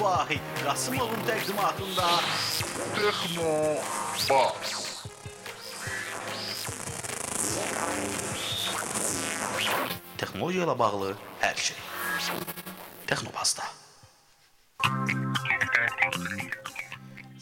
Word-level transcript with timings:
Vahid 0.00 0.40
Qasımovun 0.64 1.20
təqdimatında 1.28 2.08
Texno 2.96 3.52
Bas. 4.30 4.86
texnologiya 10.36 10.66
ilə 10.66 10.76
bağlı 10.78 11.14
hər 11.40 11.56
şey. 11.56 11.76
Texnobazda. 13.06 13.64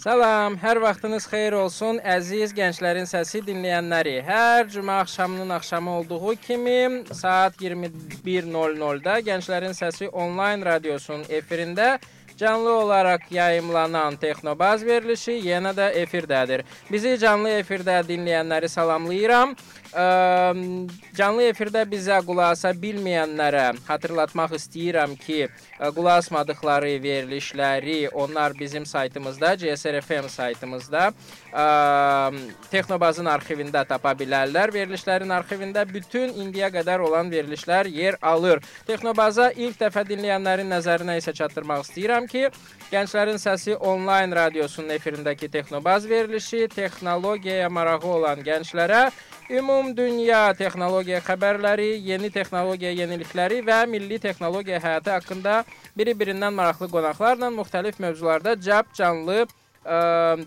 Salam, 0.04 0.58
hər 0.60 0.78
vaxtınız 0.82 1.24
xeyir 1.30 1.54
olsun, 1.56 1.96
əziz 2.04 2.52
gənclərin 2.54 3.06
səsi 3.08 3.40
dinləyənləri. 3.46 4.18
Hər 4.26 4.68
cümə 4.68 4.98
axşamının 5.00 5.54
axşamı 5.56 5.94
olduğu 5.98 6.34
kimi 6.46 7.04
saat 7.12 7.56
21:00-da 7.56 9.20
Gənclərin 9.24 9.72
Səsi 9.72 10.10
onlayn 10.12 10.62
radiosunun 10.62 11.24
efirində 11.30 11.98
canlı 12.36 12.70
olaraq 12.72 13.20
yayımlanan 13.30 14.16
Texnobaz 14.16 14.84
verilişi 14.84 15.32
yenə 15.44 15.72
də 15.76 15.90
efirdədir. 16.02 16.64
Bizi 16.90 17.18
canlı 17.18 17.50
efirdə 17.60 18.00
dinləyənləri 18.08 18.68
salamlayıram. 18.68 19.54
Canlı 19.94 21.44
efirdə 21.52 21.84
bizə 21.86 22.16
qulaq 22.26 22.56
asa 22.56 22.72
bilməyənlərə 22.74 23.76
xatırlatmaq 23.86 24.56
istəyirəm 24.58 25.14
ki, 25.20 25.46
qulaq 25.94 26.24
asmadıkları 26.24 26.96
verilişləri 27.02 28.08
onlar 28.10 28.58
bizim 28.58 28.86
saytımızda, 28.86 29.56
CSRFM 29.58 30.26
saytımızda 30.28 31.12
Texnobazın 32.72 33.30
arxivində 33.30 33.84
tapa 33.86 34.16
bilərlər. 34.18 34.72
Verilişlərin 34.74 35.30
arxivində 35.36 35.84
bütün 35.86 36.34
indiyə 36.42 36.72
qədər 36.74 37.04
olan 37.06 37.30
verilişlər 37.30 37.86
yer 37.94 38.18
alır. 38.22 38.64
Texnobaza 38.88 39.52
ilk 39.54 39.78
dəfə 39.78 40.02
dinləyənlərin 40.08 40.74
nəzərinə 40.74 41.20
isə 41.22 41.36
çatdırmaq 41.38 41.86
istəyirəm 41.86 42.26
ki, 42.26 42.48
Gənclərin 42.90 43.38
Səsi 43.38 43.78
onlayn 43.78 44.34
radiosunun 44.34 44.90
efirindəki 44.98 45.48
Texnobaz 45.50 46.08
verilişi 46.08 46.68
texnologiyaya 46.74 47.70
marağı 47.70 48.10
olan 48.18 48.42
gənclərə 48.44 49.08
ümum 49.50 49.92
dünya 49.96 50.52
texnologiya 50.56 51.20
xəbərləri, 51.24 51.94
yeni 52.04 52.30
texnologiya 52.32 52.92
yenilikləri 52.94 53.60
və 53.66 53.84
milli 53.90 54.18
texnologiya 54.22 54.80
həyatı 54.82 55.12
haqqında 55.16 55.58
biri-birindən 55.98 56.54
maraqlı 56.54 56.88
qonaqlarla 56.92 57.50
müxtəlif 57.54 58.00
mövzularda 58.02 58.54
cəb 58.56 58.92
canlı 58.96 59.44
ə, 59.44 59.98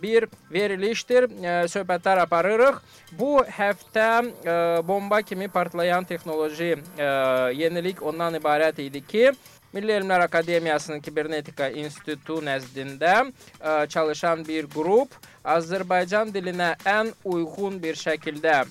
bir 0.02 0.28
verilişdir. 0.52 1.30
Ə, 1.30 1.58
söhbətlər 1.72 2.24
aparırıq. 2.26 2.82
Bu 3.20 3.44
həftə 3.46 4.08
ə, 4.24 4.58
bomba 4.88 5.22
kimi 5.22 5.48
partlayan 5.48 6.08
texnoloji 6.08 6.74
ə, 6.78 7.12
yenilik 7.56 8.02
ondan 8.02 8.40
ibarət 8.42 8.82
idi 8.84 9.04
ki, 9.06 9.30
Milli 9.78 9.94
Elmlər 9.94 10.24
Akademiyasının 10.26 11.04
Kibernetika 11.06 11.68
İnstitutu 11.70 12.40
nəzdində 12.42 13.12
ə, 13.28 13.86
çalışan 13.94 14.42
bir 14.48 14.66
qrup 14.74 15.14
Azərbaycan 15.46 16.32
dilinə 16.34 16.72
ən 16.82 17.12
uyğun 17.22 17.78
bir 17.84 18.00
şəkildə 18.02 18.64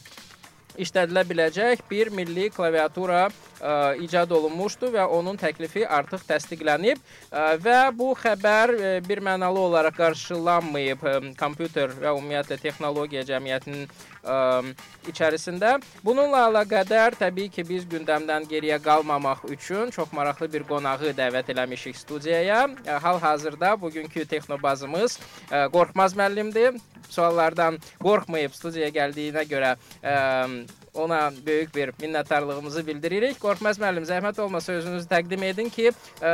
işlədilə 0.82 1.22
biləcək 1.28 1.84
bir 1.90 2.10
milli 2.10 2.48
klaviatura 2.52 3.26
ə, 3.28 3.94
icad 4.02 4.34
olunmuşdu 4.34 4.90
və 4.96 5.06
onun 5.18 5.38
təklifi 5.40 5.84
artıq 5.86 6.26
təsdiqlənib 6.28 6.98
ə, 6.98 7.54
və 7.62 7.78
bu 7.96 8.10
xəbər 8.18 8.74
ə, 8.74 8.92
bir 9.06 9.22
mənalı 9.24 9.62
olaraq 9.68 9.96
qarşılanmayıb. 10.00 11.06
Ə, 11.06 11.14
kompüter 11.40 11.94
və 12.02 12.12
ümumiyyətlə 12.16 12.58
texnologiya 12.66 13.24
cəmiyyətinin 13.30 13.86
ə, 14.26 14.38
içərisində. 15.10 15.76
Bununla 16.04 16.46
əlaqədar 16.50 17.16
təbii 17.20 17.48
ki, 17.54 17.64
biz 17.68 17.86
gündəmdən 17.90 18.48
geriyə 18.50 18.80
qalmamaq 18.82 19.46
üçün 19.54 19.94
çox 19.94 20.12
maraqlı 20.16 20.50
bir 20.52 20.66
qonağı 20.68 21.14
dəvət 21.16 21.54
eləmişik 21.54 21.96
studiyaya. 21.96 22.66
Hal-hazırda 23.06 23.76
bugünkü 23.80 24.26
texnobazımız 24.26 25.18
ə, 25.50 25.66
Qorxmaz 25.72 26.18
müəllimdir 26.18 26.80
suallardan 27.10 27.78
qorxmayıb 28.02 28.54
studiyaya 28.56 28.92
gəldiyinə 28.94 29.46
görə 29.50 29.76
ə, 30.02 30.16
ona 30.96 31.32
böyük 31.46 31.74
bir 31.74 31.92
minnətdarlığımızı 32.00 32.86
bildiririk. 32.86 33.38
Qorxmaz 33.40 33.78
müəllim, 33.80 34.06
zəhmət 34.08 34.40
olmasa 34.42 34.72
özünüzü 34.72 35.08
təqdim 35.10 35.42
edin 35.46 35.68
ki, 35.72 35.90
ə, 36.20 36.32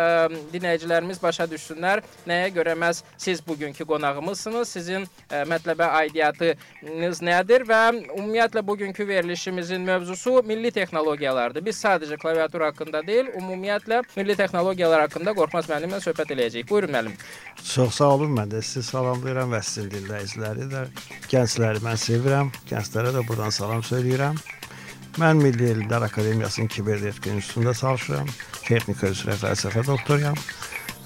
dinləyicilərimiz 0.52 1.22
başa 1.22 1.46
düşsünlər 1.50 2.02
nəyə 2.28 2.52
görə 2.54 2.76
məhz 2.78 3.02
siz 3.16 3.42
bugünkü 3.46 3.84
qonağımızsınız, 3.88 4.68
sizin 4.68 5.06
ə, 5.30 5.42
mətləbə 5.50 5.88
aidiyyatınız 6.02 7.22
nədir 7.22 7.66
və 7.68 7.80
ümumiyyətlə 8.18 8.66
bugünkü 8.66 9.08
verilişimizin 9.08 9.82
mövzusu 9.88 10.42
milli 10.46 10.70
texnologiyalardır. 10.70 11.64
Biz 11.66 11.82
sadəcə 11.84 12.18
klaviatura 12.22 12.70
haqqında 12.70 13.04
deyil, 13.06 13.32
ümumiyyətlə 13.40 14.02
milli 14.16 14.36
texnologiyalar 14.38 15.06
haqqında 15.06 15.34
Qorxmaz 15.38 15.70
müəllimlə 15.70 16.00
söhbət 16.04 16.34
eləyəcəyik. 16.36 16.70
Buyurun 16.70 16.94
müəllim. 16.94 17.18
Çox 17.74 17.98
sağ 18.00 18.14
olun. 18.16 18.32
Mən 18.36 18.52
də 18.54 18.62
sizi 18.62 18.86
salamlayıram 18.88 19.52
və 19.52 19.62
sizin 19.66 19.90
dinləyiciləri 19.92 20.70
də, 20.72 20.86
gəncləri 21.32 21.84
mən 21.84 22.00
sevirəm. 22.00 22.52
Gənclərə 22.70 23.12
də 23.16 23.26
buradan 23.28 23.54
salam 23.54 23.84
söyləyirəm. 23.86 24.38
Mən 25.20 25.42
Milli 25.44 25.66
Elmlər 25.68 26.06
Akademiyasının 26.06 26.66
Kibernetika 26.66 27.30
İnstitutunda 27.30 27.74
çalışıram. 27.74 28.28
Texnika 28.64 29.10
üzrə 29.12 29.34
fəlsəfə 29.36 29.82
doktoruyam 29.84 30.38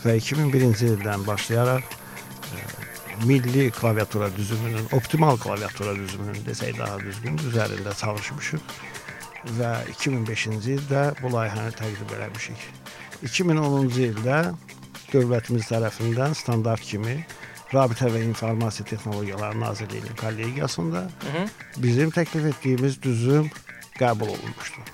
və 0.05 0.15
2001-ci 0.21 0.93
ildən 0.93 1.25
başlayaraq 1.27 1.83
e, 1.83 2.61
milli 3.27 3.71
klaviatura 3.75 4.29
düzümünün, 4.37 4.87
optimal 4.93 5.41
klaviatura 5.43 5.97
düzümünün 5.97 6.47
desək 6.47 6.79
daha 6.79 7.01
düzgün 7.03 7.41
üzərində 7.51 7.97
çalışmışıq 7.99 8.71
və 9.59 9.73
2005-ci 9.97 10.79
ildə 10.79 11.03
bu 11.19 11.35
layihəni 11.35 11.75
təqdim 11.75 12.15
eləmişik. 12.21 12.63
2010-cu 13.27 14.07
ildə 14.13 14.41
dövlətimiz 15.11 15.67
tərəfindən 15.73 16.39
standart 16.39 16.87
kimi 16.87 17.25
Rabitə 17.75 18.07
və 18.15 18.23
İnformasiya 18.23 18.87
Texnologiyaları 18.87 19.61
Nazirliyinin 19.61 20.15
kollegiyasında 20.21 20.99
Hı 20.99 21.31
-hı. 21.35 21.49
bizim 21.77 22.11
təklif 22.11 22.47
etdiyimiz 22.47 23.03
düzüm 23.03 23.51
qəbul 24.01 24.33
olunmuşdu. 24.37 24.85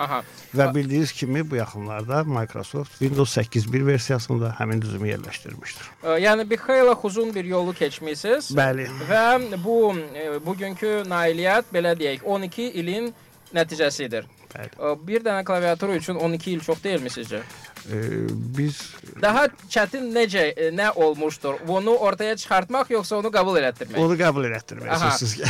Aha. 0.00 0.22
Və 0.56 0.66
bildiyiniz 0.74 1.12
kimi 1.12 1.42
bu 1.50 1.58
yaxınlarda 1.58 2.22
Microsoft 2.24 2.98
Windows 2.98 3.36
8.1 3.36 3.86
versiyasında 3.86 4.54
həmin 4.58 4.80
düzümü 4.82 5.10
yerləşdirmişdir. 5.10 5.90
Yəni 6.24 6.46
bir 6.50 6.62
xeyli 6.62 6.94
uzun 7.02 7.34
bir 7.34 7.44
yolu 7.44 7.74
keçmisiniz. 7.76 8.50
Bəli. 8.56 8.88
Və 9.10 9.24
bu 9.64 9.78
e, 10.14 10.26
bugünkü 10.46 11.02
nailiyyət 11.10 11.72
belə 11.74 11.92
deyək 11.98 12.24
12 12.24 12.70
ilin 12.82 13.10
nəticəsidir. 13.54 14.24
Bəli. 14.50 14.70
Ə, 14.82 14.94
Bir 15.06 15.22
dənə 15.26 15.44
klaviatura 15.46 15.94
üçün 15.98 16.18
12 16.18 16.50
il 16.56 16.62
çox 16.66 16.80
deyilmi 16.84 17.10
sizcə? 17.12 17.42
Ee, 17.88 18.26
biz 18.58 18.80
Daha 19.22 19.46
çətin 19.72 20.10
necə 20.12 20.42
e, 20.52 20.68
nə 20.76 20.90
olmuşdur? 21.00 21.62
Bunu 21.68 21.94
ortaya 21.96 22.36
çıxartmaq 22.36 22.90
yoxsa 22.92 23.16
onu 23.22 23.30
qəbul 23.32 23.56
elətdirmək? 23.62 23.96
onu 24.02 24.18
qəbul 24.20 24.44
Aha. 24.44 24.50
elətdirməyəsiniz 24.50 25.36
ki. 25.38 25.44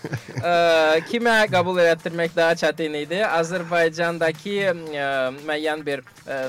Ə, 0.50 0.54
kimə 1.10 1.36
qəbul 1.52 1.78
elətdirmək 1.84 2.34
daha 2.36 2.56
çətin 2.58 2.96
idi? 3.04 3.20
Azərbaycandakı 3.28 4.56
ə, 4.66 4.74
müəyyən 5.46 5.84
bir 5.86 6.02
ə, 6.26 6.40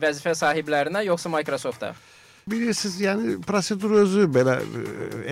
vəzifə 0.00 0.32
sahiblərinə 0.38 1.04
yoxsa 1.10 1.32
Microsoft-a? 1.34 1.92
Bilirsiniz, 2.48 2.96
yəni 3.04 3.34
prosedur 3.44 3.92
özü 4.00 4.24
belə 4.32 4.56
e, 4.64 4.82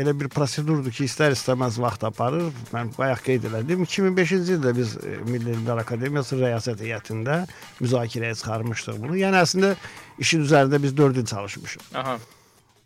elə 0.03 0.13
bir 0.21 0.29
prosedurdur 0.33 0.93
ki, 0.93 1.07
istər-istəməz 1.09 1.79
vaxt 1.81 2.05
aparır. 2.09 2.49
Mən 2.75 2.93
bayaq 2.99 3.23
qeyd 3.31 3.49
elədim. 3.49 3.85
2005-ci 3.89 4.41
ildə 4.57 4.75
biz 4.77 4.97
e, 5.01 5.17
Milli 5.29 5.55
Elmlər 5.57 5.81
Akademiyası 5.83 6.39
rəyasət 6.41 6.85
heyətində 6.85 7.43
müzakirəyə 7.81 8.37
çıxarmışdıq 8.39 8.99
bunu. 9.05 9.17
Yəni 9.23 9.41
əslində 9.41 9.75
işin 10.21 10.45
üzərində 10.45 10.83
biz 10.83 10.97
4 10.97 11.23
il 11.23 11.31
çalışmışıq. 11.33 11.95
Aha. 11.99 12.19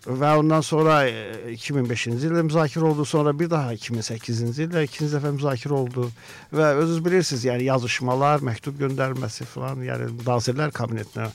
Və 0.02 0.30
ondan 0.34 0.64
sonra 0.66 0.96
e, 1.06 1.54
2005-ci 1.54 2.14
ildə 2.16 2.42
müzakirə 2.48 2.88
oldu, 2.88 3.04
sonra 3.06 3.34
bir 3.38 3.50
daha 3.50 3.74
2008-ci 3.74 4.64
ildə 4.66 4.86
ikinci 4.86 5.12
dəfə 5.14 5.30
müzakirə 5.36 5.76
oldu 5.76 6.08
və 6.50 6.72
özünüz 6.80 7.02
bilirsiniz, 7.04 7.44
yəni 7.46 7.68
yazışmalar, 7.68 8.42
məktub 8.42 8.78
göndərilməsi 8.82 9.46
falan, 9.50 9.84
yəni 9.86 10.10
Nazirlər 10.26 10.74
Kabinetinə 10.74 11.28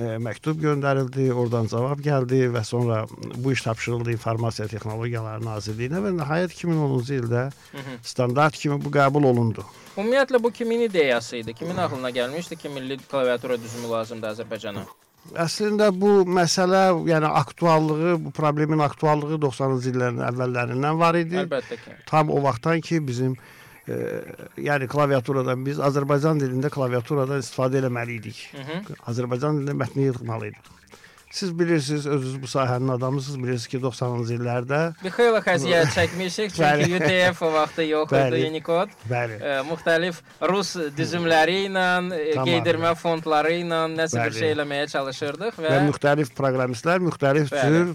e, 0.00 0.16
məktub 0.22 0.60
göndərildi, 0.62 1.28
oradan 1.32 1.68
cavab 1.70 2.00
gəldi 2.04 2.46
və 2.54 2.62
sonra 2.64 3.02
bu 3.36 3.52
iş 3.52 3.62
tapşırıldı 3.66 4.14
İnformasiya 4.16 4.68
Texnologiyaları 4.72 5.44
Nazirliyinə 5.44 6.00
və 6.04 6.14
nəhayət 6.16 6.56
2010-cu 6.56 7.18
ildə 7.18 7.44
standart 8.06 8.58
kimi 8.58 8.80
bu 8.82 8.92
qəbul 8.94 9.28
olundu. 9.30 9.66
Ümumiyyətlə 9.96 10.42
bu 10.42 10.50
kimin 10.50 10.86
ideyası 10.88 11.36
idi? 11.42 11.54
Kimin 11.54 11.76
ağlına 11.76 12.10
gəlmişdi 12.10 12.56
ki, 12.56 12.68
milli 12.68 12.98
klaviatura 12.98 13.60
düzümü 13.60 13.92
lazımdır 13.92 14.34
Azərbaycana? 14.34 14.84
Əslində 15.36 15.90
bu 15.92 16.22
məsələ, 16.24 16.84
yəni 17.10 17.28
aktuallığı, 17.42 18.14
bu 18.24 18.30
problemin 18.34 18.80
aktuallığı 18.80 19.36
90-cı 19.42 19.92
illərin 19.92 20.22
əvvəllərindən 20.30 21.00
var 21.00 21.18
idi. 21.18 21.42
Əlbəttə 21.44 21.76
ki. 21.82 21.96
Tam 22.08 22.30
o 22.32 22.40
vaxtdan 22.42 22.80
ki 22.80 23.02
bizim 23.06 23.34
e, 23.36 23.59
yəni 24.70 24.88
klaviaturadan 24.90 25.64
biz 25.66 25.80
Azərbaycan 25.80 26.40
dilində 26.42 26.70
klaviaturadan 26.72 27.40
istifadə 27.42 27.82
etməli 27.84 28.20
idik. 28.20 28.42
Hı 28.56 28.66
-hı. 28.66 28.98
Azərbaycan 29.12 29.60
dilində 29.60 29.78
mətni 29.84 30.10
yığmalı 30.10 30.46
idik. 30.52 30.76
Siz 31.32 31.58
bilirsiniz, 31.58 32.06
özünüz 32.06 32.42
bu 32.42 32.46
sahənin 32.46 32.88
adamısınız, 32.92 33.38
bilirsiniz 33.38 33.66
ki 33.66 33.78
90-cı 33.78 34.34
illərdə 34.34 34.78
Bir 35.04 35.10
xeyli 35.14 35.38
xəziyyət 35.46 35.92
çəkmişik 35.94 36.50
çünki. 36.56 36.96
UTF 36.96 37.42
o 37.42 37.52
vaxtı 37.52 37.82
yox 37.82 38.10
idi. 38.12 38.48
Unicode. 38.50 38.90
bəli, 39.10 39.36
Ə, 39.38 39.62
müxtəlif 39.70 40.18
rus 40.50 40.74
düzümləri 40.96 41.56
ilə, 41.68 41.86
ə, 42.10 42.34
Tamam. 42.34 42.48
qeydirmə 42.48 42.94
fontları 42.96 43.52
ilə 43.62 43.80
nəsə 43.94 44.24
bir 44.26 44.32
şey 44.40 44.52
eləməyə 44.56 44.88
çalışırdıq 44.90 45.54
və, 45.62 45.70
və 45.70 45.80
müxtəlif 45.92 46.34
proqramistlər 46.34 46.98
müxtəlif 46.98 47.48
Bəli. 47.54 47.70
cür 47.70 47.94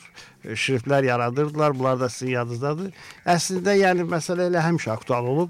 e, 0.51 0.55
şriftlər 0.55 1.03
yaradırdılar. 1.05 1.75
Bunlar 1.79 1.99
da 1.99 2.09
sizin 2.09 2.31
yadınızdadır. 2.39 2.91
Əslində 3.25 3.75
yəni 3.83 4.07
məsələ 4.15 4.47
elə 4.47 4.63
həmişə 4.63 4.91
aktual 4.95 5.25
olub. 5.27 5.49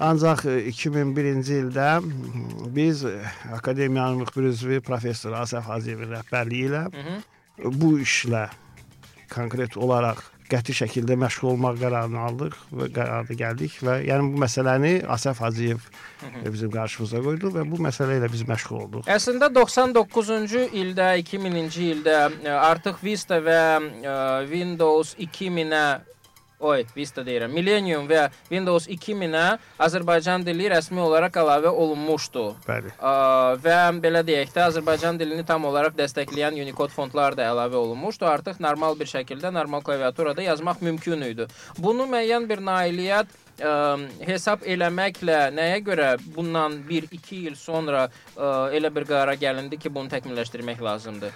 Ancaq 0.00 0.46
e, 0.48 0.56
2001-ci 0.70 1.58
ildə 1.66 1.88
m, 2.00 2.12
biz 2.74 3.04
e, 3.04 3.18
akademiyanın 3.52 4.22
müxbir 4.24 4.48
üzvü 4.52 4.80
professor 4.80 5.36
Asəf 5.36 5.68
Hacıyevin 5.68 6.14
rəhbərliyi 6.16 6.68
ilə 6.70 6.84
bu 7.62 7.98
işlə 8.00 8.46
konkret 9.32 9.76
olaraq 9.76 10.22
qəti 10.52 10.74
şəkildə 10.76 11.14
məşğul 11.16 11.54
olmaq 11.54 11.78
qərarını 11.80 12.18
aldıq 12.28 12.56
və 12.76 12.88
qərarına 12.92 13.36
gəldik 13.40 13.76
və 13.84 13.98
yəni 14.08 14.32
bu 14.32 14.40
məsələni 14.42 14.92
Asəf 15.12 15.40
Hacıyev 15.44 15.84
e, 16.40 16.46
bizim 16.48 16.72
qarşımıza 16.72 17.20
qoydu 17.24 17.52
və 17.54 17.66
bu 17.68 17.80
məsələ 17.84 18.16
ilə 18.20 18.30
biz 18.32 18.46
məşğul 18.48 18.80
olduq. 18.86 19.10
Əslində 19.12 19.52
99-cu 19.52 20.66
ildə, 20.82 21.12
2000-ci 21.20 21.90
ildə 21.96 22.16
artıq 22.58 23.00
Vista 23.04 23.40
və 23.44 23.60
Windows 24.48 25.14
2000-ə 25.20 25.84
Oy, 26.62 26.84
Vista 26.94 27.24
deyirəm. 27.26 27.50
Millennium 27.50 28.04
və 28.06 28.28
Windows 28.46 28.84
2000-ə 28.86 29.46
Azərbaycan 29.82 30.44
dili 30.46 30.68
rəsmi 30.70 31.00
olaraq 31.02 31.40
əlavə 31.42 31.72
olunmuşdu. 31.74 32.44
Bəli. 32.68 32.92
Və 33.64 33.78
belə 34.04 34.20
deyək 34.28 34.52
də 34.54 34.68
Azərbaycan 34.68 35.18
dilini 35.18 35.42
tam 35.48 35.66
olaraq 35.66 35.96
dəstəkləyən 35.98 36.60
Unicode 36.62 36.94
fontlar 36.94 37.34
da 37.34 37.48
əlavə 37.50 37.80
olunmuşdu. 37.80 38.28
Artıq 38.30 38.60
normal 38.62 38.94
bir 39.00 39.10
şəkildə 39.10 39.50
normal 39.54 39.82
klaviaturada 39.82 40.44
yazmaq 40.46 40.84
mümkün 40.86 41.24
idi. 41.32 41.48
Bunu 41.82 42.06
müəyyən 42.12 42.46
bir 42.46 42.62
nailiyyət 42.62 43.34
ə, 43.58 43.72
hesab 44.28 44.62
eləməklə 44.62 45.40
nəyə 45.56 45.80
görə 45.88 46.12
bundan 46.36 46.78
1-2 46.86 47.42
il 47.50 47.58
sonra 47.58 48.06
ə, 48.06 48.52
elə 48.78 48.94
bir 48.94 49.08
qərara 49.10 49.34
gəlindi 49.34 49.82
ki, 49.82 49.90
bunu 49.90 50.14
təkmilləşdirmək 50.14 50.86
lazımdır? 50.86 51.34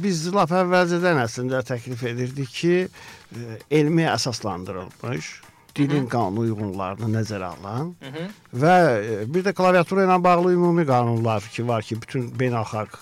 Biz 0.00 0.30
lap 0.32 0.52
əvvəlcədən 0.56 1.18
əslində 1.26 1.58
təklif 1.68 2.00
edirdik 2.08 2.48
ki, 2.56 2.76
elmi 3.70 4.06
əsaslandırılmış 4.12 5.32
dilin 5.76 6.06
qanun 6.10 6.42
uyğunlarını 6.42 7.08
nəzərə 7.16 7.48
alan 7.56 7.94
Hı 8.00 8.10
-hı. 8.12 8.26
və 8.62 8.74
e, 9.04 9.34
bir 9.34 9.44
də 9.44 9.54
klaviatura 9.56 10.04
ilə 10.04 10.18
bağlı 10.24 10.52
ümumi 10.52 10.86
qanunlar 10.86 11.42
ki 11.42 11.68
var 11.68 11.82
ki, 11.82 12.00
bütün 12.02 12.28
beynəlxalq 12.40 12.98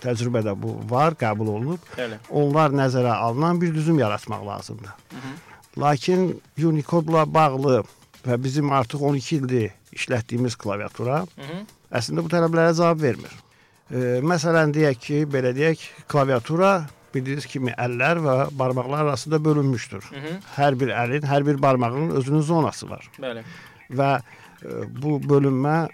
təcrübədə 0.00 0.54
bu 0.62 0.74
var, 0.90 1.14
qəbul 1.14 1.48
olunub. 1.54 1.80
Bəli. 1.96 2.18
Onlar 2.30 2.70
nəzərə 2.70 3.12
alınan 3.12 3.60
bir 3.60 3.74
düzüm 3.74 3.98
yaratmaq 3.98 4.46
lazımdır. 4.46 4.90
Lakin 5.78 6.42
Unicode-la 6.58 7.34
bağlı 7.34 7.84
və 8.26 8.42
bizim 8.44 8.72
artıq 8.72 9.02
12 9.02 9.36
ildir 9.36 9.70
işlətdiyimiz 9.92 10.56
klaviatura 10.56 11.20
Hı 11.20 11.42
-hı. 11.42 11.64
əslində 11.92 12.24
bu 12.24 12.28
tələblərə 12.28 12.74
cavab 12.74 13.02
vermir. 13.02 13.32
E, 13.90 13.96
məsələn 14.22 14.74
deyək 14.74 14.98
ki, 14.98 15.26
belə 15.26 15.54
deyək, 15.54 15.78
klaviatura 16.08 16.86
bildiyiniz 17.14 17.46
kimi 17.50 17.74
əllər 17.74 18.20
və 18.24 18.36
barmaqlar 18.58 19.04
arasında 19.04 19.44
bölünmüşdür. 19.44 20.02
Hı 20.10 20.16
-hı. 20.16 20.32
Hər 20.56 20.78
bir 20.80 20.88
əlin, 20.88 21.26
hər 21.26 21.46
bir 21.46 21.62
barmağın 21.62 22.10
özünün 22.10 22.40
zonası 22.40 22.90
var 22.90 23.10
Bəli. 23.18 23.44
və 23.90 24.10
e, 24.18 24.22
bu 25.02 25.20
bölünmə 25.20 25.88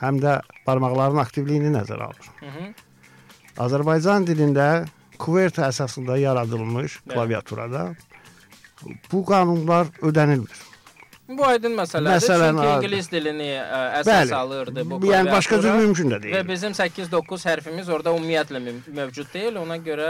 həm 0.00 0.20
də 0.22 0.40
barmaqların 0.66 1.16
aktivliyini 1.16 1.74
nəzərə 1.76 2.02
alır. 2.02 2.30
Hı 2.40 2.46
-hı. 2.46 2.72
Azərbaycan 3.58 4.26
dilində 4.26 4.86
QWERTY 5.18 5.62
əsasında 5.62 6.18
yaradılmış 6.18 6.96
Bəli. 6.96 7.14
klaviaturada 7.14 7.94
bu 9.12 9.24
qanunlar 9.24 9.86
ödənilmir. 10.02 10.67
Bu 11.28 11.44
aydın 11.46 11.74
məsələdir. 11.76 12.08
Məsələn, 12.14 12.56
Çünki 12.56 12.68
ingilis 12.78 13.08
dilini 13.12 13.48
ə, 13.60 13.80
əsas 14.00 14.08
Bəli. 14.08 14.34
alırdı 14.34 14.84
bu 14.90 14.98
Yəni 15.06 15.30
başqa 15.32 15.56
cür 15.56 15.62
klaviatura. 15.62 15.86
mümkün 15.86 16.10
də 16.14 16.20
deyil. 16.22 16.34
Və 16.38 16.44
bizim 16.48 16.72
8-9 16.72 17.44
hərfimiz 17.50 17.90
orada 17.92 18.14
ümumiyyətlə 18.16 18.62
mövcud 18.96 19.28
deyil. 19.34 19.58
Ona 19.60 19.76
görə 19.76 20.08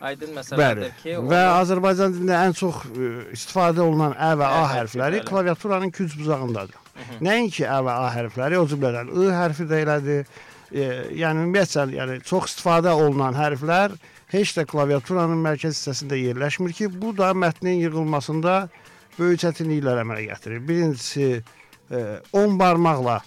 aydın 0.00 0.32
Bəli. 0.32 0.38
məsələdir 0.40 0.90
ki, 1.02 1.10
Və 1.14 1.22
orada- 1.22 1.60
Azərbaycan 1.60 2.16
dilində 2.16 2.40
ən 2.48 2.56
çox 2.58 2.74
e, 2.90 3.12
istifadə 3.38 3.80
olunan 3.86 4.12
ə 4.18 4.32
və 4.40 4.48
A 4.50 4.58
Ə 4.64 4.66
hərfi, 4.72 4.98
hərfləri 4.98 5.20
bəli. 5.20 5.28
klaviaturanın 5.30 5.90
küc 5.94 6.18
bucağındadır. 6.18 6.74
Nəinki 7.22 7.62
ə 7.62 7.78
və 7.86 7.94
A 7.94 8.10
hərfləri, 8.16 8.58
o 8.58 8.66
cümlədən 8.66 9.14
I 9.14 9.30
hərfi 9.38 9.68
də 9.70 9.82
elədir. 9.84 10.26
E, 10.74 10.82
yəni 11.22 11.46
ümumiyyətlə, 11.46 11.86
yəni 12.00 12.18
çox 12.26 12.50
istifadə 12.50 12.90
olunan 12.98 13.32
hərflər 13.38 13.94
heç 14.34 14.56
də 14.58 14.66
klaviaturanın 14.66 15.38
mərkəz 15.46 15.78
hissəsində 15.78 16.18
yerləşmir 16.18 16.74
ki, 16.76 16.90
bu 17.00 17.14
da 17.16 17.30
mətnin 17.32 17.78
yığılmasında 17.86 18.68
böyük 19.18 19.42
çətinliklər 19.44 20.02
əmələ 20.04 20.26
gətirir. 20.30 20.62
Birincisi, 20.68 21.42
e, 21.90 22.04
10 22.32 22.58
barmaqla 22.60 23.20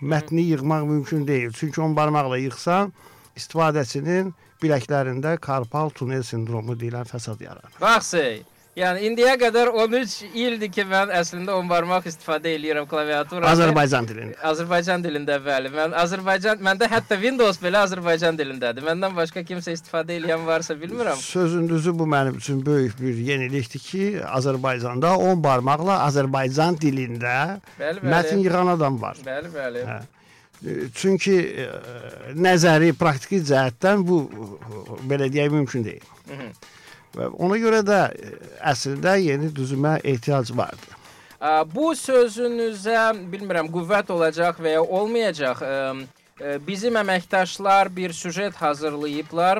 mətni 0.00 0.44
yığmaq 0.50 0.84
mümkün 0.86 1.26
deyil. 1.26 1.52
Çünki 1.52 1.80
10 1.80 1.96
barmaqla 1.96 2.38
yığsan, 2.38 2.92
istifadəçinin 3.38 4.32
biləklərində 4.62 5.36
karpal 5.42 5.90
tunel 5.94 6.22
sindromu 6.26 6.76
deyilən 6.78 7.06
fəsad 7.08 7.42
yaranır. 7.42 7.74
Baxsey. 7.80 8.42
Yəni 8.78 9.08
indiyə 9.08 9.32
qədər 9.40 9.72
13 9.74 10.36
ildir 10.38 10.70
ki, 10.70 10.84
mən 10.86 11.10
əslində 11.18 11.56
10 11.58 11.70
barmaq 11.70 12.04
istifadə 12.10 12.52
eləyirəm 12.54 12.86
klaviaturada. 12.90 13.50
Azərbaycan 13.50 14.06
dilində. 14.06 14.36
Azərbaycan 14.50 15.02
dilində 15.02 15.38
bəli. 15.42 15.72
Mən 15.74 15.96
Azərbaycan 15.98 16.62
məndə 16.62 16.86
hətta 16.92 17.18
Windows 17.18 17.58
belə 17.62 17.82
Azərbaycan 17.88 18.38
dilindədir. 18.38 18.86
Məndən 18.86 19.16
başqa 19.16 19.42
kimsə 19.48 19.74
istifadə 19.74 20.18
edən 20.20 20.46
varsa 20.46 20.76
bilmirəm. 20.78 21.18
Sözün 21.18 21.66
düzü 21.72 21.96
bu 21.98 22.06
mənim 22.06 22.38
üçün 22.38 22.62
böyük 22.66 22.94
bir 23.00 23.18
yenilikdir 23.30 23.82
ki, 23.88 24.04
Azərbaycanda 24.38 25.16
10 25.26 25.42
barmaqla 25.42 25.98
Azərbaycan 26.06 26.78
dilində 26.78 27.36
Bəli, 27.80 27.98
bəli. 27.98 28.14
mətn 28.14 28.46
yığan 28.46 28.74
adam 28.76 29.02
var. 29.02 29.18
Bəli, 29.26 29.54
bəli. 29.58 29.84
Hə. 29.90 30.00
E, 30.58 30.80
Çünki 30.94 31.34
e, 31.64 31.68
nəzəri, 32.46 32.94
praktiki 32.98 33.42
cəhətdən 33.50 34.06
bu 34.06 34.24
e, 34.30 34.98
belə 35.10 35.32
deyək 35.34 35.54
mümkün 35.54 35.84
deyil. 35.86 36.12
Hı 36.28 36.34
-hı. 36.42 36.50
Ona 37.16 37.56
görə 37.58 37.80
də 37.86 38.00
e, 38.12 38.32
əslində 38.72 39.16
yeni 39.20 39.48
düzümə 39.54 39.98
ehtiyac 40.04 40.50
vardır. 40.56 40.94
Ə, 41.38 41.62
Bu 41.72 41.92
sözünüzə 41.96 43.12
bilmirəm 43.32 43.70
qüvvət 43.72 44.10
olacaq 44.14 44.58
və 44.62 44.76
ya 44.76 44.82
olmayacaq. 44.82 45.62
Bizim 46.38 46.94
əməkdaşlar 47.00 47.88
bir 47.96 48.12
süjet 48.14 48.54
hazırlayıblar. 48.54 49.58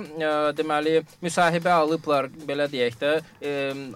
Deməli, 0.58 1.02
müsahibə 1.22 1.72
alıblar, 1.74 2.28
belə 2.46 2.68
deyək 2.70 2.98
də, 3.00 3.12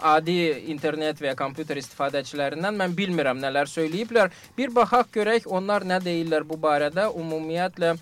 adi 0.02 0.36
internet 0.72 1.22
və 1.22 1.30
ya 1.30 1.36
kompüter 1.38 1.78
istifadəçilərindən. 1.78 2.74
Mən 2.80 2.96
bilmirəm 2.98 3.38
nələr 3.42 3.70
söyləyiblər. 3.70 4.32
Bir 4.58 4.74
baxaq 4.74 5.12
görək 5.14 5.46
onlar 5.46 5.86
nə 5.86 6.00
deyirlər 6.02 6.46
bu 6.48 6.58
barədə. 6.58 7.06
Ümumiyyətlə 7.22 7.94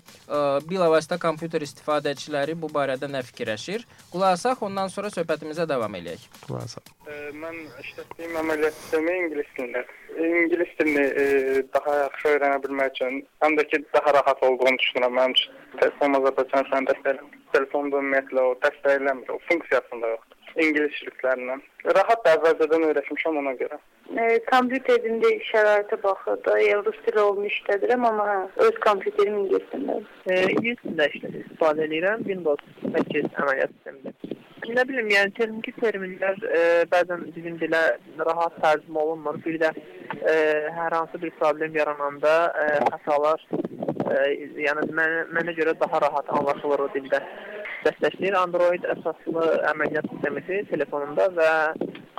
bilavasitə 0.69 1.19
kompüter 1.21 1.61
istifadəçiləri 1.67 2.57
bu 2.57 2.71
barədə 2.73 3.11
nə 3.11 3.21
fikirləşir? 3.29 3.85
Qulaq 4.11 4.39
asaq, 4.39 4.65
ondan 4.65 4.89
sonra 4.89 5.13
söhbətimizə 5.13 5.67
davam 5.69 5.93
eləyək. 6.01 6.25
Xülasə. 6.47 6.81
Ee, 7.07 7.29
Mən 7.37 7.57
işlətdiyim 7.81 8.37
əməliyyat 8.41 8.77
sistemi 8.81 9.17
ingilis 9.25 9.49
dilində. 9.57 9.85
İngilis 10.21 10.71
dilini 10.79 11.05
daha 11.73 11.93
yaxşı 12.01 12.27
öyrənə 12.33 12.57
bilmək 12.65 12.91
üçün, 12.95 13.21
həm 13.41 13.55
də 13.57 13.63
ki 13.69 13.79
daha 13.93 14.13
rahat 14.17 14.43
olduğunu 14.71 14.77
düşünürəm. 14.79 15.13
Mənim 15.15 15.31
üçün 15.31 15.53
telefon 15.79 16.13
Azərbaycan 16.17 16.65
dilini 16.65 16.87
dəstəkləyir. 16.89 17.39
Telefonda 17.53 17.97
ümumiyyətlə 17.99 18.41
o 18.41 18.53
dəstəkləmir, 18.63 19.31
o 19.31 19.39
funksiyasında 19.49 20.07
yoxdur. 20.13 20.37
İngilis 20.63 20.95
şriftlərindən. 20.99 21.61
Rahat 21.97 22.25
da 22.25 22.35
əvvəlcədən 22.37 22.85
öyrəşmişəm 22.89 23.39
ona 23.41 23.53
görə. 23.59 23.79
E, 24.11 24.39
kompüterimdə 24.51 25.31
şəraitə 25.47 25.99
baxırdı. 26.03 26.57
Rus 26.85 26.99
dili 27.05 27.19
olunu 27.19 27.47
işlədirəm, 27.47 28.05
amma 28.07 28.27
hə, 28.31 28.37
öz 28.67 28.79
kompüterim 28.85 29.37
ingilis 29.43 29.67
dilindədir. 29.71 30.09
E, 30.27 30.41
İngilis 30.55 30.83
dilində 30.83 31.07
işlə- 31.13 31.33
istifadə 31.43 31.87
edirəm 31.87 32.27
Windows 32.27 32.63
8 32.83 33.31
əməliyyat 33.31 33.75
sistemində. 33.77 34.15
Nə 34.71 34.83
bilim, 34.87 35.07
yəni 35.09 35.33
texniki 35.35 35.71
terminlər 35.79 36.43
e, 36.47 36.59
bəzən 36.91 37.23
bizim 37.35 37.57
dilə 37.59 37.81
rahat 38.19 38.59
tərcümə 38.63 38.99
olunmur. 39.03 39.39
Bir 39.45 39.57
də 39.63 39.71
e, 39.73 40.35
hər 40.75 40.95
hansı 40.99 41.21
bir 41.23 41.31
problem 41.39 41.75
yarananda 41.75 42.35
e, 42.61 42.67
xətalar 42.91 43.41
e, 43.57 43.90
yəni 44.65 44.87
mənə, 44.97 45.25
mənə 45.35 45.55
görə 45.57 45.75
daha 45.79 46.01
rahat 46.03 46.29
anlaşılır 46.37 46.85
o 46.85 46.87
dildə. 46.95 47.21
Dəstəkləyir 47.85 48.37
Android 48.37 48.83
əsaslı 48.93 49.45
əməliyyat 49.71 50.09
sistemi 50.11 50.43
telefonumda 50.69 51.27
və 51.37 51.51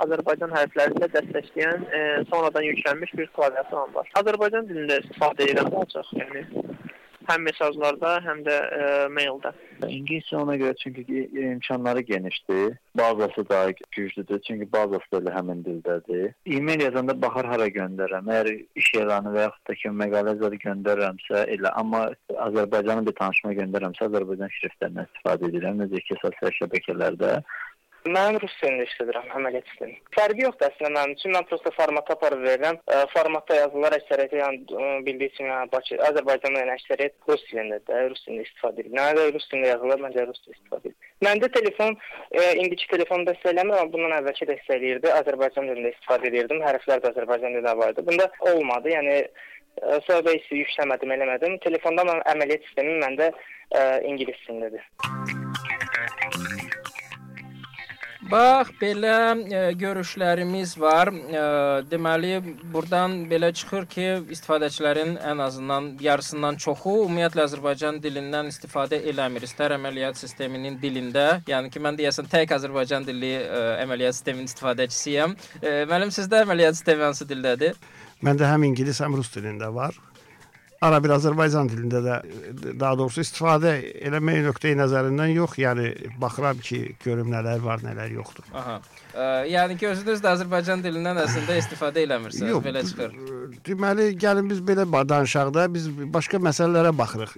Azərbaycan 0.03 0.51
hərfləri 0.55 0.97
ilə 0.97 1.09
dəstəkləyən 1.13 1.85
e, 1.87 2.01
sonradan 2.31 2.65
yüklənmiş 2.67 3.13
bir 3.19 3.29
klaviaturam 3.37 3.93
var. 3.95 4.09
Azərbaycan 4.19 4.67
dilində 4.69 4.99
istifadə 5.03 5.45
edirəm 5.45 5.69
daha 5.71 5.85
çox, 5.93 6.09
yəni 6.19 6.43
həm 7.29 7.45
mesajlarda, 7.47 8.17
həm 8.25 8.43
də 8.47 8.57
ə, 8.77 8.89
maildə. 9.13 9.53
İngiliscə 9.83 10.37
ona 10.39 10.55
görə 10.59 10.75
çünki 10.81 11.03
imkanları 11.43 12.01
genişdir. 12.07 12.77
Bazası 12.97 13.49
daha 13.49 13.71
güclüdür, 13.91 14.39
çünki 14.47 14.71
bazası 14.73 15.11
da 15.11 15.21
elə 15.23 15.33
həmin 15.37 15.63
dildədir. 15.65 16.33
E-mail 16.45 16.85
yazanda 16.87 17.15
baxar 17.21 17.49
hara 17.51 17.67
göndərirəm. 17.67 18.31
Əgər 18.35 18.51
iş 18.83 18.91
elanı 19.01 19.33
və 19.35 19.47
yaxud 19.47 19.69
da 19.69 19.77
ki, 19.81 19.93
məqalə 20.03 20.37
zədə 20.41 20.61
göndərirəmsə 20.67 21.43
elə, 21.57 21.73
amma 21.81 22.05
Azərbaycanın 22.47 23.09
bir 23.09 23.17
tanışıma 23.19 23.53
göndərirəmsə 23.59 24.07
Azərbaycan 24.09 24.55
şriftlərindən 24.59 25.09
istifadə 25.09 25.51
edirəm, 25.51 25.83
necə 25.83 26.03
ki, 26.07 26.19
sosial 26.21 26.57
şəbəkələrdə. 26.61 27.37
Mən 28.03 28.35
rus 28.41 28.51
dilində 28.59 28.83
işlədirəm, 28.83 29.29
əməliyyat 29.37 29.69
sistemi. 29.71 29.93
Fərqi 30.15 30.43
yoxdur 30.43 30.67
əslində 30.67 30.89
mənim 30.91 31.13
üçün. 31.15 31.31
Mən 31.37 31.45
prosta 31.47 31.71
format 31.71 32.09
aparıb 32.11 32.41
verirəm. 32.43 32.79
Ə, 32.91 32.97
Formatda 33.13 33.59
yazılar 33.61 33.95
əksəriyyəti 33.95 34.41
yəni 34.41 34.59
ə, 34.67 34.89
bildiyi 35.05 35.31
üçün 35.31 35.47
yəni 35.47 35.71
Bakı, 35.71 35.99
Azərbaycanda 36.09 36.63
yəni 36.63 36.73
əksəriyyət 36.75 37.31
rus 37.31 37.45
dilindədir, 37.47 38.09
rus 38.11 38.25
dilində 38.25 38.43
istifadə 38.47 38.83
edir. 38.83 38.91
Nə 38.97 39.05
də 39.15 39.27
rus 39.29 39.47
dilində 39.51 39.71
yazılar, 39.71 40.03
məncə 40.03 40.25
rus 40.27 40.41
dilində 40.43 40.59
istifadə 40.59 40.91
edir. 40.91 40.97
Məndə 41.23 41.51
telefon 41.55 41.95
ə, 41.95 42.49
indiki 42.65 42.91
telefon 42.91 43.23
dəstək 43.29 43.53
eləmir, 43.53 43.79
amma 43.79 43.93
bundan 43.95 44.17
əvvəlki 44.19 44.49
dəstək 44.51 44.75
eləyirdi. 44.81 45.11
Azərbaycan 45.21 45.71
dilində 45.71 45.93
istifadə 45.95 46.29
edirdim. 46.31 46.63
Hərflər 46.67 47.05
də 47.05 47.13
Azərbaycan 47.13 47.55
dilində 47.55 47.77
var 47.79 47.95
idi. 47.95 48.07
Bunda 48.09 48.27
olmadı. 48.51 48.91
Yəni 48.97 49.15
ə, 49.23 50.01
sonra 50.09 50.35
isə 50.35 50.59
yükləmədim, 50.59 51.15
eləmədim. 51.15 51.57
Telefonda 51.63 52.07
mən 52.11 52.19
əməliyyat 52.35 52.67
sistemi 52.67 52.99
məndə 53.05 53.31
ə, 53.31 53.87
ingilis 54.11 54.43
dilindədir. 54.43 54.83
Bax, 58.33 58.71
belə 58.81 59.15
e, 59.45 59.59
görüşlərimiz 59.77 60.71
var. 60.81 61.11
E, 61.13 61.41
deməli, 61.85 62.31
burdan 62.73 63.19
belə 63.29 63.51
çıxır 63.53 63.85
ki, 63.91 64.05
istifadəçilərin 64.33 65.19
ən 65.31 65.43
azından 65.45 65.91
yarısından 66.01 66.57
çoxu 66.63 66.95
ümumiyyətlə 67.03 67.43
Azərbaycan 67.45 67.99
dilindən 68.01 68.49
istifadə 68.49 68.97
eləmir. 69.11 69.45
İstər 69.45 69.75
əməliyyat 69.77 70.17
sisteminin 70.17 70.79
dilində, 70.81 71.27
yəni 71.51 71.69
ki, 71.69 71.83
mən 71.85 71.99
deyəsən 71.99 72.31
tək 72.31 72.55
Azərbaycan 72.57 73.05
dilli 73.05 73.35
e, 73.43 73.61
əməliyyat 73.83 74.17
sisteminin 74.17 74.49
istifadəçisiyəm. 74.49 75.37
E, 75.61 75.75
müəllim, 75.91 76.15
sizdə 76.17 76.41
əməliyyat 76.47 76.81
sistemi 76.81 77.05
hansı 77.05 77.29
dildədir? 77.29 77.77
Məndə 78.25 78.49
həm 78.49 78.65
ingilis, 78.71 79.03
həm 79.05 79.19
rus 79.19 79.29
dilində 79.35 79.69
var. 79.77 79.93
Ara 80.83 80.99
bir 81.03 81.13
Azərbaycan 81.15 81.69
dilində 81.71 82.01
də 82.03 82.15
daha 82.79 82.97
doğrusu 82.99 83.23
istifadə 83.23 83.75
eləmək 84.07 84.41
nöqteyi 84.49 84.75
nəzərindən 84.81 85.31
yox, 85.37 85.55
yəni 85.61 85.91
baxıram 86.19 86.59
ki, 86.59 86.81
görüm 87.05 87.31
nələr 87.31 87.63
var, 87.63 87.83
nələr 87.85 88.11
yoxdur. 88.17 88.49
Aha. 88.53 88.79
Ə, 89.13 89.27
yəni 89.45 89.77
ki, 89.77 89.87
özünüz 89.93 90.23
də 90.23 90.31
Azərbaycan 90.33 90.81
dilindən 90.83 91.19
əslində 91.21 91.55
istifadə 91.61 92.01
eləmirsiniz, 92.03 92.49
Yox, 92.49 92.63
belə 92.65 92.81
çıxır. 92.89 93.11
Deməli, 93.67 94.07
gəlin 94.19 94.49
biz 94.49 94.59
belə 94.65 94.87
danışaq 94.89 95.51
da, 95.53 95.67
biz 95.71 95.85
başqa 96.15 96.39
məsələlərə 96.41 96.91
baxırıq. 96.97 97.35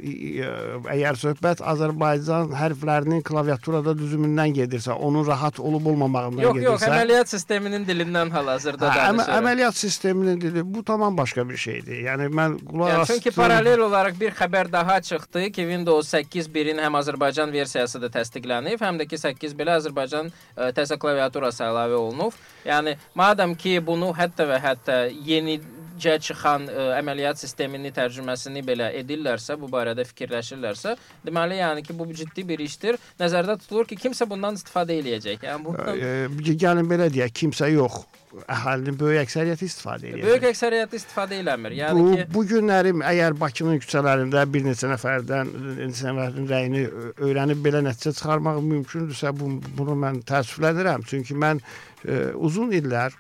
Əgər 0.96 1.20
söhbət 1.20 1.62
Azərbaycan 1.74 2.54
hərflərinin 2.56 3.22
klaviaturada 3.28 3.92
düzümündən 4.00 4.56
gedirsə, 4.56 4.96
onun 4.96 5.28
rahat 5.28 5.60
olub 5.60 5.92
olmamağından 5.92 6.46
Yox, 6.48 6.62
yox, 6.64 6.80
gedirsə, 6.80 6.94
əməliyyat 6.96 7.34
sisteminin 7.36 7.86
dilindən 7.90 8.32
hal-hazırda 8.34 8.94
Hə, 8.94 9.04
danışırıq. 9.12 9.36
əməliyyat 9.42 9.80
sisteminin 9.84 10.42
dili 10.42 10.64
bu 10.64 10.84
tamam 10.88 11.18
başqa 11.20 11.44
bir 11.50 11.60
şeydir. 11.68 12.00
Yəni 12.08 12.32
mən 12.32 12.58
qulaq 12.72 12.94
Yəni, 12.96 13.10
çünki 13.12 13.35
paralel 13.36 13.84
olaraq 13.86 14.18
bir 14.20 14.34
xəbər 14.36 14.72
daha 14.72 15.00
çıxdı 15.02 15.50
ki, 15.56 15.66
Windows 15.70 16.08
8 16.08 16.48
1-in 16.56 16.80
həm 16.84 16.98
Azərbaycan 17.00 17.52
versiyası 17.54 18.02
da 18.02 18.10
təsdiqlənib, 18.14 18.82
həm 18.82 19.00
də 19.02 19.08
ki 19.10 19.20
8 19.22 19.56
belə 19.60 19.78
Azərbaycan 19.80 20.32
ə, 20.32 20.70
təzə 20.78 20.98
klaviaturası 21.02 21.66
əlavə 21.68 21.98
olunub. 22.00 22.36
Yəni 22.66 22.96
madam 23.16 23.56
ki 23.56 23.78
bunu 23.86 24.12
hətta 24.18 24.48
və 24.50 24.60
hətta 24.64 24.98
yenicə 25.28 26.18
çıxan 26.28 26.68
ə, 26.72 26.90
əməliyyat 27.02 27.42
sistemini 27.44 27.92
tərcüməsini 27.96 28.64
belə 28.66 28.92
edirlərsə, 29.02 29.60
bu 29.60 29.70
barədə 29.72 30.08
fikirləşirlərsə, 30.12 30.96
deməli 31.28 31.62
yəni 31.62 31.86
ki 31.86 31.96
bu 31.98 32.10
ciddi 32.14 32.48
bir 32.48 32.64
işdir. 32.66 33.00
Nəzərdə 33.22 33.60
tutulur 33.64 33.90
ki, 33.90 34.00
kimsə 34.08 34.28
bundan 34.30 34.60
istifadə 34.60 34.98
eləyəcək. 35.02 35.48
Yəni 35.50 35.66
bundan 35.70 36.04
E, 36.06 36.56
gəlin 36.66 36.88
belə 36.90 37.12
deyək, 37.12 37.36
kimsə 37.44 37.72
yox. 37.74 38.06
Əhalinin 38.52 38.98
böyük 39.00 39.22
əksəriyyəti 39.24 39.68
istifadə 39.70 40.10
edir. 40.10 40.24
böyük 40.26 40.48
əksəriyyəti 40.52 41.00
istifadə 41.00 41.38
eləmir. 41.40 41.76
Yəni 41.80 42.02
bu, 42.02 42.08
ki 42.12 42.26
bu 42.34 42.44
günləri 42.50 42.92
əgər 43.12 43.38
Bakının 43.40 43.80
küçələrində 43.84 44.44
bir 44.52 44.66
neçə 44.66 44.90
nəfərdən 44.92 45.52
neçə 45.80 46.10
nəfərin 46.10 46.50
rəyini 46.50 46.82
öyrənib 47.28 47.62
belə 47.66 47.84
nəticə 47.86 48.16
çıxarmaq 48.18 48.60
mümkündürsə, 48.66 49.32
bu, 49.40 49.52
bunu 49.78 49.96
mən 50.02 50.20
təəssüflənirəm. 50.28 51.06
Çünki 51.08 51.38
mən 51.46 51.62
e, 51.62 52.20
uzun 52.36 52.76
illər 52.76 53.16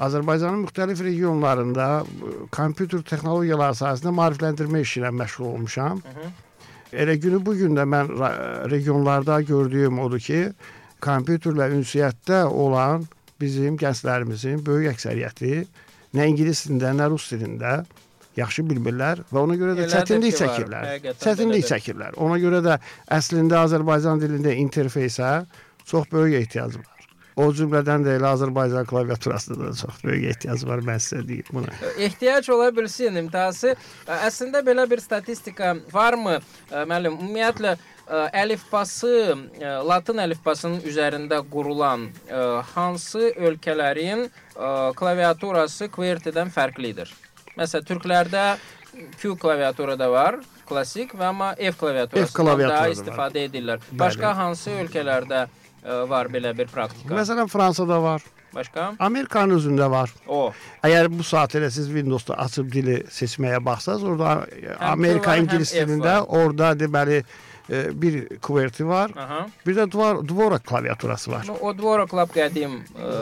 Azərbaycanın 0.00 0.66
müxtəlif 0.66 1.02
regionlarında 1.04 1.88
e, 2.02 2.36
kompüter 2.52 3.02
texnologiyaları 3.08 3.78
sahəsində 3.80 4.12
maarifləndirmə 4.20 4.84
işi 4.84 5.00
ilə 5.02 5.14
məşğul 5.22 5.48
olmuşam. 5.54 6.04
Elə 6.92 7.16
günü 7.16 7.40
bu 7.46 7.56
gün 7.56 7.76
də 7.76 7.88
mən 7.88 8.12
regionlarda 8.68 9.40
gördüyüm 9.48 9.98
odur 10.04 10.20
ki, 10.20 10.44
kompüterlə 11.02 11.70
ünsiyyətdə 11.78 12.44
olan 12.44 13.08
bizim 13.42 13.76
gənclərimizin 13.80 14.62
böyük 14.64 14.94
əksəriyyəti 14.94 15.52
nə 16.16 16.28
ingilis 16.30 16.64
dilində, 16.66 16.94
nə 16.96 17.10
rus 17.12 17.28
dilində 17.32 17.82
yaxşı 18.38 18.64
bilmirlər 18.68 19.24
və 19.32 19.42
ona 19.42 19.58
görə 19.60 19.74
də 19.76 19.86
Elədir 19.86 19.96
çətinlik 19.96 20.38
çəkirlər. 20.38 21.10
Çətinlik 21.20 21.66
çəkirlər. 21.68 22.16
Ona 22.22 22.38
görə 22.40 22.62
də 22.64 22.78
əslində 23.18 23.60
Azərbaycan 23.66 24.22
dilində 24.22 24.54
interfeysə 24.62 25.34
çox 25.88 26.08
böyük 26.12 26.40
ehtiyac 26.42 26.78
var. 26.78 26.91
O 27.36 27.46
cümlədən 27.56 28.04
də 28.04 28.18
elə 28.18 28.28
Azərbaycan 28.34 28.84
klaviaturasında 28.88 29.70
da 29.70 29.76
çox 29.76 30.02
böyük 30.04 30.26
ehtiyac 30.34 30.66
var, 30.68 30.82
mən 30.84 31.00
sizə 31.00 31.22
deyim 31.28 31.48
bunu. 31.52 31.70
ehtiyac 31.96 32.50
ola 32.52 32.68
bilsin 32.76 33.16
imtahası. 33.16 33.72
Əslində 34.06 34.60
belə 34.66 34.84
bir 34.90 35.00
statistika 35.00 35.76
varmı? 35.92 36.38
Müəllim, 36.70 37.16
ümumiyyətlə 37.16 37.76
əlifbası, 38.36 39.14
latın 39.88 40.20
əlifbasının 40.26 40.84
üzərində 40.90 41.40
qurulan 41.48 42.10
hansı 42.74 43.32
ölkələrin 43.32 44.26
klaviaturası 44.98 45.88
QWERTY-dən 45.94 46.52
fərqlidir? 46.52 47.08
Məsələn, 47.56 47.88
türklərdə 47.88 48.44
Q 49.22 49.38
klaviaturada 49.40 50.10
var, 50.12 50.36
klassik 50.68 51.14
və 51.16 51.30
amma 51.30 51.54
F 51.56 51.78
klaviaturasından 51.80 52.58
var. 52.60 52.92
istifadə 52.92 53.46
edirlər. 53.48 53.80
Bəli. 53.88 53.98
Başqa 54.04 54.36
hansı 54.36 54.74
ölkələrdə 54.82 55.46
ə, 55.46 55.61
var 55.82 56.30
belə 56.32 56.52
bir 56.58 56.70
praktika? 56.70 57.14
Məsələn, 57.14 57.48
Fransada 57.50 57.98
var, 58.02 58.22
Başqa? 58.54 58.90
Amerikanın 59.00 59.56
özündə 59.56 59.88
var. 59.90 60.10
O. 60.28 60.52
Əgər 60.84 61.08
bu 61.12 61.24
saat 61.24 61.54
elə 61.56 61.70
siz 61.72 61.88
Windows-da 61.88 62.36
açıb 62.44 62.68
dili 62.72 62.98
seçməyə 63.08 63.62
baxsaz, 63.64 64.04
orada 64.04 64.46
Amerika 64.92 65.30
var, 65.30 65.38
həm 65.38 65.46
ingilis 65.46 65.72
F 65.72 65.80
dilində, 65.86 66.18
var. 66.20 66.42
orada 66.42 66.74
deməli 66.76 67.22
e, 67.22 67.24
bir 67.68 68.38
QWERTY 68.42 68.84
var. 68.84 69.12
Aha. 69.16 69.46
Bir 69.66 69.76
də 69.76 69.86
Dvor 69.92 70.28
Dvorak 70.28 70.64
klaviaturası 70.66 71.30
var. 71.30 71.44
Ну, 71.48 71.54
o 71.60 71.72
Dvorak 71.78 72.14
Lab 72.14 72.34
qədim 72.34 72.74
ə, 72.96 73.12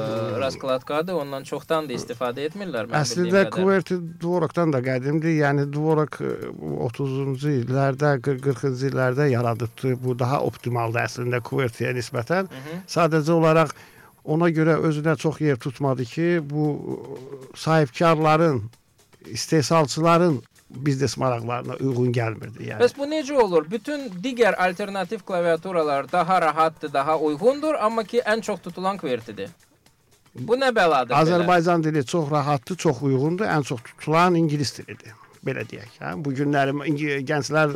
raskladkadır. 0.41 1.19
Ondan 1.21 1.45
çoxdan 1.49 1.89
da 1.89 1.97
istifadə 1.97 2.47
etmirlər. 2.49 2.89
Əslində. 2.97 3.45
QWERTY 3.53 4.01
Dvorakdan 4.23 4.73
da 4.73 4.81
qədimdir. 4.85 5.37
Yəni 5.43 5.69
Dvorak 5.73 6.21
e, 6.25 6.33
bu 6.57 6.81
30-cu 6.89 7.55
illərdə, 7.61 8.17
40-40-cı 8.25 8.91
illərdə 8.91 9.31
yaradıldı. 9.35 9.95
Bu 10.01 10.17
daha 10.19 10.41
optimaldır 10.49 11.05
əslində 11.05 11.43
QWERTY-yə 11.45 11.95
nisbətən. 12.01 12.51
Sadəcə 12.91 13.37
olaraq 13.37 13.77
ona 14.25 14.51
görə 14.53 14.77
özünə 14.89 15.17
çox 15.21 15.41
yer 15.41 15.57
tutmadı 15.61 16.05
ki, 16.05 16.29
bu 16.51 16.67
e, 16.75 17.57
sahibkarların, 17.57 18.63
istehsalçıların 19.27 20.43
biznes 20.71 21.17
maraqlarına 21.19 21.75
uyğun 21.81 22.13
gəlmirdi. 22.15 22.69
Yəni. 22.69 22.81
Bəs 22.83 22.95
bu 22.99 23.09
necə 23.11 23.35
olur? 23.43 23.67
Bütün 23.71 24.09
digər 24.23 24.57
alternativ 24.57 25.25
klaviaturalar 25.27 26.13
daha 26.13 26.43
rahatdır, 26.43 26.93
daha 26.93 27.19
uyğundur, 27.19 27.75
amma 27.75 28.05
ki 28.05 28.23
ən 28.27 28.43
çox 28.43 28.61
tutulan 28.61 28.99
QWERTY-dir. 28.99 29.51
Bu 30.35 30.55
nə 30.55 30.71
bəladır? 30.75 31.15
belə? 31.15 31.23
Azərbaycan 31.25 31.85
dili 31.85 32.05
çox 32.07 32.31
rahatdır, 32.31 32.77
çox 32.77 33.03
uyğundur. 33.03 33.45
Ən 33.45 33.65
çox 33.67 33.83
tutulan 33.83 34.35
ingilis 34.35 34.77
dilidir. 34.79 35.15
Belə 35.47 35.65
deyək, 35.67 35.97
hə. 36.01 36.13
Bu 36.25 36.33
günlərim 36.37 36.85
gənclər 37.27 37.75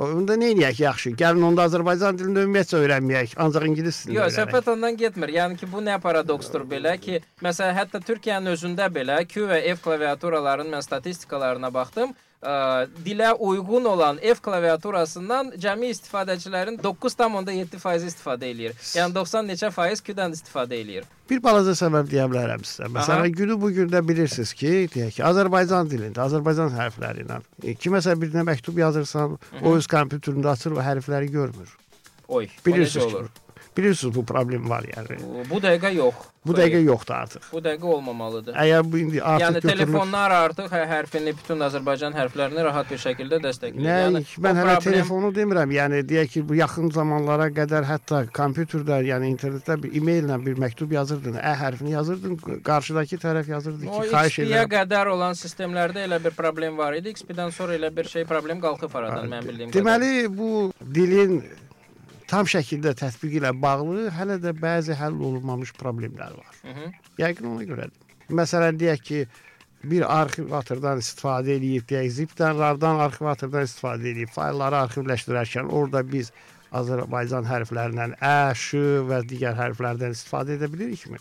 onda 0.00 0.34
nə 0.40 0.50
edək 0.54 0.80
yaxşı? 0.80 1.12
Gəlin 1.20 1.44
onda 1.44 1.66
Azərbaycan 1.68 2.18
dilini 2.18 2.46
ümumiyyətcə 2.46 2.80
öyrənməyək, 2.80 3.34
ancaq 3.44 3.66
ingilis 3.68 4.02
dilini 4.06 4.18
Yox, 4.18 4.34
söhbət 4.38 4.70
ondan 4.72 4.96
getmir. 4.96 5.34
Yəni 5.36 5.60
ki, 5.60 5.68
bu 5.68 5.84
nə 5.84 5.98
paradoksdur 6.00 6.64
belə 6.68 6.96
ki, 7.00 7.20
məsələn, 7.44 7.76
hətta 7.76 8.00
Türkiyənin 8.00 8.54
özündə 8.56 8.88
belə 8.94 9.20
Q 9.28 9.46
və 9.52 9.60
F 9.76 9.84
klaviaturaların 9.84 10.72
mən 10.72 10.82
statistikalarına 10.82 11.74
baxdım. 11.74 12.16
Ə, 12.42 12.88
dilə 13.06 13.28
uyğun 13.38 13.84
olan 13.86 14.16
F 14.18 14.40
klaviaturasından 14.42 15.52
cəmi 15.62 15.92
istifadəçilərin 15.94 16.80
9,7% 16.82 18.08
istifadə 18.08 18.48
eləyir. 18.50 18.74
Yəni 18.98 19.14
90 19.14 19.46
neçə 19.46 19.70
faiz 19.70 20.02
Q-dən 20.02 20.34
istifadə 20.34 20.74
eləyir. 20.82 21.06
Bir 21.30 21.38
balaca 21.44 21.76
səbəb 21.78 22.10
deyə 22.10 22.24
bilərəm 22.32 22.64
sizə. 22.66 22.88
Məsələn, 22.90 23.30
günü 23.38 23.58
bu 23.62 23.70
gün 23.76 23.92
də 23.92 24.02
bilirsiniz 24.08 24.56
ki, 24.58 24.72
deyək 24.90 25.20
ki, 25.20 25.22
Azərbaycan 25.28 25.92
dilində, 25.92 26.26
Azərbaycan 26.26 26.74
hərfləri 26.74 27.22
ilə 27.28 27.38
e, 27.62 27.76
kiməsə 27.78 28.18
birinə 28.18 28.42
məktub 28.50 28.82
yazırsan, 28.82 29.38
o 29.62 29.76
öz 29.78 29.90
kompüterində 29.94 30.56
açır 30.56 30.74
və 30.80 30.88
hərfləri 30.90 31.30
görmür. 31.30 31.70
Oy, 32.26 32.50
Bilirsiniz 32.66 33.06
ki, 33.06 33.14
olur? 33.14 33.30
Bilirsiniz 33.76 34.14
bu 34.14 34.22
problem 34.28 34.68
var 34.70 34.84
yəni. 34.84 35.16
Bu 35.50 35.56
dəqiqə 35.64 35.94
yox. 35.96 36.14
Bu 36.46 36.52
dəqiqə 36.58 36.80
yoxdur 36.84 37.14
artıq. 37.14 37.44
Bu 37.52 37.60
dəqiqə 37.64 37.86
olmamalıdır. 37.94 38.54
Əgər 38.58 38.82
bu 38.92 38.98
indi 39.00 39.22
artıq 39.22 39.44
Yəni 39.46 39.54
götürülür. 39.54 39.76
telefonlar 39.78 40.30
artıq 40.38 40.66
hə- 40.74 40.88
hərfini, 40.90 41.32
bütün 41.38 41.62
Azərbaycan 41.68 42.12
hərflərini 42.18 42.64
rahat 42.66 42.90
bir 42.90 43.00
şəkildə 43.00 43.38
dəstəkləyir. 43.46 43.86
Nə, 43.86 43.94
yəni 44.02 44.22
mən 44.44 44.50
o 44.52 44.60
hələ 44.60 44.74
problem- 44.74 44.82
telefonu 44.88 45.30
demirəm. 45.38 45.72
Yəni 45.78 46.02
deyək 46.10 46.28
ki, 46.34 46.42
bu 46.50 46.58
yaxın 46.58 46.90
zamanlara 46.98 47.46
qədər 47.60 47.88
hətta 47.92 48.20
kompüterdə, 48.40 48.98
yəni 49.08 49.30
internetdə 49.32 49.78
bir 49.86 49.96
e-maillə 50.02 50.36
bir 50.44 50.60
məktub 50.66 50.92
yazırdın, 50.98 51.40
ə 51.40 51.54
hərfini 51.62 51.94
yazırdın, 51.96 52.36
qarşıdakı 52.68 53.16
tərəf 53.24 53.48
yazırdı 53.54 53.88
O 53.88 54.00
ki, 54.02 54.08
xahiş 54.12 54.38
XP-yə 54.38 54.46
edirəm. 54.52 54.70
qədər 54.76 55.06
olan 55.16 55.32
sistemlərdə 55.32 56.04
elə 56.10 56.20
bir 56.24 56.36
problem 56.42 56.76
var 56.76 56.92
idi. 57.00 57.14
XP-dən 57.16 57.50
sonra 57.56 57.78
elə 57.80 57.94
bir 57.96 58.04
şey 58.04 58.24
problem 58.28 58.60
qalxıb 58.60 58.92
aradan 59.00 59.30
mən 59.32 59.48
bildiyim 59.48 59.70
qədər. 59.70 59.80
Deməli 59.80 60.28
bu 60.36 60.72
dilin 60.94 61.42
tam 62.32 62.48
şəkildə 62.48 62.94
tətbiqi 62.96 63.40
ilə 63.42 63.52
bağlı 63.62 64.08
hələ 64.16 64.38
də 64.40 64.54
bəzi 64.56 64.96
həll 64.96 65.18
olunmamış 65.28 65.74
problemlər 65.80 66.36
var. 66.38 66.54
Hı 66.62 66.72
-hı. 66.76 66.92
Yəqin 67.24 67.48
ona 67.52 67.66
görədir. 67.70 67.98
Məsələn 68.40 68.78
deyək 68.80 69.02
ki, 69.08 69.18
bir 69.92 70.06
arxivatordan 70.20 71.02
istifadə 71.02 71.56
eləyib, 71.58 71.84
deyək 71.90 72.08
zip-dən, 72.18 72.56
RAR-dan 72.62 73.02
arxivatordan 73.06 73.68
istifadə 73.68 74.08
eləyib, 74.12 74.32
faylları 74.38 74.78
arxivləşdirərkən 74.86 75.70
orada 75.78 76.02
biz 76.14 76.32
Azərbaycan 76.80 77.44
hərflərindən 77.44 78.16
ə, 78.16 78.54
ş 78.56 78.80
və 79.10 79.20
digər 79.28 79.58
hərflərdən 79.58 80.16
istifadə 80.16 80.56
edə 80.56 80.72
bilirikmi? 80.72 81.18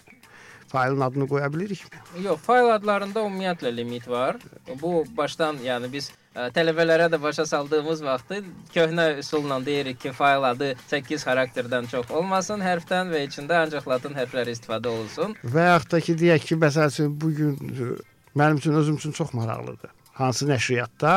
Faylın 0.71 1.01
adını 1.07 1.27
qoya 1.27 1.53
bilirikmi? 1.53 1.99
Yox, 2.23 2.39
fayl 2.47 2.71
adlarında 2.71 3.19
ümumiyyətlə 3.19 3.75
limit 3.75 4.07
var. 4.07 4.37
Bu 4.81 5.03
başdan, 5.17 5.57
yəni 5.65 5.91
biz 5.91 6.11
tələbələrə 6.35 7.09
də 7.11 7.19
başa 7.21 7.45
saldığımız 7.45 8.03
vaxtı 8.05 8.39
köhnə 8.73 9.07
üsulla 9.19 9.57
deyirik 9.65 9.99
ki, 9.99 10.11
fayl 10.15 10.45
adı 10.47 10.73
8 10.87 11.25
xarakterdən 11.27 11.89
çox 11.91 12.11
olmasın 12.11 12.63
hərfdən 12.63 13.11
və 13.11 13.25
içində 13.27 13.59
ancaq 13.65 13.87
latın 13.87 14.15
hərfləri 14.15 14.55
istifadə 14.55 14.87
olunsun. 14.87 15.35
Və 15.43 15.67
yaxud 15.67 15.91
da 15.91 16.01
ki, 16.07 16.15
deyək 16.23 16.47
ki, 16.47 16.59
məsəl 16.61 16.93
üçün 16.93 17.17
bu 17.21 17.33
gün 17.35 17.57
e, 17.71 17.89
mənim 18.35 18.61
üçün 18.63 18.79
özüm 18.79 18.95
üçün 19.01 19.11
çox 19.11 19.33
maraqlıdır. 19.33 19.91
Hansı 20.13 20.47
nəşriyyatda 20.47 21.15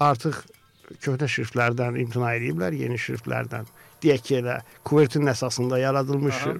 artıq 0.00 0.42
köhnə 1.04 1.28
şriftlərdən 1.30 2.00
imtina 2.02 2.34
ediblər, 2.40 2.74
yeni 2.74 2.98
şriftlərdən. 2.98 3.70
Deyək 4.02 4.26
ki, 4.26 4.40
elə 4.42 4.60
kuvertin 4.84 5.30
əsasında 5.30 5.78
yaradılmış 5.78 6.42
Aha. 6.42 6.56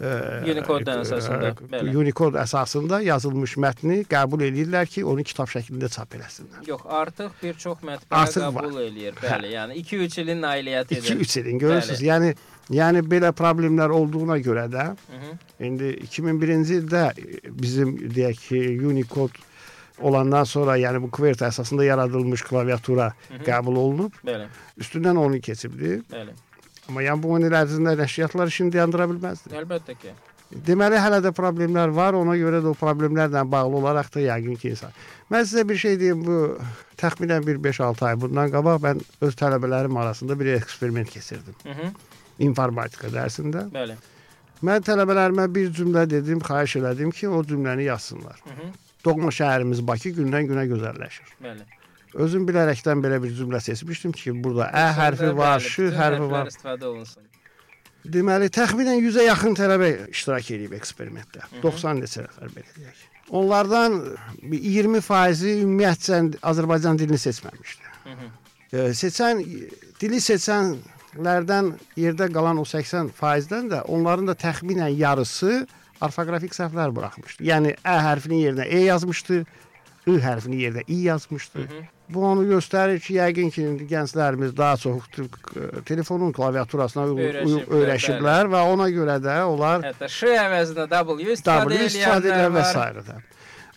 E, 0.00 0.52
Unicode-dən 0.52 1.02
əsasında, 1.04 1.48
e, 1.50 1.70
bəli. 1.72 1.96
Unicode 1.96 2.38
əsasında 2.42 3.00
yazılmış 3.06 3.56
mətni 3.64 3.98
qəbul 4.10 4.44
edirlər 4.48 4.86
ki, 4.86 5.04
onu 5.04 5.24
kitab 5.26 5.50
şəklində 5.52 5.88
çap 5.92 6.14
eləsinlər. 6.18 6.62
Yox, 6.68 6.84
artıq 7.00 7.34
bir 7.42 7.54
çox 7.54 7.82
mətbəə 7.82 8.20
Artıq 8.22 8.46
qəbul 8.46 8.70
var. 8.74 8.86
eləyir. 8.90 9.18
Bəli, 9.22 9.52
yəni 9.56 9.80
2-3 9.82 10.20
ilin 10.22 10.42
nailiyyətidir. 10.42 11.18
2-3 11.18 11.40
ilin 11.40 11.58
görürsüz. 11.58 12.02
Yəni 12.02 12.34
yəni 12.70 13.02
belə 13.08 13.32
problemlər 13.32 13.90
olduğuna 13.96 14.38
görə 14.44 14.66
də 14.72 14.86
Hı 14.88 15.18
-hı. 15.18 15.36
İndi 15.60 15.84
2001-ci 15.84 16.74
ildə 16.80 17.12
bizim 17.50 17.96
deyək 18.14 18.36
ki, 18.48 18.86
Unicode 18.86 19.32
olandan 20.00 20.44
sonra, 20.44 20.76
yəni 20.78 21.02
bu 21.02 21.10
QWERTY 21.10 21.44
əsasında 21.44 21.84
yaradılmış 21.84 22.42
klaviatura 22.42 23.12
hı. 23.28 23.42
qəbul 23.44 23.76
olunub. 23.76 24.12
Bəli, 24.26 24.46
Üstündən 24.78 25.16
onu 25.18 25.40
keçibdi. 25.40 26.02
bəli. 26.12 26.30
Amma 26.88 27.02
yəni 27.04 27.22
bu 27.22 27.34
10 27.36 27.46
il 27.48 27.54
ərzində 27.58 27.94
nəşriyyatlar 28.00 28.48
işini 28.52 28.72
dayandıra 28.72 29.06
bilməzdi. 29.10 29.52
Əlbəttə 29.60 29.96
ki. 30.00 30.14
Deməli 30.64 30.96
hələ 30.96 31.18
də 31.20 31.34
problemlər 31.36 31.90
var. 31.92 32.16
Ona 32.16 32.32
görə 32.40 32.62
də 32.64 32.70
o 32.70 32.76
problemlərlə 32.80 33.42
bağlı 33.52 33.76
olaraq 33.82 34.08
da 34.14 34.22
yəqin 34.24 34.56
ki 34.56 34.70
insan. 34.72 34.94
Mən 35.28 35.44
sizə 35.44 35.66
bir 35.68 35.76
şey 35.82 35.98
deyim, 36.00 36.22
bu 36.24 36.38
təxminən 37.00 37.44
bir 37.44 37.60
5-6 37.68 38.06
ay 38.08 38.16
bundan 38.22 38.48
qabaq 38.54 38.80
mən 38.86 39.02
öz 39.28 39.36
tələbələrim 39.42 39.98
arasında 40.00 40.38
bir 40.40 40.54
eksperiment 40.54 41.10
keçirdim. 41.10 41.54
-hı. 41.64 41.90
İnformatika 42.38 43.12
dərsində. 43.12 43.68
Bəli. 43.76 43.96
Mən 44.64 44.80
tələbələrimə 44.88 45.54
bir 45.54 45.68
cümlə 45.76 46.08
dedim, 46.10 46.40
xahiş 46.40 46.76
elədim 46.80 47.10
ki, 47.10 47.28
o 47.28 47.42
cümləni 47.44 47.82
yazsınlar. 47.82 48.40
-hı. 48.46 48.72
Doğma 49.04 49.28
şəhərimiz 49.28 49.86
Bakı 49.86 50.08
gündən-günə 50.08 50.64
gözəlləşir. 50.72 51.28
Bəli. 51.44 51.62
Özüm 52.14 52.46
bilərəkdən 52.48 53.02
belə 53.04 53.18
bir 53.22 53.32
cümlə 53.36 53.60
seçmişdim 53.60 54.12
ki, 54.16 54.32
burada 54.44 54.70
ə 54.72 54.86
hərfi 54.96 55.32
var, 55.36 55.58
bəli, 55.58 55.68
ş 55.68 55.82
bütün 55.82 55.98
hərfi 55.98 56.30
var. 56.30 56.50
istifadə 56.52 56.88
olunsun. 56.88 57.22
Deməli, 58.08 58.48
təxminən 58.54 59.02
100-ə 59.02 59.26
yaxın 59.26 59.56
tələbə 59.58 59.88
iştirak 60.14 60.50
edib 60.54 60.74
eksperimentdə. 60.78 61.44
90 61.62 62.02
neçə 62.04 62.24
nəfər 62.24 62.52
belə 62.54 62.76
deyək. 62.76 63.02
Onlardan 63.36 63.98
bir 64.40 64.60
20%-i 64.64 65.58
ümumiyyətcə 65.64 66.20
Azərbaycan 66.48 66.98
dilini 66.98 67.18
seçməmişdi. 67.20 67.90
Hı 68.04 68.14
-hı. 68.14 68.30
E, 68.72 68.78
seçən 69.02 69.42
dili 70.00 70.20
seçənlərdən 70.24 71.72
yerdə 71.96 72.30
qalan 72.32 72.62
o 72.62 72.64
80%-dən 72.64 73.68
də 73.74 73.82
onların 73.82 74.26
da 74.28 74.34
təxminən 74.34 74.96
yarısı 74.96 75.66
orfoqrafik 76.00 76.54
səhvlər 76.54 76.94
buraxmışdı. 76.94 77.44
Yəni 77.44 77.74
ə 77.84 77.96
hərfinin 78.06 78.42
yerinə 78.46 78.64
e 78.64 78.80
yazmışdı, 78.86 79.44
ı 80.08 80.18
hərfinin 80.24 80.58
yerinə 80.64 80.82
i 80.88 80.96
yazmışdı. 81.02 81.58
Hı 81.58 81.62
-hı. 81.62 81.82
Bu 82.08 82.24
onu 82.26 82.44
göstərir 82.48 83.00
ki, 83.00 83.14
yəqin 83.14 83.50
ki, 83.50 83.62
indi 83.62 83.84
gənclərimiz 83.94 84.56
daha 84.56 84.76
çox 84.76 85.02
t- 85.12 85.82
telefonun 85.84 86.32
klaviaturasına 86.32 87.02
uyğun- 87.04 87.66
Öyrəşiblər, 87.78 88.44
və 88.54 88.60
ona 88.72 88.88
görə 88.88 89.16
də 89.26 89.42
onlar 89.44 89.82
Hətta 89.82 90.08
ş 90.08 90.26
əvəzinə 90.26 90.86
W 90.88 91.32
istifadə 91.32 91.68
W 91.68 91.84
istifadə 91.86 92.26
edənlər 92.32 92.46
edir 92.46 92.56
və 92.56 92.64
s. 92.64 92.78
də. 93.08 93.16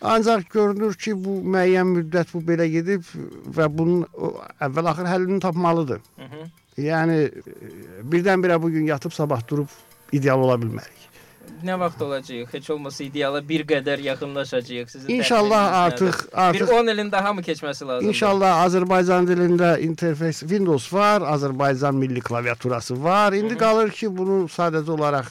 Ancaq 0.01 0.41
görünür 0.53 0.93
ki, 0.93 1.11
bu 1.25 1.41
müəyyən 1.53 1.87
müddət 1.97 2.27
bu 2.33 2.39
belə 2.39 2.65
gedib 2.71 3.03
və 3.57 3.67
bunun 3.77 4.05
o, 4.13 4.31
əvvəl 4.61 4.89
axır 4.91 5.05
həllini 5.05 5.39
tapmalıdır. 5.39 5.99
Hı 6.17 6.23
-hı. 6.31 6.49
Yəni 6.77 7.17
e, 7.21 7.31
birdən-birə 8.11 8.61
bu 8.61 8.71
gün 8.71 8.85
yatıb 8.85 9.11
sabah 9.11 9.47
durub 9.47 9.67
ideal 10.11 10.39
ola 10.39 10.55
bilmərik. 10.55 11.00
Nə 11.63 11.75
vaxt 11.79 12.01
olacağıq? 12.01 12.53
Heç 12.53 12.69
olmasa 12.73 13.03
ideala 13.03 13.41
bir 13.49 13.63
qədər 13.69 14.01
yaxınlaşacağıq 14.01 14.89
sizin. 14.89 15.09
İnşallah 15.13 15.73
artıq 15.81 16.15
artıq 16.33 16.67
bir 16.67 16.73
10 16.77 16.87
ilin 16.87 17.11
daha 17.11 17.33
mı 17.33 17.41
keçməsi 17.41 17.87
lazımdır? 17.87 18.07
İnşallah 18.09 18.63
Azərbaycan 18.65 19.29
dilində 19.29 19.69
interfeys 19.81 20.39
Windows 20.39 20.93
var, 20.93 21.21
Azərbaycan 21.21 21.95
milli 21.95 22.21
klaviaturası 22.21 23.03
var. 23.03 23.33
İndi 23.33 23.57
qalır 23.57 23.91
ki, 23.91 24.09
bunu 24.17 24.43
sadəcə 24.49 24.91
olaraq 24.91 25.29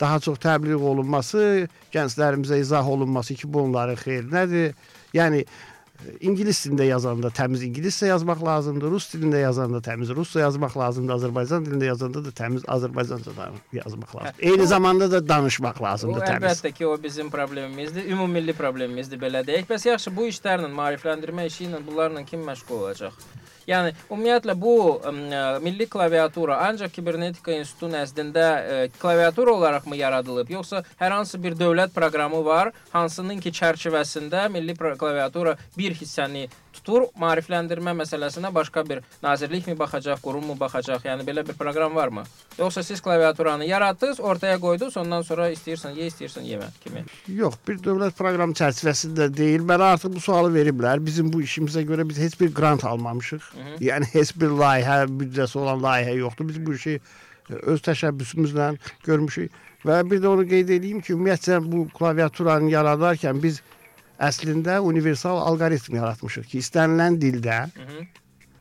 daha 0.00 0.20
çox 0.20 0.38
təbliğ 0.38 0.74
olunması, 0.74 1.68
gənclərimizə 1.94 2.58
izah 2.60 2.88
olunması 2.88 3.34
ki, 3.34 3.52
bu 3.52 3.62
onların 3.68 3.98
xeyrinədir. 4.02 4.74
Yəni 5.14 5.44
ingilis 6.20 6.60
dilində 6.64 6.86
yazanda 6.88 7.30
təmiz 7.34 7.62
ingiliscə 7.66 8.08
yazmaq 8.10 8.42
lazımdır, 8.46 8.90
rus 8.92 9.08
dilində 9.12 9.40
yazanda 9.42 9.80
təmiz 9.84 10.12
rusca 10.14 10.40
yazmaq 10.44 10.76
lazımdır, 10.78 11.14
Azərbaycan 11.18 11.66
dilində 11.66 11.90
yazanda 11.90 12.22
da 12.24 12.32
təmiz 12.40 12.66
Azərbaycanca 12.76 13.34
yazmaq 13.80 14.14
lazımdır. 14.14 14.44
Eyni 14.50 14.66
zamanda 14.66 15.10
da 15.10 15.20
danışmaq 15.28 15.80
O 15.80 15.84
lazımdır 15.84 16.22
təmiz. 16.26 16.48
əlbəttə 16.52 16.72
ki, 16.72 16.86
o 16.86 16.94
bizim 17.02 17.30
problemimizdir, 17.30 18.06
ümumilli 18.14 18.54
problemimizdir 18.54 19.20
belə 19.20 19.44
deyək. 19.46 19.66
Bəs 19.68 19.88
yaxşı 19.90 20.14
bu 20.14 20.28
işlərlə, 20.30 20.70
maarifləndirmə 20.80 21.46
işi 21.50 21.66
ilə 21.68 21.82
bunlarla 21.86 22.24
kim 22.24 22.46
məşğul 22.46 22.78
olacaq? 22.82 23.14
Yəni 23.68 23.92
ümumiyyətlə 24.08 24.54
bu 24.56 24.74
ə, 24.96 25.12
milli 25.64 25.86
klaviatura 25.90 26.62
ancaq 26.68 26.94
kibernetika 26.94 27.52
institutu 27.52 27.90
nəzdində 27.92 28.46
ə, 28.46 28.78
klaviatura 29.00 29.52
olaraqmı 29.58 29.98
yaradılıb, 29.98 30.48
yoxsa 30.56 30.84
hər 31.00 31.12
hansı 31.18 31.40
bir 31.42 31.56
dövlət 31.58 31.92
proqramı 31.96 32.40
var, 32.46 32.72
hansının 32.94 33.42
ki 33.44 33.52
çərçivəsində 33.60 34.46
milli 34.54 34.76
klaviatura 34.78 35.58
bir 35.76 35.96
hissəni 35.98 36.46
tutur, 36.88 37.08
maarifləndirmə 37.20 37.92
məsələsinə 38.00 38.50
başqa 38.54 38.82
bir 38.88 39.02
nazirlik 39.22 39.66
mi 39.68 39.74
baxacaq, 39.78 40.20
qurum 40.24 40.46
mu 40.48 40.56
baxacaq? 40.58 41.04
Yəni 41.04 41.26
belə 41.26 41.44
bir 41.46 41.56
proqram 41.58 41.94
varmı? 41.94 42.24
Yoxsa 42.58 42.82
siz 42.82 43.00
klaviaturanı 43.04 43.64
yaratdınız, 43.68 44.20
ortaya 44.20 44.58
qoydunuz, 44.58 44.96
ondan 44.96 45.22
sonra 45.22 45.50
istəyirsən 45.52 45.98
ye, 45.98 46.08
istəyirsən 46.08 46.48
yemə 46.48 46.70
kimi. 46.80 47.04
Yox, 47.28 47.60
bir 47.68 47.78
dövlət 47.84 48.16
proqramı 48.18 48.56
çərçivəsində 48.56 49.28
deyil. 49.36 49.66
Mənə 49.68 49.92
artıq 49.94 50.16
bu 50.16 50.24
sualı 50.24 50.52
veriblər. 50.56 51.04
Bizim 51.04 51.32
bu 51.32 51.42
işimizə 51.44 51.84
görə 51.88 52.08
biz 52.08 52.18
heç 52.24 52.40
bir 52.40 52.54
qrant 52.54 52.84
almamışıq. 52.88 53.52
hı. 53.52 53.78
Yəni 53.84 54.12
heç 54.14 54.34
bir 54.40 54.56
layihə, 54.62 55.04
büdcəsi 55.20 55.58
olan 55.58 55.84
layihə 55.84 56.18
yoxdur. 56.24 56.48
Biz 56.48 56.66
bu 56.66 56.74
işi 56.74 56.98
e, 56.98 57.54
öz 57.54 57.80
təşəbbüsümüzlə 57.84 58.76
görmüşük 59.04 59.64
və 59.86 60.02
bir 60.10 60.22
də 60.22 60.26
onu 60.26 60.44
qeyd 60.48 60.72
edeyim 60.74 61.00
ki, 61.00 61.14
ümumiyyətlə 61.14 61.60
bu 61.62 61.84
klaviaturanı 61.94 62.72
yaradarkən 62.72 63.42
biz 63.42 63.60
əslində 64.18 64.80
universal 64.82 65.38
alqoritm 65.46 65.94
yaratmışıq 66.00 66.46
ki, 66.50 66.58
istənilən 66.64 67.18
dildə 67.22 67.58
Hı 67.74 67.84
-hı. 67.88 68.06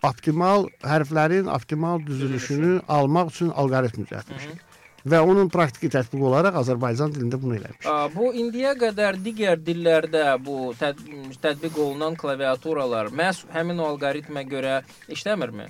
optimal 0.03 0.67
hərflərin 0.83 1.49
optimal 1.55 1.99
düzülüşünü 2.05 2.81
almaq 2.87 3.27
üçün 3.33 3.49
alqoritm 3.49 4.01
düzəltmişik. 4.03 4.63
Və 5.07 5.19
onun 5.23 5.47
praktiki 5.49 5.87
tətbiqi 5.89 6.23
olaraq 6.23 6.55
Azərbaycan 6.59 7.13
dilində 7.15 7.41
bunu 7.41 7.55
eləmişik. 7.55 7.85
Aa, 7.87 8.09
Bu 8.15 8.33
indiyə 8.33 8.73
qədər 8.75 9.15
digər 9.23 9.55
dillərdə 9.67 10.23
bu 10.45 10.73
təd 10.79 10.97
tətbiq 11.41 11.77
olunan 11.79 12.15
klaviaturalar 12.15 13.07
məhz 13.07 13.45
həmin 13.53 13.79
o 13.79 13.85
alqoritmə 13.93 14.43
görə 14.49 14.81
işləmirmi? 15.07 15.67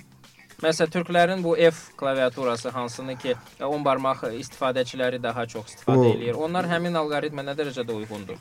Məsələn, 0.62 0.90
türklərin 0.90 1.42
bu 1.44 1.54
F 1.70 1.92
klaviaturası 1.96 2.68
hansını 2.68 3.16
ki 3.18 3.34
10 3.60 3.84
barmaq 3.84 4.24
istifadəçiləri 4.40 5.22
daha 5.22 5.46
çox 5.46 5.66
istifadə 5.66 5.98
O- 6.08 6.14
eləyir. 6.14 6.34
Onlar 6.34 6.66
həmin 6.66 6.94
alqoritmə 6.98 7.44
nə 7.46 7.54
dərəcədə 7.54 7.92
uyğundur? 7.94 8.36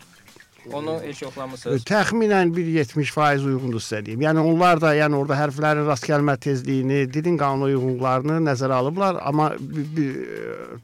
Onu 0.73 0.97
heç 1.03 1.21
yoxlamısınız? 1.21 1.85
Təxminən 1.87 2.51
bir 2.55 2.67
70% 2.83 3.45
uyğundur 3.47 3.83
sizə 3.83 4.03
deyim. 4.05 4.21
Yəni 4.25 4.43
onlar 4.43 4.81
da 4.81 4.93
yəni 4.97 5.15
orada 5.15 5.37
hərflərin 5.39 5.87
rast 5.87 6.07
gəlmə 6.09 6.37
tezliyini, 6.43 7.05
dilin 7.13 7.37
qanuna 7.39 7.71
uyğunluqlarını 7.71 8.41
nəzərə 8.49 8.81
alıblar, 8.81 9.21
amma 9.29 9.53
bir 9.59 10.19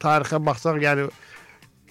tarixə 0.02 0.40
baxsaq, 0.46 0.80
yəni 0.84 1.08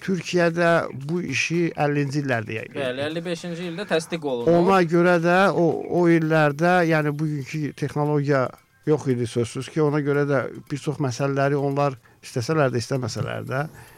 Türkiyədə 0.03 0.69
bu 1.07 1.21
işi 1.31 1.69
50-ci 1.79 2.23
illərdə 2.23 2.57
yəni. 2.57 2.73
Bəli, 2.75 3.05
55-ci 3.21 3.69
ildə 3.69 3.85
təsdiq 3.87 4.25
olunub. 4.27 4.51
Ona 4.51 4.81
görə 4.89 5.15
də 5.23 5.37
o 5.55 5.69
o 6.01 6.03
illərdə, 6.11 6.81
yəni 6.89 7.13
bugünkü 7.15 7.71
texnologiya 7.79 8.49
yox 8.89 9.07
idi 9.13 9.27
sözsüz 9.27 9.69
ki, 9.71 9.81
ona 9.81 10.03
görə 10.03 10.25
də 10.27 10.43
bir 10.71 10.81
çox 10.85 10.99
məsələləri 11.03 11.55
onlar 11.55 11.95
istəsələr 12.23 12.73
də, 12.73 12.81
istəməsələr 12.83 13.47
də 13.47 13.61
e, 13.63 13.92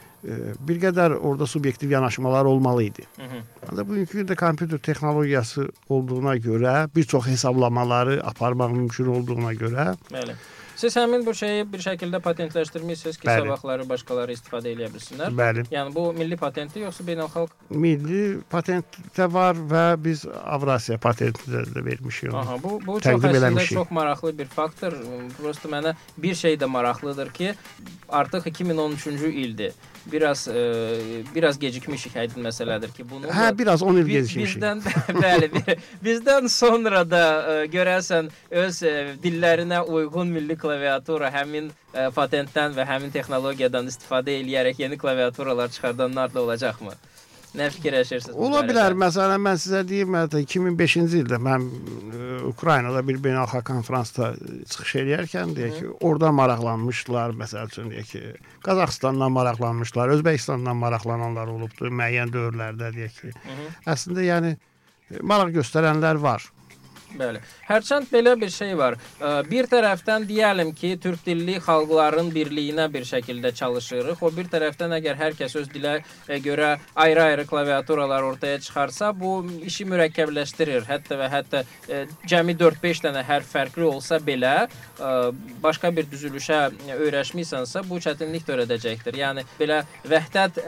bir 0.68 0.80
qədər 0.82 1.16
orada 1.20 1.46
subyektiv 1.48 1.92
yanaşmalar 1.94 2.46
olmalı 2.50 2.84
idi. 2.90 3.06
Ancaq 3.70 3.88
bugünkü 3.90 4.24
gündə 4.24 4.36
kompüter 4.36 4.78
texnologiyası 4.78 5.68
olduğuna 5.90 6.36
görə, 6.38 6.90
bir 6.96 7.04
çox 7.04 7.28
hesablamaları 7.28 8.22
aparmaq 8.26 8.72
mümkün 8.74 9.06
olduğuna 9.20 9.54
görə 9.54 9.96
Bəli. 10.12 10.34
Siz 10.76 10.92
həmin 11.00 11.22
bu 11.26 11.32
şeyi 11.34 11.62
bir 11.72 11.80
şəkildə 11.80 12.20
patentləşdirmisiniz 12.20 13.16
ki, 13.18 13.28
Bəli. 13.30 13.46
sabahları 13.46 13.86
başqaları 13.90 14.34
istifadə 14.36 14.74
edə 14.76 14.90
bilsinlər. 14.92 15.32
bəli, 15.32 15.64
Yəni 15.72 15.94
bu 15.96 16.10
milli 16.14 16.36
patentdir 16.38 16.82
yoxsa 16.84 17.06
beynəlxalq? 17.08 17.54
milli 17.70 18.42
patentdə 18.52 19.30
var 19.34 19.56
və 19.56 19.86
biz 20.04 20.26
Avrasiya 20.28 20.98
patentində 21.00 21.64
də 21.72 21.86
vermişik. 21.86 22.34
Aha, 22.34 22.58
bu 22.64 22.82
bu 22.86 22.98
çox 23.00 23.06
Təqdim 23.08 23.30
əslində 23.30 23.38
eləmişik. 23.46 23.74
çox 23.80 23.92
maraqlı 23.92 24.38
bir 24.38 24.46
faktor. 24.52 24.94
Prosta 25.38 25.70
mənə 25.70 25.96
bir 26.18 26.36
şey 26.36 26.58
də 26.60 26.66
maraqlıdır 26.68 27.30
ki, 27.34 27.54
artıq 28.10 28.44
2013-cü 28.52 29.32
ildir. 29.32 29.72
Biraz 30.12 30.48
e, 30.48 30.62
biraz 31.36 31.60
gecikmişik 31.60 32.16
aydın 32.18 32.44
məsələdir 32.46 32.92
ki, 32.94 33.06
bunu 33.10 33.26
Hə, 33.34 33.58
biraz 33.58 33.82
10 33.84 33.96
il 33.98 34.06
gecikmişik. 34.06 34.62
bizdən 34.62 34.84
bəli, 35.24 35.50
bizdən 36.06 36.48
sonra 36.50 37.02
da 37.10 37.24
ə, 37.24 37.56
görəsən 37.74 38.30
öz 38.52 38.82
ə, 38.86 38.94
dillərinə 39.24 39.82
uyğun 39.90 40.30
milli 40.36 40.58
klaviatura 40.62 41.32
həmin 41.34 41.72
ə, 41.94 42.12
patentdən 42.14 42.78
və 42.78 42.86
həmin 42.86 43.12
texnologiyadan 43.18 43.90
istifadə 43.90 44.38
eləyərək 44.44 44.86
yeni 44.86 44.98
klaviaturalar 45.02 45.74
çıxardanlar 45.74 46.34
da 46.34 46.42
olacaqmı? 46.42 46.94
Nə 47.56 47.68
fikirləşirsiniz? 47.72 48.36
Ola 48.36 48.62
bilər. 48.68 48.96
Məsələn, 49.00 49.42
mən 49.44 49.60
sizə 49.62 49.82
deyim, 49.88 50.16
hətta 50.18 50.42
2005-ci 50.44 51.22
ildə 51.22 51.40
mən 51.44 51.66
e, 51.66 52.24
Ukraynada 52.50 53.04
bir 53.08 53.20
beynəlxalq 53.24 53.66
konfransda 53.70 54.32
e, 54.36 54.58
çıxış 54.72 54.96
eləyərkən 55.04 55.54
deyək 55.58 55.78
ki, 55.80 55.92
orada 56.10 56.32
maraqlanmışdılar, 56.36 57.36
məsəl 57.40 57.72
üçün 57.72 57.92
deyək 57.94 58.12
ki, 58.12 58.24
Qazaxıstandan 58.66 59.34
maraqlanmışlar, 59.36 60.12
Özbəkistandan 60.18 60.80
maraqlananlar 60.84 61.54
olubdu 61.56 61.92
müəyyən 61.92 62.34
dövrlərdə 62.36 62.92
deyək 62.98 63.22
ki. 63.22 63.34
Əslində 63.96 64.28
yəni 64.28 64.56
e, 64.56 65.22
maraq 65.24 65.56
göstərənlər 65.60 66.20
var. 66.24 66.50
Bəli. 67.14 67.40
Hərçənd 67.68 68.10
belə 68.12 68.34
bir 68.40 68.50
şey 68.52 68.74
var. 68.78 68.98
Bir 69.50 69.70
tərəfdən 69.72 70.26
deyəlim 70.28 70.72
ki, 70.76 70.96
türk 71.02 71.22
dilli 71.26 71.58
xalqların 71.64 72.32
birliyinə 72.34 72.88
bir 72.94 73.06
şəkildə 73.08 73.54
çalışırıq. 73.56 74.24
O 74.26 74.32
bir 74.36 74.50
tərəfdən 74.52 74.96
əgər 74.98 75.20
hər 75.20 75.38
kəs 75.40 75.56
öz 75.62 75.70
dilə 75.72 75.96
ə, 76.02 76.40
görə 76.44 76.76
ayrı-ayrı 77.06 77.46
klaviaturalar 77.48 78.26
ortaya 78.26 78.60
çıxarsa, 78.60 79.14
bu 79.20 79.38
işi 79.70 79.88
mürəkkəbləşdirir. 79.92 80.84
Hətta 80.90 81.20
və 81.22 81.32
hətta 81.32 81.64
ə, 81.64 82.04
cəmi 82.28 82.58
4-5 82.60 83.06
dənə 83.08 83.24
hərf 83.30 83.50
fərqli 83.54 83.88
olsa 83.88 84.20
belə, 84.20 84.56
ə, 85.00 85.16
başqa 85.64 85.94
bir 85.96 86.10
düzülüşə 86.12 86.62
öyrəşmisənsə, 87.00 87.86
bu 87.90 88.02
çətinlik 88.04 88.48
törədəcəkdir. 88.50 89.22
Yəni 89.24 89.48
belə 89.60 89.84
vəhdət 90.10 90.62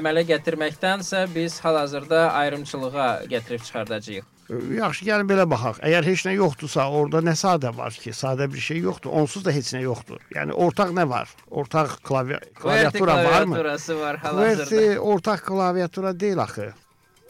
əmələ 0.00 0.24
gətirməkdənsə 0.32 1.26
biz 1.34 1.60
hal-hazırda 1.64 2.30
ayrımçılığa 2.40 3.10
gətirib 3.30 3.66
çıxardacağıq. 3.68 4.39
E, 4.50 4.58
Yaxşı, 4.80 5.06
gəlin 5.06 5.28
belə 5.30 5.46
baxaq. 5.50 5.78
Əgər 5.86 6.06
heç 6.10 6.26
nə 6.26 6.34
yoxdursa, 6.34 6.88
orada 6.90 7.22
nə 7.24 7.36
sadə 7.38 7.70
var 7.76 7.94
ki, 7.94 8.12
sadə 8.16 8.48
bir 8.50 8.62
şey 8.66 8.82
yoxdur. 8.86 9.14
Onsuz 9.22 9.44
da 9.46 9.54
heç 9.54 9.72
nə 9.76 9.84
yoxdur. 9.84 10.20
Yəni 10.34 10.56
ortaq 10.66 10.92
nə 10.96 11.06
var? 11.08 11.30
Ortaq 11.50 11.98
klavia 12.06 12.40
klaviatura 12.58 13.16
varmı? 13.24 13.54
klaviaturası 13.54 13.98
var 14.00 14.16
hal-hazırda. 14.24 14.64
QWERTY 14.70 14.98
ortaq 14.98 15.44
klaviatura 15.46 16.14
deyil 16.20 16.42
axı. 16.42 16.70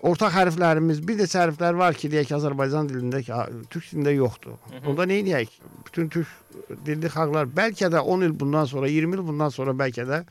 Ortaq 0.01 0.33
hərflərimiz, 0.33 1.03
bir 1.05 1.19
neçə 1.21 1.43
hərflər 1.43 1.77
var 1.77 1.97
ki, 2.01 2.09
deyək 2.09 2.31
Azərbaycan 2.39 2.87
dilində 2.89 3.19
ki, 3.21 3.35
türk 3.69 3.91
dilində 3.91 4.15
yoxdur. 4.17 4.55
Onda 4.89 5.05
nə 5.05 5.19
edək? 5.21 5.59
Bütün 5.85 6.09
türk 6.15 6.79
dilli 6.87 7.11
xalqlar 7.13 7.51
bəlkə 7.59 7.91
də 7.93 8.01
10 8.01 8.25
il 8.25 8.33
bundan 8.41 8.65
sonra, 8.71 8.89
20 8.89 9.19
il 9.19 9.27
bundan 9.27 9.53
sonra 9.53 9.75
bəlkə 9.77 10.07
də 10.09 10.23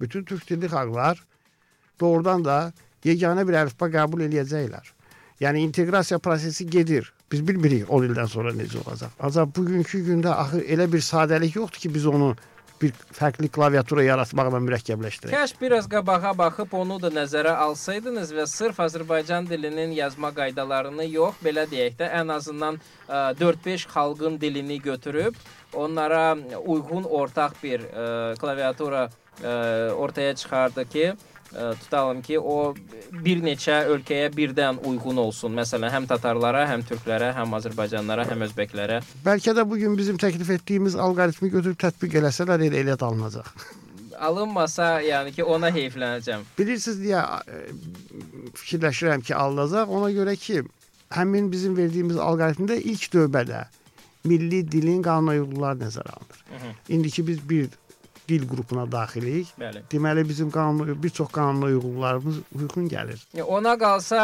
bütün 0.00 0.24
türk 0.24 0.48
dilli 0.48 0.70
xalqlar 0.72 1.20
doğrudan 2.00 2.44
da 2.44 2.56
yeganə 3.04 3.44
bir 3.48 3.60
əlifba 3.60 3.90
qəbul 3.92 4.24
eləyəcəklər. 4.24 4.88
Yəni 5.40 5.64
inteqrasiya 5.64 6.18
prosesi 6.18 6.66
gedir. 6.70 7.12
Biz 7.32 7.46
bilmirik 7.48 7.90
10 7.90 8.08
ildən 8.10 8.28
sonra 8.28 8.52
necə 8.52 8.80
olacaq. 8.84 9.12
Ancaq 9.20 9.52
bugünkü 9.56 10.02
gündə 10.08 10.34
axı 10.36 10.60
elə 10.60 10.86
bir 10.92 11.00
sadəlik 11.00 11.56
yoxdur 11.56 11.80
ki, 11.80 11.94
biz 11.94 12.06
onu 12.06 12.34
bir 12.80 12.92
fərqli 13.16 13.48
klaviatura 13.52 14.04
yaratmaqla 14.04 14.60
mürəkkəbləşdirək. 14.64 15.32
Kaş 15.34 15.54
biraz 15.60 15.88
qabağa 15.90 16.32
baxıb 16.38 16.74
onu 16.76 16.96
da 17.02 17.10
nəzərə 17.12 17.52
alsaydınız 17.66 18.32
və 18.36 18.46
sırf 18.48 18.80
Azərbaycan 18.84 19.48
dilinin 19.50 19.92
yazma 19.96 20.32
qaydalarını 20.36 21.06
yox, 21.10 21.40
belə 21.44 21.66
deyək 21.70 21.98
də, 22.00 22.08
ən 22.20 22.32
azından 22.36 22.80
ə, 23.08 23.22
4-5 23.40 23.86
xalqın 23.94 24.40
dilini 24.40 24.80
götürüb 24.80 25.36
onlara 25.72 26.36
uyğun 26.64 27.04
ortaq 27.04 27.56
bir 27.62 27.84
ə, 27.84 28.06
klaviatura 28.40 29.08
ə, 29.08 29.92
ortaya 29.92 30.34
çıxardı 30.34 30.88
ki, 30.88 31.12
tutalım 31.50 32.22
ki, 32.22 32.38
o 32.38 32.74
bir 33.24 33.42
neçə 33.42 33.80
ölkəyə 33.90 34.30
birdən 34.34 34.80
uyğun 34.86 35.18
olsun. 35.24 35.54
Məsələn, 35.58 35.90
həm 35.92 36.06
tatarlara, 36.10 36.62
həm 36.70 36.84
türklərə, 36.86 37.32
həm 37.36 37.56
azərbaycanlılara, 37.58 38.26
həm 38.30 38.46
özbəklərə. 38.46 39.00
Bəlkə 39.26 39.54
də 39.58 39.66
bu 39.68 39.80
gün 39.80 39.96
bizim 39.98 40.20
təklif 40.20 40.50
etdiyimiz 40.56 40.96
alqoritmi 40.96 41.50
götürüb 41.50 41.78
tətbiq 41.80 42.20
eləsələr 42.22 42.66
elə 42.68 42.84
elə 42.84 42.98
alınacaq. 42.98 43.50
Alınmasa, 44.30 45.00
yəni 45.00 45.32
ki, 45.32 45.44
ona 45.48 45.70
heyflənəcəm. 45.72 46.44
Bilirsiniz 46.58 46.98
deyə 47.00 47.22
fikirləşirəm 48.60 49.24
ki, 49.24 49.34
alınacaq. 49.34 49.90
Ona 49.96 50.10
görə 50.12 50.36
ki, 50.36 50.62
həmin 51.16 51.48
bizim 51.52 51.76
verdiyimiz 51.78 52.20
alqoritmdə 52.20 52.78
ilk 52.84 53.08
növbədə 53.16 53.64
milli 54.28 54.60
dilin 54.72 55.00
qanuna 55.02 55.38
uyğunluqları 55.38 55.80
nəzərə 55.86 56.12
alınır. 56.18 56.44
hı. 56.60 56.72
İndiki 56.94 57.26
biz 57.26 57.48
bir 57.48 57.68
dil 58.30 58.46
qrupuna 58.48 58.86
daxilik. 58.90 59.50
Bəli. 59.60 59.82
Deməli 59.92 60.24
bizim 60.28 60.50
qanun 60.54 60.94
bir 61.02 61.12
çox 61.18 61.30
qanuna 61.34 61.70
uyğunluqlarımız 61.70 62.40
uyğun 62.58 62.88
gəlir. 62.94 63.26
Ona 63.42 63.74
qalsa 63.78 64.20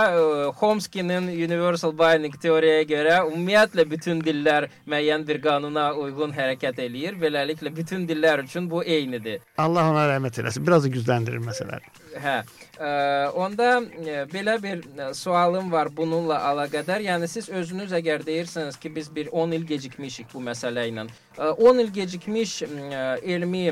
Chomsky-nin 0.60 1.28
Universal 1.46 1.92
Binding 1.98 2.38
teoriyaya 2.42 2.86
görə 2.94 3.18
ümumiyyətlə 3.26 3.88
bütün 3.90 4.22
dillər 4.26 4.68
müəyyən 4.86 5.26
bir 5.28 5.42
qanuna 5.42 5.90
uyğun 6.06 6.34
hərəkət 6.38 6.80
eləyir. 6.86 7.20
Beləliklə 7.20 7.74
bütün 7.76 8.08
dillər 8.08 8.44
üçün 8.46 8.70
bu 8.70 8.84
eynidir. 8.84 9.42
Allah 9.58 9.90
ona 9.90 10.08
rəhmət 10.14 10.42
eləsin. 10.42 10.66
Biraz 10.66 10.86
da 10.86 10.94
gücləndirir 10.96 11.42
məsələni. 11.50 12.05
Hə. 12.16 12.36
Ə, 12.76 12.88
onda 13.36 13.68
ə, 13.80 14.24
belə 14.30 14.56
bir 14.62 14.82
ə, 14.84 15.08
sualım 15.16 15.68
var 15.72 15.90
bununla 15.92 16.38
əlaqədar. 16.50 17.04
Yəni 17.04 17.28
siz 17.30 17.48
özünüz 17.52 17.92
əgər 17.96 18.24
deyirsiniz 18.26 18.78
ki, 18.80 18.92
biz 18.94 19.10
bir 19.12 19.28
10 19.32 19.52
il 19.56 19.66
gecikmişik 19.68 20.32
bu 20.32 20.42
məsələ 20.44 20.86
ilə. 20.90 21.06
Ə, 21.36 21.52
10 21.60 21.82
il 21.84 21.92
gecikmiş 21.98 22.56
ə, 22.66 23.04
elmi 23.36 23.66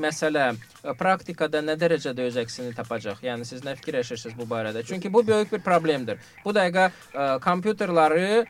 məsələ 0.00 0.48
ə, 0.52 0.96
praktikada 0.98 1.62
nə 1.64 1.76
dərəcədə 1.80 2.28
öz 2.30 2.40
əksini 2.44 2.72
tapacaq? 2.76 3.22
Yəni 3.26 3.48
siz 3.48 3.64
nə 3.66 3.76
fikirləşirsiniz 3.80 4.38
bu 4.38 4.48
barədə? 4.48 4.84
Çünki 4.88 5.12
bu 5.12 5.24
böyük 5.28 5.52
bir 5.56 5.64
problemdir. 5.64 6.20
Bu 6.44 6.56
dəqiqə 6.56 6.88
ə, 6.88 7.28
kompüterləri 7.44 8.44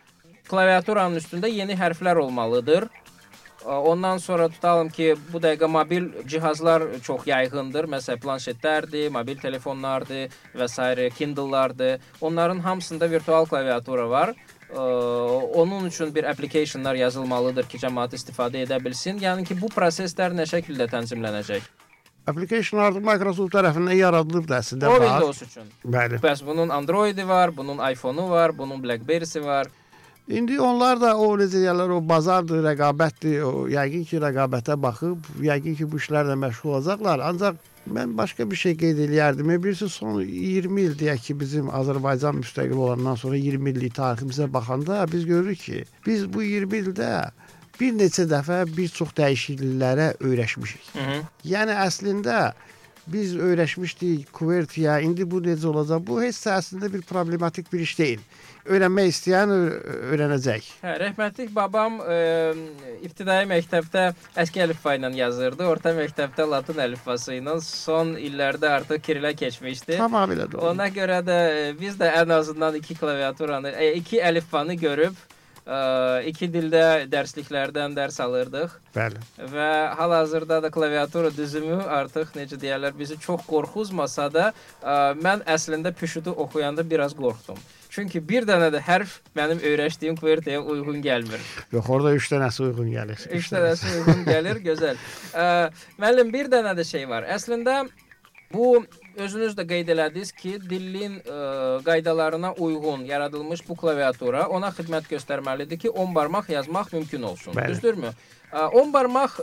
klaviaturanın 0.50 1.18
üstündə 1.22 1.50
yeni 1.50 1.78
hərflər 1.78 2.18
olmalıdır. 2.22 2.88
Ondan 3.66 4.18
sonra 4.18 4.48
tutalım 4.48 4.88
ki, 4.88 5.14
bu 5.32 5.38
dəqiqə 5.38 5.68
mobil 5.70 6.08
cihazlar 6.26 6.82
çox 7.02 7.26
yayğındır. 7.26 7.86
Məsələn, 7.92 8.18
planşetlərdir, 8.22 9.10
mobil 9.14 9.38
telefonlardır 9.38 10.32
və 10.58 10.68
s. 10.68 11.10
Kindle-lardır. 11.18 12.00
Onların 12.20 12.58
hamısında 12.58 13.10
virtual 13.10 13.46
klaviatura 13.46 14.10
var. 14.10 14.34
Ə, 14.72 14.80
Onun 15.54 15.86
üçün 15.86 16.14
bir 16.14 16.24
applicationlar 16.24 16.94
yazılmalıdır 16.94 17.68
ki, 17.68 17.78
cəmaət 17.78 18.16
istifadə 18.18 18.64
edə 18.66 18.80
bilsin. 18.84 19.20
Yəni 19.20 19.44
ki, 19.44 19.60
bu 19.60 19.68
proseslər 19.68 20.34
nə 20.34 20.48
şəkildə 20.48 20.88
tənzimlənəcək? 20.90 21.70
Application 22.26 22.80
artıq 22.80 23.02
Microsoft 23.02 23.50
tərəfindən 23.54 23.98
yaradılıb 23.98 24.48
da 24.48 24.60
əslində 24.62 24.90
O. 24.90 24.98
Windows 25.02 25.42
üçün. 25.42 25.70
Bəli. 25.84 26.20
Bəs 26.22 26.44
bunun 26.46 26.70
Android-i 26.70 27.28
var, 27.28 27.50
bunun 27.56 27.82
iPhone-u 27.90 28.28
var, 28.30 28.54
bunun 28.58 28.82
BlackBerry-si 28.82 29.42
var. 29.44 29.66
İndi 30.28 30.60
onlar 30.60 31.00
da 31.00 31.16
o 31.18 31.32
necə 31.34 31.58
deyirlər, 31.58 31.90
o 31.96 31.98
bazardır, 32.08 32.62
rəqabətdir. 32.68 33.40
O 33.42 33.66
yəqin 33.70 34.04
ki, 34.06 34.20
rəqabətə 34.22 34.76
baxıb, 34.82 35.26
yəqin 35.42 35.74
ki, 35.80 35.88
bu 35.90 35.98
işlərlə 35.98 36.36
məşğul 36.38 36.76
olacaqlar. 36.76 37.24
Ancaq 37.26 37.58
mən 37.90 38.14
başqa 38.18 38.46
bir 38.50 38.60
şey 38.60 38.76
qeyd 38.78 39.00
eləyərdim. 39.08 39.50
Bilirsiniz, 39.64 39.96
son 39.98 40.20
20 40.22 40.82
il 40.82 40.94
deyək 41.00 41.26
ki, 41.26 41.38
bizim 41.40 41.72
Azərbaycan 41.74 42.38
müstəqil 42.38 42.78
olandan 42.78 43.18
sonra 43.18 43.36
20 43.36 43.70
illik 43.74 43.96
tariximizə 43.98 44.46
baxanda 44.52 45.02
biz 45.12 45.26
görürük 45.26 45.58
ki, 45.58 45.84
biz 46.06 46.28
bu 46.32 46.42
20 46.46 46.78
ildə 46.84 47.10
bir 47.80 47.96
neçə 47.98 48.28
dəfə 48.30 48.62
bir 48.76 48.94
çox 48.94 49.16
dəyişikliklərə 49.18 50.12
öyrəşmişik. 50.22 50.92
Hı 50.92 51.08
-hı. 51.08 51.18
Yəni 51.54 51.74
əslində 51.88 52.52
biz 53.06 53.34
öyrəşmişdik 53.34 54.30
QWERTY-yə. 54.32 55.00
İndi 55.02 55.30
bu 55.30 55.42
necə 55.42 55.66
olacaq? 55.66 56.06
Bu 56.06 56.22
heç 56.22 56.38
də 56.46 56.58
əslində 56.60 56.92
bir 56.92 57.02
problematik 57.02 57.72
bir 57.72 57.80
iş 57.80 57.98
deyil. 57.98 58.20
Öyrənmək 58.62 59.08
istəyən 59.10 59.50
öyrənəcək. 60.12 60.66
Hə, 60.84 60.92
rəhmətlik 61.02 61.50
babam 61.54 61.96
e, 62.06 62.18
ibtidai 63.02 63.40
məktəbdə 63.50 64.04
əski 64.38 64.62
əlifba 64.62 64.94
ilə 64.98 65.10
yazırdı, 65.18 65.66
orta 65.66 65.90
məktəbdə 65.96 66.46
latın 66.46 66.78
əlifbası 66.84 67.40
ilə, 67.40 67.56
son 67.66 68.14
illərdə 68.14 68.70
artıq 68.76 69.02
kirilə 69.02 69.34
keçmişdi. 69.40 69.98
Tamamilə 69.98 70.46
doğru. 70.52 70.68
Ona 70.70 70.86
görə 70.94 71.18
də 71.26 71.40
e, 71.50 71.66
biz 71.80 71.98
də 71.98 72.12
ən 72.22 72.36
azından 72.38 72.78
iki 72.78 72.94
klaviaturanı, 73.00 73.74
e, 73.74 73.92
iki 73.98 74.22
əlifbanı 74.22 74.78
görüb 74.78 75.18
e, 75.66 75.82
iki 76.30 76.46
dildə 76.54 76.86
dərsliklərdən 77.10 77.98
dərs 77.98 78.22
alırdıq 78.22 78.78
Bəli. 78.94 79.26
və 79.56 79.68
hal-hazırda 79.98 80.62
da 80.62 80.70
klaviatura 80.70 81.34
düzümü 81.34 81.82
artıq 81.98 82.34
necə 82.38 82.62
deyirlər, 82.62 82.94
bizi 82.94 83.18
çox 83.18 83.42
qorxuzmasa 83.50 84.30
da 84.30 84.50
e, 84.54 84.98
mən 85.18 85.42
əslində 85.50 85.90
püşütü 85.90 86.30
oxuyanda 86.30 86.86
biraz 86.86 87.18
qorxdum. 87.18 87.58
Çünki 87.92 88.22
bir 88.24 88.46
dənə 88.48 88.70
də 88.72 88.80
hərf 88.86 89.18
mənim 89.36 89.58
öyrəşdiyim 89.68 90.16
QWERTY-yə 90.16 90.62
uyğun 90.64 91.02
gəlmir. 91.04 91.42
Yox, 91.74 91.90
orada 91.92 92.14
3 92.16 92.30
dənəsi 92.32 92.64
uyğun 92.64 92.88
gəlir. 92.94 93.26
Üç 93.36 93.50
dənəsi 93.52 93.90
uyğun 93.98 94.22
gəlir, 94.30 94.62
gözəl. 94.64 95.02
Ə, 95.36 95.44
müəllim 96.00 96.32
bir 96.32 96.48
dənə 96.52 96.72
də 96.78 96.86
şey 96.88 97.04
var. 97.10 97.26
Əslində 97.36 97.82
bu 98.52 98.70
özünüz 99.20 99.58
də 99.58 99.66
qeyd 99.68 99.92
elədiniz 99.92 100.32
ki, 100.36 100.54
dilin 100.70 101.18
ə, 101.20 101.36
qaydalarına 101.84 102.54
uyğun 102.64 103.04
yaradılmış 103.10 103.66
bu 103.68 103.76
klaviatura 103.84 104.46
ona 104.48 104.72
xidmət 104.72 105.12
göstərməlidir 105.12 105.84
ki, 105.84 105.92
10 105.92 106.14
barmaq 106.16 106.48
yazmaq 106.52 106.94
mümkün 106.96 107.28
olsun. 107.28 107.52
Bəli. 107.58 107.74
Düzdürmü? 107.74 108.14
Ə, 108.52 108.66
10 108.76 108.92
barmaq 108.92 109.38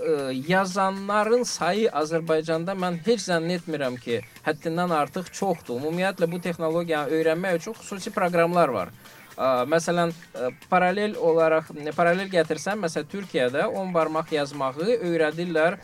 yazanların 0.47 1.43
sayı 1.43 1.89
Azərbaycanda 1.89 2.75
mən 2.77 2.99
heç 3.07 3.25
zənn 3.25 3.49
etmirəm 3.57 3.97
ki, 3.97 4.21
həddindən 4.45 4.93
artıq 4.93 5.31
çoxdur. 5.33 5.81
Ümumiyyətlə 5.81 6.29
bu 6.29 6.41
texnologiyanı 6.43 7.17
öyrənmək 7.17 7.63
üçün 7.63 7.79
xüsusi 7.79 8.13
proqramlar 8.13 8.69
var. 8.69 8.93
Məsələn, 9.71 10.11
paralel 10.67 11.13
olaraq 11.15 11.69
paralel 11.95 12.27
gətirsən, 12.27 12.75
məsələn 12.83 13.07
Türkiyədə 13.07 13.69
10 13.71 13.93
barmaq 13.95 14.33
yazmağı 14.35 14.97
öyrədirlər 14.97 15.77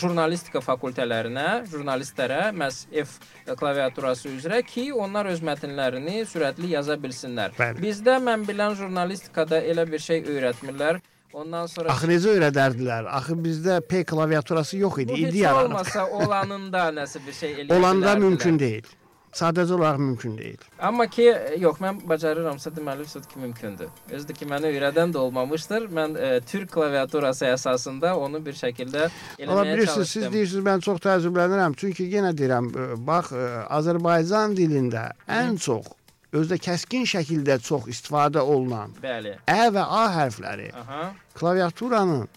jurnalistika 0.00 0.62
fakültələrinə, 0.64 1.66
jurnalistlərə 1.68 2.54
məhz 2.56 2.86
F 3.04 3.20
klaviaturası 3.60 4.32
üzrə 4.32 4.62
ki, 4.64 4.88
onlar 4.96 5.28
öz 5.28 5.44
mətnlərini 5.44 6.22
sürətli 6.24 6.72
yaza 6.72 6.96
bilsinlər. 6.96 7.52
Bəli. 7.60 7.84
Bizdə 7.84 8.16
mən 8.16 8.48
bilən 8.48 8.80
jurnalistikada 8.80 9.60
elə 9.60 9.84
bir 9.92 10.00
şey 10.00 10.24
öyrətmirlər. 10.32 11.04
Ondan 11.32 11.66
sonra 11.66 11.92
Axı 11.92 12.06
necə 12.10 12.32
öyrədərdilər? 12.36 13.06
Axı 13.18 13.36
bizdə 13.44 13.80
P 13.80 14.04
klaviaturası 14.04 14.76
yox 14.78 14.98
idi. 14.98 15.12
bu 15.12 15.16
İndi 15.18 15.38
yaranıb. 15.38 15.70
olmasa 15.70 16.06
olanında 16.06 16.88
nəsə 16.98 17.26
bir 17.26 17.32
şey 17.32 17.52
eləyə 17.62 17.78
Olanda 17.78 18.16
mümkün 18.16 18.58
deyil. 18.58 18.90
Sadəcə 19.32 19.72
olaraq 19.72 19.96
mümkün 19.98 20.34
deyil. 20.38 20.58
Amma 20.78 21.06
ki, 21.08 21.24
yox, 21.58 21.78
mən 21.80 22.02
bacarıramsa 22.08 22.68
deməli 22.76 23.06
söz 23.08 23.24
ki 23.26 23.38
mümkündür. 23.40 23.88
Özü 24.12 24.34
ki 24.36 24.44
mənə 24.50 24.68
öyrədən 24.68 25.14
də 25.14 25.16
olmamışdır. 25.22 25.86
Mən 25.88 26.18
e, 26.20 26.40
Türk 26.44 26.68
klaviaturası 26.74 27.46
əsasında 27.54 28.12
onu 28.20 28.42
bir 28.44 28.52
şəkildə 28.58 29.06
Ola 29.06 29.62
eləməyə 29.64 29.72
bilirsiniz, 29.72 30.08
siz 30.10 30.14
çalışdım. 30.14 30.32
deyirsiniz 30.34 30.64
mən 30.68 30.84
çox 30.84 31.00
təəccüblənirəm. 31.06 31.78
Çünki 31.80 32.10
yenə 32.12 32.34
deyirəm, 32.36 32.68
e, 32.76 33.06
bax 33.08 33.32
e, 33.32 33.48
Azərbaycan 33.80 34.52
dilində 34.60 35.06
ən 35.40 35.56
çox 35.56 35.88
özdə 36.32 36.58
kəskin 36.58 37.04
şəkildə 37.08 37.58
çox 37.62 37.88
istifadə 37.92 38.40
olunan 38.40 38.94
Bəli. 39.02 39.36
ə 39.46 39.66
və 39.74 39.82
a 39.84 40.04
hərfləri 40.16 40.70
Aha. 40.72 41.12
klaviaturanın 41.34 42.28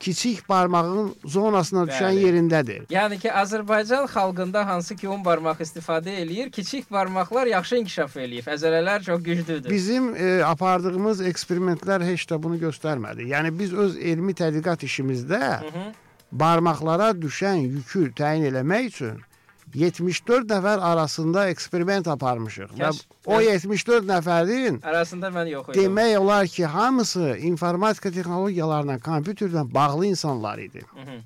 kiçik 0.00 0.48
barmağın 0.48 1.14
zonasına 1.24 1.82
düşən 1.90 2.12
Bəli. 2.12 2.24
yerindədir. 2.26 2.82
Yəni 2.92 3.18
ki, 3.18 3.30
Azərbaycan 3.32 4.06
xalqında 4.06 4.66
hansı 4.66 4.96
ki 4.96 5.08
10 5.08 5.24
barmaq 5.24 5.62
istifadə 5.64 6.14
eləyir, 6.22 6.50
kiçik 6.50 6.90
barmaqlar 6.90 7.46
yaxşı 7.50 7.80
inkişaf 7.82 8.16
eləyib. 8.16 8.46
Əzələlər 8.54 9.02
çox 9.04 9.22
güclüdür. 9.22 9.70
Bizim 9.70 10.14
e, 10.14 10.44
apardığımız 10.44 11.24
eksperimentlər 11.32 12.04
heç 12.06 12.28
də 12.30 12.42
bunu 12.42 12.60
göstərmədi. 12.62 13.26
Yəni 13.32 13.58
biz 13.58 13.72
öz 13.74 13.96
elmi 13.96 14.34
tədqiqat 14.38 14.86
işimizdə 14.86 15.40
Hı 15.40 15.72
-hı. 15.74 15.86
barmaqlara 16.32 17.10
düşən 17.10 17.66
yükü 17.66 18.12
təyin 18.14 18.52
eləmək 18.52 18.86
üçün 18.86 19.20
74 19.74 20.48
nəfər 20.50 20.80
arasında 20.80 21.48
eksperiment 21.52 22.08
aparmışıq 22.08 22.72
və 22.78 22.92
o 23.26 23.40
74 23.40 24.06
nəfərin 24.08 24.80
Arasında 24.82 25.28
mən 25.34 25.50
yox 25.52 25.68
idim. 25.68 25.82
demək 25.82 26.16
olar 26.18 26.46
ki, 26.46 26.64
hamısı 26.66 27.36
informatika 27.50 28.10
texnologiyalarına, 28.10 28.96
kompüterlə 28.98 29.74
bağlı 29.74 30.06
insanlar 30.06 30.58
idi. 30.58 30.82
Hı 30.94 31.00
-hı. 31.00 31.20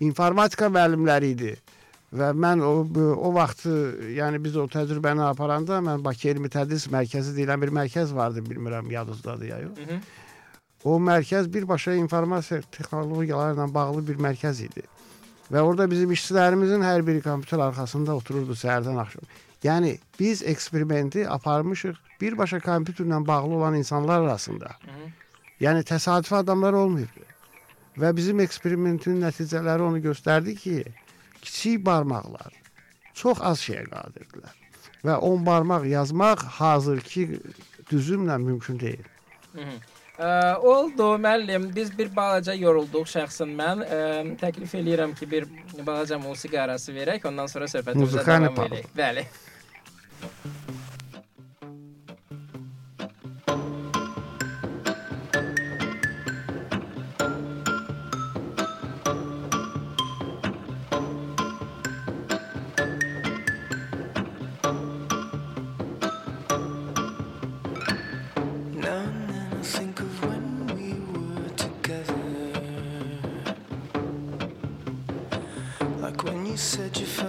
informatika 0.00 0.66
müəllimləri 0.66 1.24
idi. 1.24 1.56
Və 2.14 2.30
mən 2.32 2.62
o 2.64 2.86
o 3.28 3.34
vaxt 3.34 3.66
yəni 4.16 4.44
biz 4.44 4.56
o 4.56 4.64
təcrübəni 4.64 5.22
aparanda 5.22 5.78
mən 5.78 6.04
Bakı 6.04 6.28
Elmi 6.28 6.48
Tədris 6.48 6.88
Mərkəzi 6.88 7.34
deyilən 7.36 7.60
bir 7.60 7.68
mərkəz 7.68 8.14
vardı, 8.14 8.40
bilmirəm 8.40 8.92
yadınızdadır 8.92 9.46
ya 9.46 9.58
yox. 9.58 9.76
Hı 9.78 9.82
-hı. 9.82 10.00
O 10.84 10.98
mərkəz 10.98 11.52
birbaşa 11.54 11.92
informasiya 11.94 12.60
texnologiyaları 12.72 13.56
ilə 13.56 13.74
bağlı 13.74 14.08
bir 14.08 14.16
mərkəz 14.16 14.64
idi. 14.64 14.82
Və 15.52 15.62
orada 15.64 15.86
bizim 15.90 16.12
işçilərimizin 16.12 16.84
hər 16.84 17.04
biri 17.06 17.22
kompüter 17.24 17.62
arxasında 17.68 18.16
otururdu 18.20 18.56
səhərdən 18.58 19.00
axşam. 19.00 19.24
Yəni 19.64 19.94
biz 20.18 20.42
eksperimenti 20.42 21.24
aparmışıq 21.28 21.96
birbaşa 22.20 22.60
kompüterlə 22.62 23.26
bağlı 23.26 23.54
olan 23.54 23.74
insanlar 23.74 24.20
arasında. 24.20 24.76
Yəni 25.60 25.82
təsadüfi 25.88 26.36
adamlar 26.42 26.72
olmayıbdı. 26.72 27.26
Və 27.98 28.14
bizim 28.16 28.40
eksperimentin 28.40 29.18
nəticələri 29.24 29.82
onu 29.82 29.98
göstərdi 30.04 30.54
ki, 30.56 30.84
kiçik 31.42 31.84
barmaqlar 31.86 32.54
çox 33.18 33.40
az 33.42 33.62
şeyə 33.64 33.88
qadirdirlər. 33.90 34.54
Və 35.06 35.16
10 35.30 35.46
barmaq 35.46 35.86
yazmaq 35.88 36.44
hazırki 36.60 37.40
düzümlə 37.90 38.38
mümkün 38.42 38.80
deyil. 38.80 39.06
Hı 39.52 39.60
-hı. 39.60 39.97
Ə, 40.18 40.28
oldu 40.66 41.12
müəllim. 41.22 41.68
Biz 41.74 41.92
bir 41.98 42.08
balaca 42.16 42.54
yorulduq 42.58 43.06
şəxsən 43.06 43.52
mən. 43.60 43.84
Ə, 43.86 43.98
təklif 44.40 44.74
eləyirəm 44.74 45.12
ki, 45.18 45.28
bir 45.30 45.46
balaca 45.86 46.18
musiqi 46.18 46.58
arası 46.60 46.92
verək, 46.96 47.28
ondan 47.30 47.46
sonra 47.46 47.68
söhbətimizə 47.70 48.02
Muzikani 48.18 48.48
davam 48.50 48.56
pauz. 48.58 48.72
edək. 48.72 48.90
Bəli. 48.98 49.26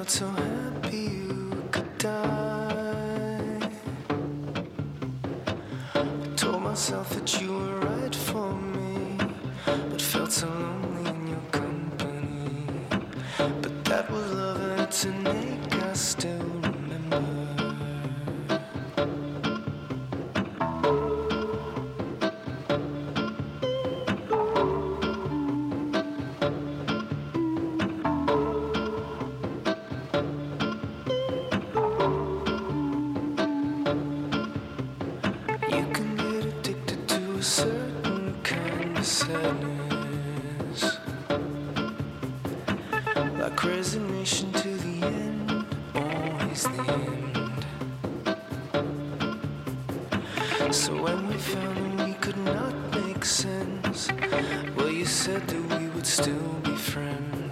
to. 0.10 0.69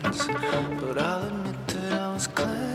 But 0.07 0.97
I'll 0.99 1.27
admit 1.27 1.67
that 1.67 1.93
I 1.99 2.13
was 2.13 2.27
glad 2.27 2.66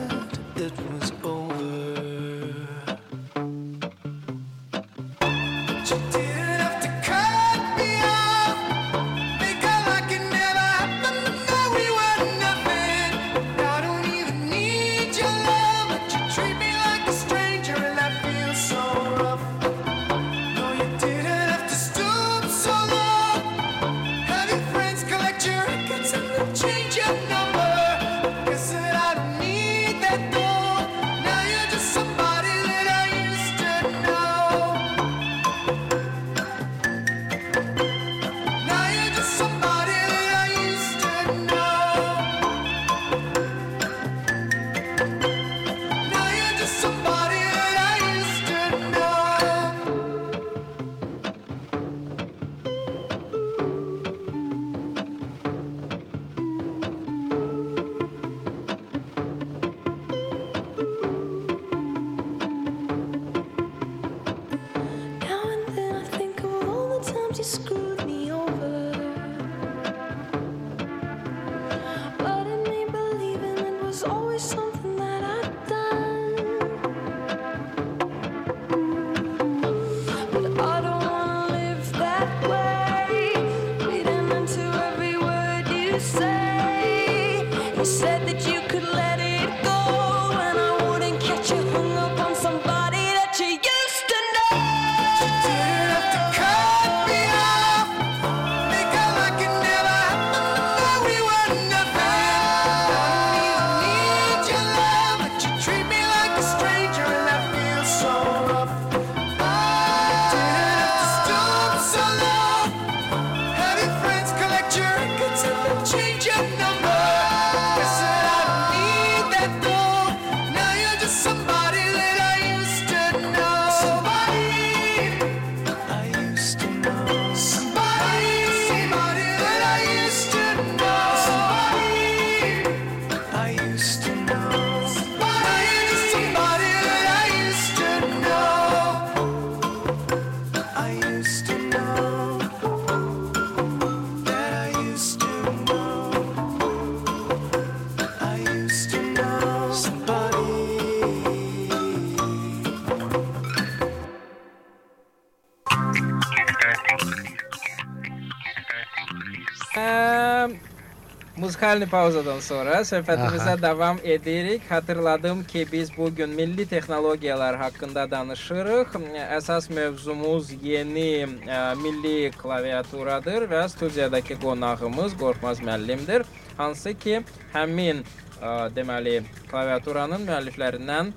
Muzikal 161.62 161.87
pauzadan 161.87 162.40
sonra 162.42 162.81
söhbətimizə 162.83 163.53
davam 163.62 163.98
edirik. 164.03 164.64
Xatırladım 164.66 165.44
ki, 165.46 165.66
biz 165.72 165.96
bu 165.96 166.14
gün 166.14 166.31
milli 166.31 166.66
texnologiyalar 166.66 167.57
haqqında 167.57 168.11
danışırıq. 168.11 168.96
Əsas 169.37 169.68
mövzumuz 169.70 170.51
yeni 170.62 171.22
ə, 171.22 171.77
milli 171.79 172.33
klaviaturadır 172.35 173.46
və 173.53 173.61
studiyadakı 173.70 174.40
qonağımız 174.42 175.14
Qorxmaz 175.20 175.62
müəllimdir. 175.62 176.25
Hansı 176.57 176.96
ki, 176.98 177.20
həmin 177.53 178.03
ə, 178.03 178.66
deməli 178.75 179.20
klaviaturanın 179.53 180.27
müəlliflərindən 180.27 181.12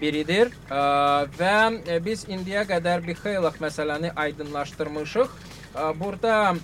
biridir 0.00 0.50
Ə, 0.74 0.80
və 1.38 2.00
biz 2.02 2.24
indiyə 2.26 2.64
qədər 2.66 3.06
bir 3.06 3.14
xeyli 3.22 3.52
məsələni 3.62 4.10
aydınlaşdırmışıq. 4.24 5.38
Burada 6.02 6.56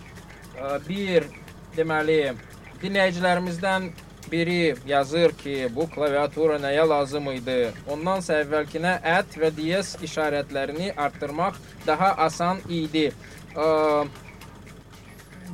bir 0.89 1.31
deməli 1.77 2.35
dinləyicilərimizdən 2.85 3.91
biri 4.33 4.75
yazır 4.87 5.33
ki, 5.41 5.69
bu 5.77 5.89
klaviatura 5.91 6.57
nəyə 6.63 6.87
lazım 6.89 7.29
idi? 7.35 7.59
Ondan 7.91 8.21
əvvəlkinə 8.21 8.97
ət 9.19 9.37
və 9.41 9.51
diez 9.57 9.95
işarətlərini 10.05 10.95
artdırmaq 10.97 11.61
daha 11.87 12.15
asan 12.27 12.63
idi. 12.69 13.11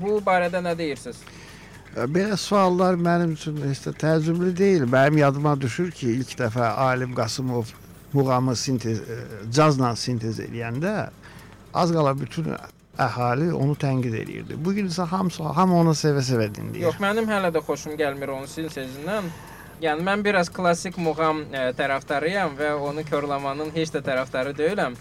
Bu 0.01 0.17
barədə 0.27 0.63
nə 0.65 0.77
deyirsiniz? 0.79 1.19
Belə 1.91 2.37
suallar 2.39 2.95
mənim 2.95 3.35
üçün 3.35 3.57
heç 3.67 3.81
də 3.89 3.93
təəccüblü 4.05 4.57
deyil. 4.57 4.85
Mənim 4.87 5.19
yadıma 5.19 5.57
düşür 5.61 5.91
ki, 5.91 6.13
ilk 6.21 6.37
dəfə 6.39 6.69
Alim 6.87 7.15
Qasımov 7.19 7.73
muğamı 8.13 8.55
sintez 8.57 9.03
cazla 9.55 9.97
sintez 9.97 10.39
edəndə 10.43 11.11
az 11.75 11.93
qala 11.95 12.15
bütün 12.21 12.55
əhali 13.07 13.51
onu 13.57 13.77
tənqid 13.81 14.17
eləyirdi. 14.23 14.59
Bu 14.65 14.75
gün 14.77 14.91
isə 14.91 15.07
hamısı 15.09 15.53
hamı 15.57 15.79
onu 15.83 15.95
sevə-sevə 15.97 16.51
dinləyir. 16.57 16.85
Yox, 16.89 17.01
mənim 17.03 17.29
hələ 17.31 17.53
də 17.55 17.63
xoşum 17.65 17.97
gəlmir 18.01 18.35
onun 18.37 18.51
sintezindən. 18.51 19.31
Yəni 19.81 20.05
mən 20.05 20.21
biraz 20.25 20.51
klassik 20.53 20.99
muğam 21.01 21.47
ə, 21.49 21.71
tərəfdarıyam 21.79 22.59
və 22.59 22.75
onu 22.85 23.05
korlamanın 23.09 23.73
heç 23.73 23.95
də 23.95 24.05
tərəfdarı 24.05 24.53
deyiləm. 24.59 24.99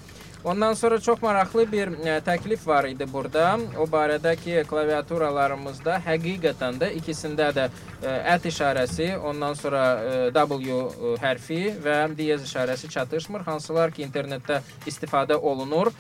Ondan 0.48 0.74
sonra 0.80 1.02
çox 1.04 1.20
maraqlı 1.20 1.66
bir 1.72 1.90
ə, 2.00 2.14
təklif 2.24 2.62
var 2.68 2.86
idi 2.88 3.04
burada. 3.12 3.58
O 3.76 3.84
barədə 3.92 4.38
ki, 4.40 4.62
klaviaturalarımızda 4.70 5.98
həqiqətən 6.06 6.80
də 6.80 6.94
ikisində 6.96 7.50
də 7.58 7.66
ə, 7.68 8.14
ət 8.38 8.48
işarəsi, 8.54 9.10
ondan 9.20 9.60
sonra 9.60 9.84
ə, 10.00 10.14
W 10.38 10.78
ə, 10.80 11.18
hərfi 11.20 11.60
və 11.84 11.98
diez 12.16 12.48
işarəsi 12.48 12.88
çatışmır, 12.96 13.44
hansılar 13.50 13.92
ki, 13.92 14.08
internetdə 14.08 14.62
istifadə 14.88 15.36
olunur. 15.36 15.92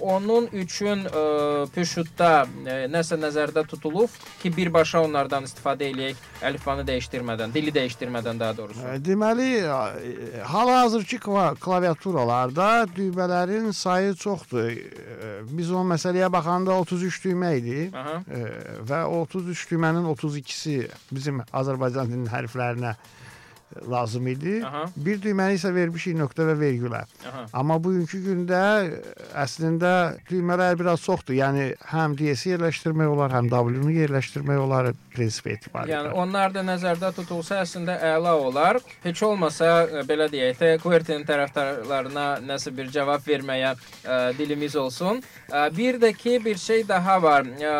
Onun 0.00 0.48
üçün 0.52 1.04
ə, 1.08 1.22
püşutda 1.74 2.30
ə, 2.44 2.76
nəsə 2.92 3.16
nəzərdə 3.20 3.64
tutulub 3.70 4.12
ki, 4.42 4.50
birbaşa 4.56 5.00
onlardan 5.06 5.46
istifadə 5.48 5.88
eləyək 5.92 6.20
əlifbanı 6.48 6.84
dəyişdirmədən, 6.88 7.52
dili 7.54 7.72
dəyişdirmədən 7.74 8.40
daha 8.40 8.56
doğrusu. 8.58 8.84
E, 8.92 8.98
Deməli, 9.04 9.48
e, 9.64 10.42
hal-hazırki 10.52 11.18
kla- 11.24 11.54
klaviaturalarda 11.60 12.86
düymələrin 12.96 13.70
sayı 13.72 14.14
çoxdur. 14.14 14.68
E, 14.68 14.78
Biz 15.48 15.70
o 15.72 15.82
məsələyə 15.86 16.28
baxanda 16.32 16.74
33 16.80 17.20
düymə 17.24 17.52
idi. 17.58 17.78
Aha. 17.96 18.18
E, 18.28 18.42
və 18.88 19.02
o 19.08 19.22
33 19.26 19.66
düymənin 19.72 20.04
32-si 20.14 20.76
bizim 21.12 21.40
Azərbaycan 21.52 22.06
dilinin 22.10 22.28
hərflərinə 22.32 22.94
lazım 23.90 24.26
idi. 24.28 24.58
Aha. 24.66 24.84
Bir 24.96 25.20
düyməni 25.22 25.58
isə 25.58 25.70
vermişik 25.74 26.16
nöqtə 26.18 26.46
və 26.48 26.54
vergülə. 26.60 27.02
Aha. 27.28 27.44
Amma 27.52 27.78
bugünkü 27.84 28.20
gündə 28.24 28.60
e, 28.86 29.00
əslində 29.38 29.92
düymələr 30.30 30.78
biraz 30.80 31.02
çoxdur. 31.04 31.36
Yəni 31.38 31.68
həm 31.92 32.16
DS-i 32.18 32.54
yerləşdirmək 32.54 33.12
olar, 33.12 33.34
həm 33.36 33.50
W-nu 33.52 33.92
yerləşdirmək 33.94 34.62
olar 34.64 34.90
prinsip 35.14 35.50
etibarilə. 35.54 35.94
Yəni 35.94 36.14
onlar 36.18 36.54
da 36.54 36.64
nəzərdə 36.66 37.12
tutulsa 37.16 37.62
əslində 37.62 37.98
əla 38.14 38.34
olar. 38.40 38.80
Heç 39.04 39.22
olmasa 39.26 39.70
ə, 39.84 40.04
belə 40.08 40.30
deyək 40.32 40.62
də 40.62 40.70
QWERTY-nin 40.82 41.26
tərəfdarlarına 41.28 42.28
nəsə 42.48 42.72
bir 42.76 42.92
cavab 42.94 43.26
verməyə 43.26 43.74
ə, 43.74 44.20
dilimiz 44.38 44.76
olsun. 44.76 45.22
Ə, 45.52 45.68
bir 45.76 46.00
də 46.02 46.14
ki 46.16 46.38
bir 46.44 46.60
şey 46.60 46.86
daha 46.88 47.20
var. 47.22 47.44
Ə, 47.44 47.76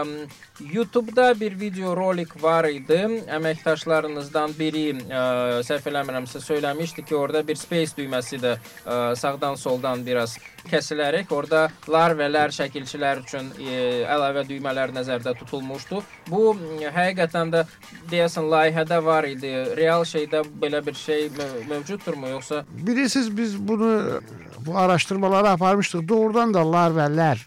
YouTube-da 0.60 1.40
bir 1.40 1.60
video 1.60 1.96
rolik 1.96 2.42
var 2.42 2.64
idi. 2.64 2.98
Əməkdaşlarınızdan 3.30 4.54
biri 4.58 4.84
ə, 4.96 5.22
səhv 5.66 5.88
eləmirəmsə 5.90 6.40
söyləmişdi 6.42 7.04
ki, 7.08 7.16
orada 7.16 7.42
bir 7.46 7.56
space 7.56 7.96
düyməsi 7.98 8.40
də 8.42 8.54
ə, 8.58 9.16
sağdan 9.16 9.58
soldan 9.60 10.04
biraz 10.06 10.36
kəsilərək 10.70 11.32
orada 11.34 11.68
lar 11.88 12.16
və 12.18 12.28
lər 12.30 12.54
şəkilçilər 12.54 13.22
üçün 13.24 13.52
ə, 13.56 13.78
əlavə 14.16 14.44
düymələr 14.48 14.94
nəzərdə 14.96 15.36
tutulmuşdu. 15.38 16.02
Bu 16.30 16.54
həqiqətən 16.82 17.54
də 17.54 17.64
deyəsən 18.10 18.48
layihədə 18.50 19.02
var 19.04 19.28
idi. 19.28 19.52
Real 19.78 20.04
şeydə 20.08 20.42
belə 20.62 20.82
bir 20.86 20.94
şey 20.98 21.28
mö- 21.36 21.68
mövcuddurmu 21.68 22.34
yoxsa 22.34 22.64
Bilirsiniz 22.72 23.36
biz 23.36 23.58
bunu 23.68 24.20
bu 24.58 24.78
araşdırmaları 24.78 25.48
aparmışdıq. 25.48 26.08
Doğrudan 26.08 26.54
da 26.54 26.72
lar 26.72 26.90
və 26.90 27.06
lər 27.14 27.46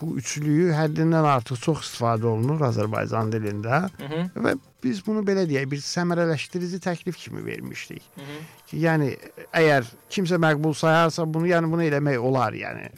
bu 0.00 0.14
üçlüyü 0.20 0.72
həddindən 0.76 1.26
artıq 1.26 1.60
çox 1.62 1.84
istifadə 1.86 2.28
olunur 2.30 2.62
Azərbaycan 2.68 3.32
dilində 3.32 3.80
Hı 3.98 4.08
-hı. 4.10 4.20
və 4.44 4.54
biz 4.84 5.00
bunu 5.06 5.24
belə 5.26 5.46
deyək, 5.50 5.70
bir 5.70 5.82
səmərələşdirici 5.82 6.80
təklif 6.84 7.16
kimi 7.16 7.44
vermişdik. 7.46 8.02
Hı 8.14 8.20
-hı. 8.20 8.38
Ki, 8.66 8.76
yəni 8.86 9.08
əgər 9.52 9.84
kimsə 10.10 10.38
məqbul 10.38 10.74
sayarsa 10.74 11.26
bunu, 11.34 11.46
yəni 11.46 11.70
bunu 11.70 11.82
eləmək 11.82 12.18
olar, 12.18 12.52
yəni. 12.52 12.90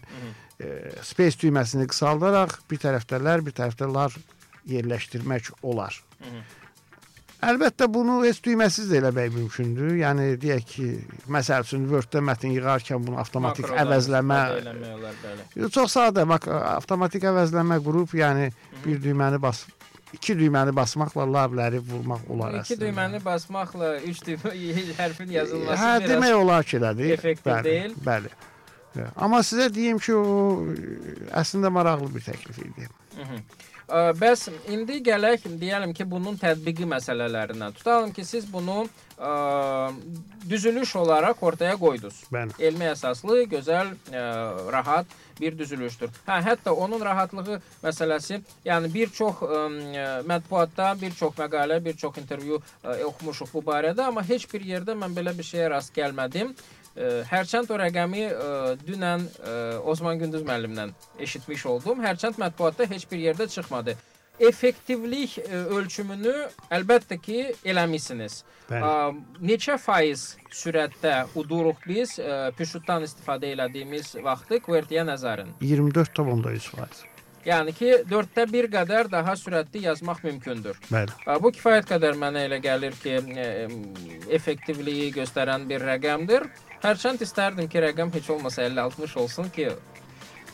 E, 0.61 0.93
space 1.03 1.39
düyməsini 1.41 1.87
qısaldaraq 1.87 2.59
bir 2.71 2.79
tərəfdə 2.79 3.23
lər, 3.27 3.45
bir 3.47 3.53
tərəfdə 3.53 3.93
lar 3.93 4.13
yerləşdirmək 4.67 5.51
olar. 5.63 6.03
Hı 6.19 6.25
-hı. 6.25 6.60
Əlbəttə 7.41 7.87
bunu 7.89 8.19
heç 8.27 8.43
düyməsiz 8.45 8.91
də 8.91 8.99
eləmək 9.01 9.31
mümkündür. 9.33 9.95
Yəni 10.03 10.35
deyək 10.43 10.65
ki, 10.69 10.87
məsəl 11.33 11.65
üçün 11.65 11.87
Word-də 11.89 12.21
mətn 12.27 12.53
yığarkən 12.53 13.07
bunu 13.07 13.17
avtomatik 13.23 13.65
Makrodan 13.65 13.87
əvəzləmə 13.87 14.41
olar, 14.99 15.71
çox 15.73 15.95
sadə, 15.97 16.27
avtomatik 16.75 17.25
əvəzləmə 17.31 17.79
qrup, 17.87 18.13
yəni 18.21 18.51
bir 18.85 19.01
düyməni 19.07 19.41
bas 19.41 19.63
iki 20.13 20.35
düyməni 20.37 20.75
basmaqla 20.77 21.25
labləri 21.31 21.81
vurmaq 21.87 22.29
olar 22.35 22.59
İki 22.59 22.61
əslində. 22.75 22.81
düyməni 22.85 23.23
basmaqla 23.25 23.91
üç 24.11 24.21
düymə 24.27 24.53
hərfin 25.01 25.33
yazılması 25.39 25.81
Hə, 25.81 25.91
demək 26.11 26.37
olar 26.43 26.65
ki, 26.67 26.77
elədir. 26.83 27.13
effektiv 27.17 27.53
bəli, 27.53 27.65
deyil. 27.71 27.95
Bəli. 28.05 28.33
Amma 29.17 29.39
sizə 29.47 29.69
deyim 29.73 30.01
ki, 30.03 30.13
o 30.19 30.67
əslində 31.41 31.71
maraqlı 31.73 32.11
bir 32.17 32.25
təklif 32.27 32.59
idi. 32.67 32.89
Ə, 33.17 33.43
Bəs 33.91 34.47
indi 34.71 35.01
gələk 35.03 35.47
deyəlim 35.59 35.93
ki, 35.97 36.05
bunun 36.07 36.37
tətbiqi 36.39 36.87
məsələlərinə. 36.89 37.73
Tutalım 37.75 38.13
ki, 38.15 38.25
siz 38.25 38.47
bunu 38.53 38.85
ə, 39.19 39.33
düzülüş 40.49 40.95
olaraq 41.03 41.43
ortaya 41.43 41.75
qoydunuz. 41.81 42.23
Bəli. 42.31 42.55
Elmi 42.63 42.87
əsaslı, 42.93 43.43
gözəl, 43.51 43.93
ə, 44.15 44.25
rahat 44.73 45.11
bir 45.41 45.59
düzülüşdür. 45.59 46.13
Hə, 46.29 46.39
hətta 46.47 46.71
onun 46.71 47.03
rahatlığı 47.03 47.61
məsələsi, 47.83 48.43
yəni 48.69 48.93
bir 48.95 49.11
çox 49.17 49.43
ə, 49.43 49.63
mətbuatda 50.29 50.93
bir 51.01 51.17
çox 51.19 51.35
məqalə, 51.41 51.81
bir 51.85 51.99
çox 51.99 52.23
intervyu 52.23 52.61
ə, 52.85 53.01
oxumuşuq 53.11 53.57
bu 53.57 53.65
barədə, 53.73 54.07
amma 54.07 54.23
heç 54.27 54.47
bir 54.53 54.67
yerdə 54.71 54.95
mən 54.99 55.17
belə 55.19 55.35
bir 55.37 55.51
şeyə 55.51 55.73
rast 55.75 55.97
gəlmədim. 55.99 56.55
Ə, 56.55 56.80
Hərçənd 56.99 57.71
o 57.71 57.77
rəqəmi 57.79 58.23
ə, 58.27 58.47
dünən 58.83 59.23
ə, 59.23 59.53
Osman 59.89 60.19
Gündüz 60.19 60.43
müəllimdən 60.43 60.91
eşitmiş 61.23 61.67
oldum. 61.71 62.01
Hərçənd 62.03 62.41
mətbuatda 62.41 62.89
heç 62.91 63.05
bir 63.11 63.21
yerdə 63.31 63.47
çıxmadı. 63.49 63.95
Effektivlik 64.41 65.37
ə, 65.39 65.61
ölçümünü 65.77 66.35
əlbəttə 66.75 67.21
ki, 67.23 67.45
eləmisiniz. 67.63 68.41
Bəli. 68.71 69.21
Neçə 69.47 69.77
faiz 69.79 70.33
sürətdə 70.55 71.29
uduruq 71.39 71.87
biz 71.87 72.17
püşutdan 72.59 73.07
istifadə 73.07 73.53
elədiyimiz 73.55 74.17
vaxtı 74.25 74.59
QWERTY-yə 74.67 75.07
nəzərin? 75.07 75.55
24,3%. 75.63 77.07
Yəni 77.47 77.73
ki, 77.73 77.93
4də 78.11 78.45
1 78.53 78.67
qədər 78.75 79.09
daha 79.13 79.33
sürətli 79.39 79.87
yazmaq 79.87 80.19
mümkündür. 80.27 80.77
Bəli. 80.91 81.15
Bu 81.41 81.53
kifayət 81.55 81.87
qədər 81.89 82.19
mənə 82.21 82.43
elə 82.51 82.59
gəlir 82.61 82.99
ki, 83.01 83.15
effektivliyi 84.29 85.09
göstərən 85.15 85.65
bir 85.71 85.87
rəqəmdir. 85.89 86.51
Hərçənd 86.81 87.23
istərdim 87.25 87.69
ki, 87.69 87.81
rəqəm 87.85 88.13
heç 88.15 88.31
olmasa 88.33 88.65
50-60 88.65 89.17
olsun 89.21 89.49
ki, 89.53 89.69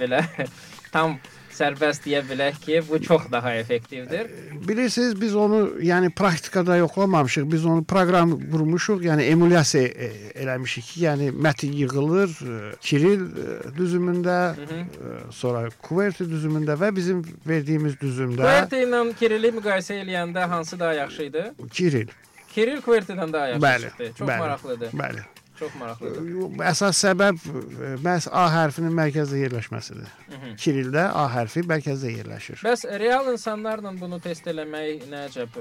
belə 0.01 0.22
tam 0.95 1.18
sərbəst 1.57 2.05
deyə 2.05 2.20
bilək 2.27 2.59
ki, 2.64 2.81
bu 2.89 2.99
çox 3.03 3.29
daha 3.33 3.55
effektivdir. 3.57 4.29
Bilirsiniz 4.68 5.14
biz 5.20 5.37
onu 5.39 5.61
yəni 5.85 6.11
praktikada 6.12 6.77
yoxlamamışıq. 6.83 7.47
Biz 7.53 7.66
onu 7.70 7.85
proqram 7.89 8.35
qurmuşuq. 8.53 9.05
Yəni 9.07 9.29
emulyasiya 9.33 9.87
e, 9.87 10.11
eləmişik 10.43 10.91
ki, 10.91 11.05
yəni 11.07 11.31
mətn 11.47 11.72
yığılır 11.81 12.35
e, 12.35 12.59
Kiril 12.81 13.24
e, 13.24 13.57
düzümündə, 13.79 14.37
e, 14.53 15.16
sonra 15.33 15.64
QWERTY 15.89 16.29
düzümündə 16.35 16.77
və 16.83 16.93
bizim 16.97 17.24
verdiyimiz 17.47 17.97
düzümdə 18.03 18.43
QWERTY 18.43 18.85
ilə 18.89 19.03
Kirilli 19.22 19.55
müqayisə 19.61 20.03
eləyəndə 20.03 20.51
hansı 20.53 20.81
daha 20.81 20.93
yaxşı 21.05 21.31
idi? 21.31 21.49
Kiril. 21.72 22.12
Kiril 22.53 22.85
QWERTY-dən 22.85 23.33
daha 23.33 23.55
yaxşı 23.55 23.66
Bəli, 23.66 23.91
çıxdı. 23.91 24.12
Çox 24.18 24.29
bəli, 24.29 24.39
maraqlıdır. 24.45 24.95
Bəli. 25.05 25.24
Çox 25.59 25.74
maraqlıdır. 25.80 26.30
Əsas 26.70 27.00
səbəb 27.00 27.40
e, 27.48 27.94
məhz 28.04 28.28
A 28.28 28.46
hərfinin 28.52 28.92
mərkəzdə 28.96 29.40
yerləşməsidir. 29.46 30.11
Kirildə 30.61 31.09
A 31.16 31.26
hərfi 31.32 31.64
mərkəzdə 31.66 32.12
yerləşir. 32.18 32.61
Bəs 32.66 32.84
real 33.00 33.32
insanlarla 33.32 33.94
bunu 33.96 34.20
test 34.20 34.48
eləmək 34.52 35.07
nə 35.11 35.26
əcəb 35.30 35.61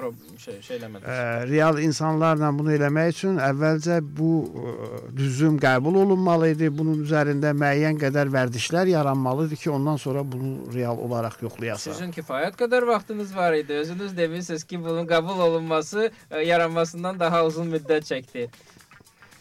pro 0.00 0.10
şey, 0.40 0.58
şey 0.64 0.78
eləmədiniz? 0.78 1.08
Ə, 1.08 1.46
real 1.50 1.78
insanlarla 1.82 2.50
bunu 2.56 2.72
eləmək 2.76 3.12
üçün 3.14 3.40
əvvəlcə 3.44 3.98
bu 4.16 4.30
ə, 4.44 4.74
düzüm 5.16 5.58
qəbul 5.60 6.00
olunmalı 6.02 6.52
idi. 6.54 6.70
Bunun 6.72 7.02
üzərində 7.04 7.52
müəyyən 7.56 8.00
qədər 8.00 8.32
vərdişlər 8.32 8.90
yaranmalıdır 8.94 9.60
ki, 9.60 9.70
ondan 9.76 10.00
sonra 10.00 10.24
bunu 10.24 10.72
real 10.74 11.00
olaraq 11.04 11.40
yoxlayasan. 11.44 11.96
Sizin 11.96 12.14
kifayət 12.16 12.56
qədər 12.60 12.88
vaxtınız 12.88 13.36
var 13.36 13.56
idi. 13.58 13.80
Özünüz 13.84 14.16
demisiniz 14.16 14.64
ki, 14.64 14.80
bunun 14.84 15.08
qəbul 15.10 15.44
olunması 15.48 16.10
yaranmasından 16.44 17.20
daha 17.20 17.44
uzun 17.48 17.72
müddət 17.72 18.08
çəkdi. 18.12 18.48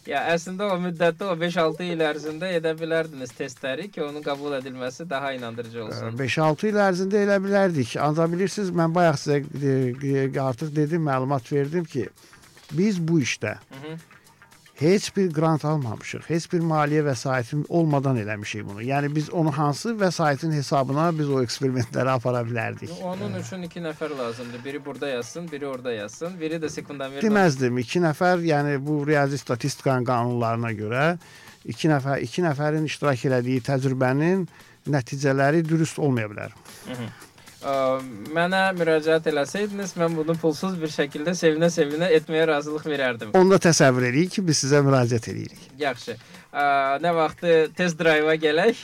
Ya 0.09 0.23
əslində 0.33 0.65
o 0.73 0.77
müddətdə 0.81 1.27
o 1.29 1.35
5-6 1.37 1.85
il 1.93 1.99
ərzində 2.01 2.49
edə 2.57 2.71
bilərdiniz 2.77 3.33
testləri 3.37 3.89
ki, 3.93 4.01
onun 4.07 4.23
qəbul 4.25 4.55
edilməsi 4.57 5.05
daha 5.09 5.33
inandırıcı 5.37 5.83
olsun. 5.83 6.15
5-6 6.17 6.69
il 6.71 6.79
ərzində 6.85 7.23
elə 7.25 7.37
bilərdik. 7.43 7.93
Ancaq 8.01 8.31
bilirsiniz, 8.33 8.71
mən 8.81 8.95
bayaq 8.95 9.19
sizə 9.21 9.41
e, 9.43 9.75
e, 9.93 10.23
artıq 10.41 10.73
dedim, 10.75 11.05
məlumat 11.05 11.51
verdim 11.53 11.85
ki, 11.85 12.07
biz 12.71 12.97
bu 13.07 13.19
işdə 13.21 13.57
Hı 13.69 13.83
-hı. 13.83 13.97
Heç 14.81 15.15
bir 15.15 15.33
qrant 15.33 15.65
almamışıq. 15.65 16.23
Heç 16.29 16.47
bir 16.51 16.63
maliyyə 16.63 17.03
vəsaitin 17.09 17.65
olmadan 17.69 18.17
eləmişik 18.17 18.65
bunu. 18.69 18.83
Yəni 18.83 19.11
biz 19.15 19.29
onu 19.29 19.51
hansı 19.57 19.93
vəsaitin 19.99 20.53
hesabına 20.55 21.09
biz 21.19 21.29
o 21.29 21.41
eksperimentləri 21.43 22.09
apara 22.09 22.41
bilərdik. 22.47 22.93
Onun 23.03 23.35
üçün 23.41 23.67
2 23.67 23.83
nəfər 23.87 24.17
lazımdır. 24.17 24.63
Biri 24.65 24.85
burada 24.85 25.07
yazsın, 25.07 25.51
biri 25.51 25.67
orada 25.67 25.93
yazsın, 25.93 26.39
biri 26.39 26.61
də 26.63 26.69
sekundamir. 26.69 27.21
Deməzdim. 27.21 27.79
2 27.79 28.03
nəfər, 28.07 28.43
yəni 28.53 28.79
bu 28.85 29.01
riyazi 29.07 29.37
statistikanın 29.37 30.07
qanunlarına 30.07 30.71
görə 30.71 31.05
2 31.65 31.93
nəfər 31.95 32.23
2 32.23 32.47
nəfərin 32.47 32.87
iştirak 32.87 33.25
elədiyi 33.31 33.63
təcrübənin 33.67 34.47
nəticələri 34.89 35.65
dürüst 35.67 35.99
olmaya 35.99 36.29
bilər. 36.31 36.55
Ə, 36.87 36.95
Mənə 37.59 38.61
müraciət 38.77 39.25
eləsəydiniz, 39.33 39.91
mən 39.99 40.13
bunu 40.15 40.35
pulsuz 40.39 40.77
bir 40.79 40.91
şəkildə 40.93 41.33
sevinə-sevinə 41.35 42.07
etməyə 42.15 42.45
razılıq 42.53 42.85
verərdim. 42.87 43.33
Onu 43.35 43.51
da 43.51 43.59
təsəvvür 43.67 44.07
eləyin 44.13 44.31
ki, 44.31 44.43
biz 44.47 44.61
sizə 44.63 44.79
müraciət 44.85 45.27
eləyirik. 45.33 45.65
Yaxşı. 45.81 46.15
Ə, 46.53 46.63
Nə 47.03 47.11
vaxtı 47.17 47.57
test 47.75 47.99
drive-a 47.99 48.37
gələk? 48.39 48.79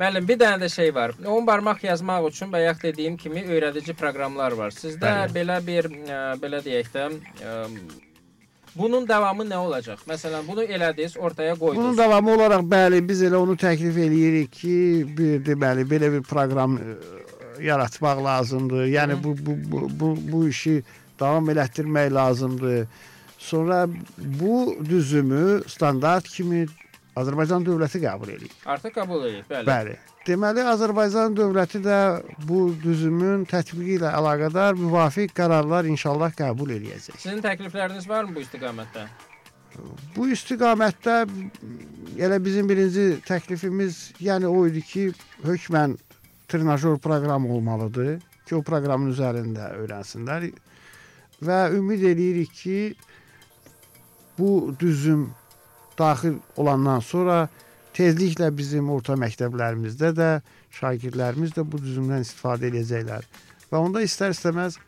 Müəllim, 0.00 0.24
bir 0.30 0.38
dənə 0.40 0.62
də 0.62 0.70
şey 0.72 0.94
var. 0.96 1.12
10 1.20 1.44
barmaq 1.46 1.82
yazmaq 1.84 2.30
üçün 2.30 2.52
bayaq 2.52 2.80
dediyim 2.82 3.18
kimi 3.20 3.42
öyrədici 3.44 3.92
proqramlar 3.92 4.56
var. 4.56 4.72
Sizdə 4.72 5.04
Bəli. 5.10 5.34
belə 5.36 5.58
bir 5.66 5.90
ə, 5.92 6.20
belə 6.40 6.62
deyək 6.64 6.88
də 6.94 7.10
ə, 7.44 7.58
bunun 8.72 9.04
davamı 9.04 9.44
nə 9.44 9.58
olacaq? 9.60 10.00
Məsələn, 10.08 10.46
bunu 10.48 10.64
elədiniz, 10.64 11.18
ortaya 11.20 11.52
Bunun 11.60 11.74
qoydunuz. 11.76 11.98
davamı 11.98 12.32
olaraq 12.38 12.64
bəli 12.72 13.02
biz 13.04 13.20
elə 13.28 13.36
onu 13.36 13.58
təklif 13.60 14.00
eləyirik 14.00 14.50
ki, 14.62 14.76
bir 15.18 15.44
deməli 15.44 15.84
belə 15.90 16.08
bir 16.16 16.24
proqram 16.24 16.78
yaratmaq 17.62 18.24
lazımdır. 18.24 18.84
Yəni 18.90 19.16
bu 19.24 19.36
bu 19.46 19.56
bu 19.72 19.88
bu, 20.00 20.10
bu 20.32 20.48
işi 20.48 20.82
davam 21.20 21.48
elətdirmək 21.50 22.12
lazımdır. 22.14 22.86
Sonra 23.38 23.88
bu 24.18 24.76
düzümü 24.84 25.62
standart 25.66 26.28
kimi 26.28 26.66
Azərbaycan 27.16 27.64
dövləti 27.66 28.00
qəbul 28.02 28.34
edir. 28.36 28.52
Artıq 28.68 28.94
qəbul 29.00 29.24
edib, 29.28 29.46
bəli. 29.50 29.66
Bəli. 29.66 29.96
Deməli 30.28 30.62
Azərbaycan 30.68 31.34
dövləti 31.36 31.80
də 31.82 31.96
bu 32.48 32.68
düzümün 32.82 33.46
tətbiqi 33.50 33.96
ilə 33.96 34.12
əlaqədar 34.18 34.76
müvafiq 34.78 35.32
qərarlar 35.36 35.88
inşallah 35.88 36.34
qəbul 36.36 36.74
eləyəcək. 36.76 37.16
Sizin 37.18 37.40
təklifləriniz 37.44 38.06
varmı 38.08 38.36
bu 38.36 38.44
istiqamətdə? 38.44 39.06
Bu 40.16 40.28
istiqamətdə 40.34 41.16
elə 42.20 42.38
bizim 42.44 42.68
birinci 42.68 43.06
təklifimiz, 43.26 44.10
yəni 44.20 44.48
o 44.50 44.66
idi 44.68 44.84
ki, 44.84 45.04
hökmən 45.46 45.96
trenajör 46.50 46.98
proqram 47.02 47.46
olmalıdır 47.50 48.18
ki, 48.46 48.56
o 48.58 48.62
proqramın 48.66 49.14
üzərində 49.14 49.70
öyrənsinlər 49.78 50.50
və 51.46 51.58
ümid 51.78 52.04
eləyirik 52.10 52.52
ki, 52.62 52.78
bu 54.38 54.74
düzüm 54.80 55.28
daxil 55.98 56.38
olandan 56.56 57.00
sonra 57.04 57.48
tezliklə 57.96 58.50
bizim 58.56 58.90
orta 58.94 59.16
məktəblərimizdə 59.20 60.12
də 60.16 60.30
şagirdlərimiz 60.78 61.56
də 61.56 61.66
bu 61.66 61.80
düzümdən 61.82 62.24
istifadə 62.24 62.70
edəcəklər 62.70 63.26
və 63.72 63.82
onda 63.82 64.04
istər-istəməz 64.06 64.78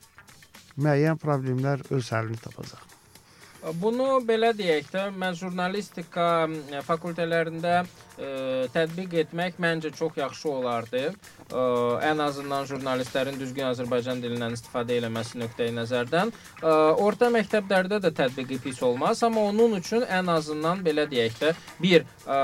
müəyyən 0.78 1.20
problemlər 1.20 1.84
öz 1.90 2.10
həllini 2.14 2.40
tapacaq. 2.42 2.91
Bunu 3.62 4.16
belə 4.26 4.50
deyək 4.58 4.88
də, 4.90 5.02
mən 5.14 5.36
jurnalistika 5.38 6.24
ə, 6.50 6.80
fakültələrində 6.82 7.82
ə, 7.82 8.30
tətbiq 8.74 9.14
etmək 9.20 9.60
məncə 9.62 9.92
çox 9.94 10.16
yaxşı 10.18 10.48
olardı. 10.50 11.02
Ə, 11.46 11.62
ən 12.08 12.22
azından 12.24 12.66
jurnalistlərin 12.66 13.38
düzgün 13.38 13.68
Azərbaycan 13.68 14.18
dilindən 14.24 14.56
istifadə 14.56 14.96
etməsi 14.98 15.38
nöqteyi 15.38 15.76
nəzərdən. 15.76 16.32
Ə, 16.58 16.72
orta 17.04 17.28
məktəblərdə 17.30 18.00
də 18.02 18.10
tətbiqi 18.18 18.58
pis 18.64 18.82
olmaz, 18.82 19.22
amma 19.22 19.46
onun 19.52 19.78
üçün 19.78 20.02
ən 20.10 20.32
azından 20.34 20.82
belə 20.82 21.06
deyək 21.10 21.38
də, 21.44 21.54
bir 21.78 22.02
ə, 22.26 22.40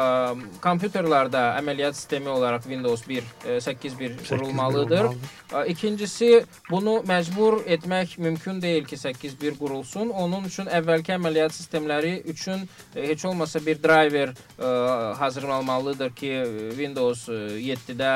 kompüterlərdə 0.62 1.42
əməliyyat 1.58 1.98
sistemi 1.98 2.30
olaraq 2.30 2.70
Windows 2.70 3.02
1 3.10 3.26
ə, 3.26 3.58
8.1 3.66 4.22
qurulmalıdır. 4.22 5.10
Ə, 5.50 5.66
İkincisi, 5.74 6.44
bunu 6.70 7.00
məcbur 7.08 7.64
etmək 7.66 8.18
mümkün 8.22 8.62
deyil 8.62 8.86
ki, 8.86 8.96
8.1 9.02 9.58
qurulsun. 9.58 10.14
Onun 10.14 10.46
üçün 10.46 10.70
əvvəlki 10.70 11.07
əməliyyat 11.16 11.54
sistemləri 11.56 12.12
üçün 12.30 12.64
e, 12.94 13.06
heç 13.08 13.24
olmasa 13.28 13.60
bir 13.64 13.80
driver 13.82 14.32
ə, 14.32 14.70
hazırlanmalıdır 15.18 16.10
ki, 16.18 16.32
Windows 16.76 17.28
e, 17.28 17.38
7-də, 17.64 18.12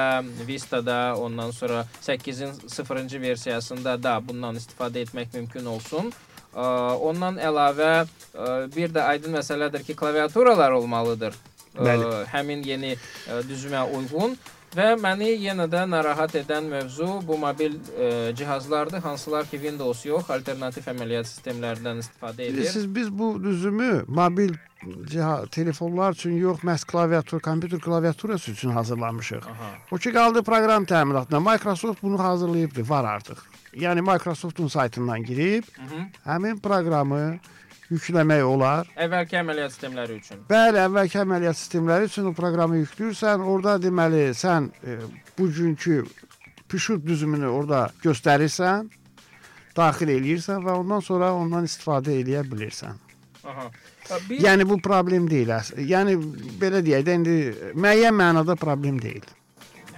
Vista-da, 0.47 1.17
ondan 1.19 1.51
sonra 1.51 1.87
8-in 2.03 2.53
0-cı 2.69 3.21
versiyasında 3.21 3.97
da 4.03 4.19
bundan 4.29 4.57
istifadə 4.57 5.05
etmək 5.07 5.35
mümkün 5.35 5.67
olsun. 5.67 6.13
Ə, 6.53 6.65
Ondan 7.01 7.39
əlavə 7.41 7.93
ə, 8.03 8.49
bir 8.77 8.93
də 8.93 9.07
aydın 9.15 9.39
məsələdir 9.41 9.87
ki, 9.87 9.97
klaviaturalar 9.97 10.77
olmalıdır. 10.77 11.37
Ə, 11.73 11.85
Bəli. 11.87 12.11
Həmin 12.33 12.67
yeni 12.69 12.97
ə, 12.97 13.41
düzümə 13.49 13.87
uyğun 13.89 14.37
Və 14.73 14.95
məni 14.97 15.35
yenə 15.37 15.67
də 15.69 15.83
narahat 15.91 16.33
edən 16.41 16.65
mövzu 16.73 17.09
bu 17.29 17.37
mobil 17.39 17.75
e, 18.01 18.33
cihazlardır, 18.37 19.03
hansılar 19.05 19.45
ki 19.45 19.59
Windows 19.61 20.01
yox, 20.07 20.31
alternativ 20.33 20.87
əməliyyat 20.95 21.29
sistemlərindən 21.29 22.01
istifadə 22.01 22.47
edir. 22.49 22.65
Siz 22.73 22.87
biz 22.95 23.11
bu 23.13 23.35
düzümü 23.45 24.05
mobil 24.09 24.55
ciha- 25.13 25.45
telefonlar 25.53 26.13
üçün 26.17 26.39
yox, 26.41 26.65
məhz 26.65 26.87
klaviatur, 26.89 27.41
kompüter 27.41 27.81
klaviaturası 27.81 28.51
üçün 28.51 28.71
hazırlamışıq. 28.71 29.43
Aha. 29.45 29.71
O 29.91 29.97
ki 29.97 30.13
qaldı 30.13 30.43
proqram 30.43 30.85
təminatına. 30.89 31.41
Microsoft 31.53 32.03
bunu 32.03 32.19
hazırlayıbdı, 32.19 32.89
var 32.89 33.05
artıq. 33.05 33.37
Yəni 33.77 34.01
Microsoftun 34.13 34.69
saytından 34.69 35.23
girib 35.25 35.65
Mhm. 35.79 36.09
həmin 36.27 36.61
proqramı 36.61 37.39
yükləmək 37.93 38.43
olar. 38.47 38.89
Əvvəlki 38.97 39.39
əməliyyat 39.43 39.75
sistemləri 39.75 40.19
üçün. 40.21 40.43
Bəli, 40.51 40.81
əvvəlki 40.87 41.21
əməliyyat 41.23 41.61
sistemləri 41.61 42.09
üçün 42.11 42.31
o 42.31 42.35
proqramı 42.37 42.81
yükləyirsən, 42.83 43.45
orada 43.55 43.77
deməli 43.83 44.25
sən 44.39 44.71
e, 44.83 44.99
bugünkü 45.39 46.03
püşut 46.73 47.05
düzümünü 47.07 47.49
orada 47.53 47.85
göstərirsən, 48.05 48.89
daxil 49.77 50.13
eləyirsən 50.17 50.65
və 50.65 50.77
ondan 50.81 51.05
sonra 51.05 51.33
ondan 51.37 51.69
istifadə 51.69 52.17
eləyə 52.23 52.45
bilirsən. 52.49 53.01
Aha. 53.45 53.69
Bir 54.29 54.41
Yəni 54.43 54.67
bu 54.69 54.79
problem 54.83 55.29
deyil. 55.31 55.53
Yəni 55.89 56.17
belə 56.61 56.83
deyək 56.85 57.07
də 57.07 57.15
indi 57.19 57.37
müəyyən 57.79 58.17
mənada 58.17 58.57
problem 58.59 58.99
deyil. 59.03 59.25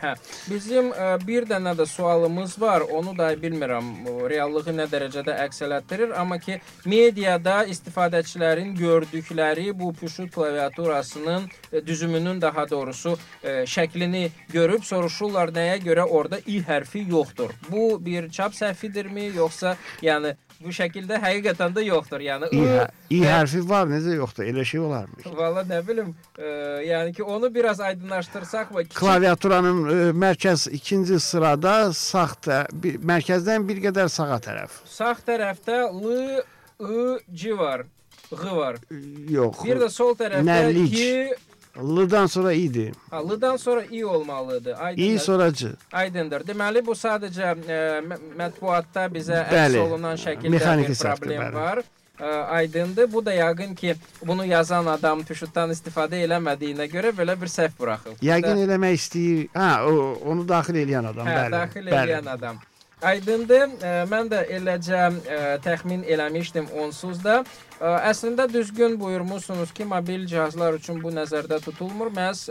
Hə, 0.05 0.11
bizim 0.50 0.90
ə, 0.92 1.14
bir 1.24 1.46
dənə 1.48 1.72
də 1.78 1.86
sualımız 1.88 2.59
var. 2.61 2.82
Onu 2.92 3.14
da 3.16 3.30
bilmirəm 3.40 3.86
o, 4.11 4.14
reallığı 4.28 4.74
nə 4.76 4.84
dərəcədə 4.92 5.32
əks 5.46 5.62
elətdirir, 5.64 6.12
amma 6.20 6.36
ki 6.42 6.59
mediada 6.84 7.62
istifadəçilərin 7.72 8.74
gördükləri 8.76 9.70
bu 9.78 9.94
püşut 9.96 10.28
klaviaturasının 10.34 11.48
ə, 11.48 11.80
düzümünün 11.86 12.42
daha 12.42 12.66
doğrusu 12.68 13.14
ə, 13.16 13.62
şəklini 13.76 14.26
görüb 14.52 14.84
soruşurlar 14.84 15.55
nəyə 15.57 15.80
görə 15.86 16.05
orada 16.05 16.42
i 16.44 16.61
hərfi 16.68 17.07
yoxdur. 17.09 17.57
Bu 17.70 17.96
bir 18.05 18.28
çap 18.28 18.52
səhvidirmi, 18.52 19.30
yoxsa 19.38 19.78
yəni 20.05 20.34
bu 20.64 20.72
şəkildə 20.74 21.18
həqiqətən 21.22 21.74
də 21.76 21.84
yoxdur. 21.86 22.22
Yəni 22.24 22.48
İ, 22.56 22.60
hə- 22.70 22.88
i 23.12 23.20
hərfi 23.24 23.60
var, 23.68 23.86
necə 23.90 24.14
yoxdur? 24.16 24.44
Elə 24.48 24.64
şey 24.64 24.80
olarmı? 24.80 25.22
Valla 25.36 25.62
nə 25.68 25.80
bilim, 25.86 26.14
ə, 26.38 26.52
yəni 26.88 27.14
ki 27.16 27.22
onu 27.22 27.50
biraz 27.54 27.80
aydınlaşdırsaq 27.84 28.72
və 28.74 28.84
kiçik 28.86 28.98
Klaviaturanın 28.98 29.80
e, 29.94 29.98
mərkəz 30.24 30.68
ikinci 30.72 31.20
sırada 31.20 31.92
sağ 31.92 32.26
tə- 32.46 32.66
bir, 32.72 32.98
mərkəzdən 33.12 33.68
bir 33.68 33.82
qədər 33.88 34.08
sağa 34.08 34.40
tərəf. 34.44 34.80
Sağ 34.88 35.14
tərəfdə 35.26 35.82
L, 35.92 36.40
I, 36.80 37.18
C 37.34 37.52
var. 37.58 37.84
Ğ 38.34 38.56
var. 38.56 38.78
Yox. 39.30 39.60
Bir 39.64 39.78
də 39.84 39.90
sol 39.92 40.16
tərəfdə 40.18 40.46
Nərlik. 40.48 40.94
L-dan 41.76 42.26
sonra 42.26 42.52
i-dir. 42.52 42.92
L-dan 43.12 43.56
sonra 43.56 43.82
I 43.90 44.04
olmalıdır. 44.06 44.70
İ 44.72 44.76
Aydındır. 44.76 45.18
sonra 45.18 45.52
c. 45.54 45.68
Aydındır. 45.92 46.40
Deməli 46.46 46.86
bu 46.86 46.92
sadəcə 46.94 47.50
ə, 47.50 47.80
mə- 48.06 48.20
mətbuatda 48.38 49.06
bizə 49.10 49.40
əks 49.50 49.78
olunan 49.78 50.16
şəkildə 50.16 50.48
mexaniki 50.54 50.88
bir 50.94 51.16
problem 51.18 51.42
bəli. 51.42 51.54
var. 51.54 51.82
Ə, 52.20 52.26
aydındır. 52.58 53.12
Bu 53.12 53.24
da 53.26 53.34
yəqin 53.34 53.74
ki, 53.74 53.94
bunu 54.26 54.44
yazan 54.46 54.86
adam 54.86 55.24
tüşutdan 55.26 55.70
istifadə 55.74 56.20
eləmədiyinə 56.26 56.86
görə 56.92 57.10
belə 57.10 57.34
bir 57.40 57.50
səhv 57.50 57.74
buraxıb. 57.80 58.22
Yəqin 58.22 58.54
Da- 58.54 58.66
eləmək 58.68 58.94
istəyir. 59.00 59.48
Hə, 59.54 59.82
o 59.82 60.14
onu 60.30 60.46
daxil 60.48 60.74
edən 60.84 61.10
adam, 61.10 61.26
Hə, 61.26 61.34
bəli. 61.40 61.50
daxil 61.52 61.86
edən 61.90 62.30
adam. 62.30 62.60
Aydındır. 63.03 63.74
Ə, 63.82 63.92
mən 64.11 64.30
də 64.32 64.40
eləcə 64.57 65.01
ə, 65.11 65.38
təxmin 65.64 66.05
eləmişdim 66.07 66.70
onsuz 66.82 67.20
da. 67.24 67.40
Ə, 67.80 67.92
əslində 68.11 68.47
düzgün 68.53 68.99
buyurmusunuz 69.01 69.72
ki, 69.74 69.86
mobil 69.90 70.26
cihazlar 70.30 70.78
üçün 70.78 71.03
bu 71.03 71.12
nəzərdə 71.14 71.61
tutulmur. 71.64 72.12
Məhz 72.14 72.47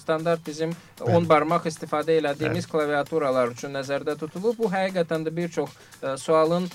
standart 0.00 0.44
bizim 0.46 0.72
10 1.04 1.28
barmaq 1.28 1.68
istifadə 1.70 2.16
elədiyimiz 2.18 2.68
klaviaturalar 2.70 3.52
üçün 3.54 3.76
nəzərdə 3.76 4.18
tutulub. 4.18 4.56
Bu 4.58 4.70
həqiqətən 4.72 5.28
də 5.28 5.34
bir 5.36 5.52
çox 5.52 5.74
sualın 6.24 6.70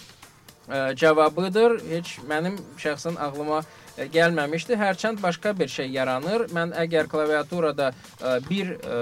cavabıdır. 0.69 1.79
Heç 1.89 2.19
mənim 2.29 2.59
şəxsən 2.79 3.17
ağlıma 3.19 3.63
ə, 3.63 3.82
gəlməmişdi. 3.97 4.77
Hərçənd 4.79 5.21
başqa 5.21 5.53
bir 5.59 5.69
şey 5.71 5.91
yaranır. 5.93 6.47
Mən 6.55 6.73
əgər 6.83 7.07
klaviaturada 7.11 7.91
ə, 7.93 8.35
bir 8.49 8.73
ə, 8.75 8.97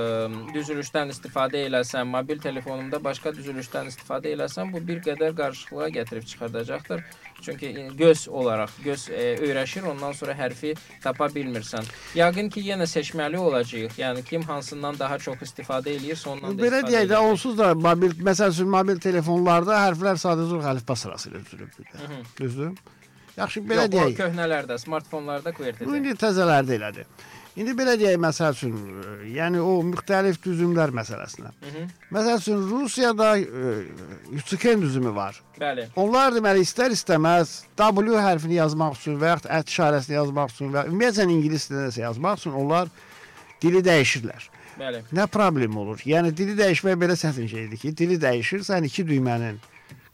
düzülüşdən 0.54 1.14
istifadə 1.14 1.66
eləsəm, 1.68 2.12
mobil 2.12 2.42
telefonumda 2.44 3.02
başqa 3.04 3.34
düzülüşdən 3.38 3.92
istifadə 3.92 4.34
eləsəm, 4.36 4.74
bu 4.74 4.84
bir 4.88 5.02
qədər 5.06 5.36
qarışıqlığa 5.38 5.89
gətirib 5.98 6.28
çıxardacaqdır. 6.34 7.04
Çünki 7.42 7.72
göz 7.98 8.28
olaraq 8.30 8.76
göz 8.84 9.08
ə, 9.10 9.24
öyrəşir, 9.42 9.88
ondan 9.89 10.14
sonra 10.18 10.36
hərfi 10.38 10.76
tapa 11.04 11.32
bilmirsən. 11.34 11.88
Yəqin 12.20 12.52
ki, 12.54 12.62
yenə 12.70 12.88
seçməli 12.89 13.39
olacağıq. 13.42 13.98
Yəni 13.98 14.24
kim 14.28 14.44
hansından 14.46 15.00
daha 15.00 15.18
çox 15.20 15.42
istifadə 15.48 15.96
eləyirsə, 15.96 16.36
ondan 16.36 16.58
da 16.58 16.68
Belə 16.68 16.84
deyək 16.86 17.10
də 17.10 17.22
onsuz 17.32 17.58
da 17.58 17.74
mobil 17.76 18.14
məsəl 18.22 18.54
üçün 18.54 18.70
mobil 18.70 19.00
telefonlarda 19.02 19.80
hərflər 19.88 20.20
sadəcə 20.22 20.62
əlifba 20.76 20.96
sırası 20.96 21.32
ilə 21.32 21.46
düzülübdür. 21.46 21.94
Mhm. 21.96 22.26
Düzdür? 22.39 23.00
Yaxşı 23.42 23.66
belə 23.68 23.86
Yox, 23.86 23.92
deyək. 23.98 24.16
köhnələrdə, 24.22 24.80
smartfonlarda 24.86 25.54
QWERTY-dir. 25.58 26.00
indi 26.00 26.18
təzələrdə 26.26 26.78
elədir. 26.80 27.12
İndi 27.60 27.74
belə 27.76 27.98
deyək 28.00 28.16
məsəl 28.24 28.54
üçün, 28.56 28.76
e, 28.80 29.16
yəni 29.36 29.60
o 29.60 29.74
müxtəlif 29.84 30.38
düzümlər 30.39 30.94
məsələsinə. 30.96 31.50
Məsəl 32.16 32.38
üçün 32.39 32.62
Rusiyada 32.70 33.34
e, 33.39 33.74
Yutsiken 34.32 34.82
düzümü 34.82 35.12
var. 35.16 35.42
Bəli. 35.60 35.89
Onlar 36.00 36.32
deməli 36.32 36.64
istər-istəməz 36.64 37.52
W 37.82 38.24
hərfini 38.24 38.56
yazmaq 38.56 38.96
üçün 39.02 39.20
və 39.20 39.34
yaxud 39.34 39.50
ət 39.58 39.74
işarəsini 39.74 40.16
yazmaq 40.16 40.56
üçün 40.56 40.72
və 40.78 40.86
ümumiyyətlə 40.88 41.28
ingilis 41.36 41.68
dilində 41.68 42.06
yazmaq 42.06 42.39
üçün 42.39 42.56
onlar 42.64 42.88
dili 43.62 43.84
dəyişirlər. 43.84 44.48
Bəli. 44.80 45.04
Nə 45.12 45.28
problem 45.28 45.76
olur? 45.84 46.00
Yəni 46.08 46.32
dili 46.38 46.56
dəyişmək 46.56 46.96
belə 47.04 47.20
çətin 47.20 47.52
şeydir 47.52 47.84
ki, 47.84 47.92
dili 47.98 48.16
dəyişir, 48.22 48.64
sən 48.64 48.88
iki 48.88 49.04
düymənin 49.12 49.60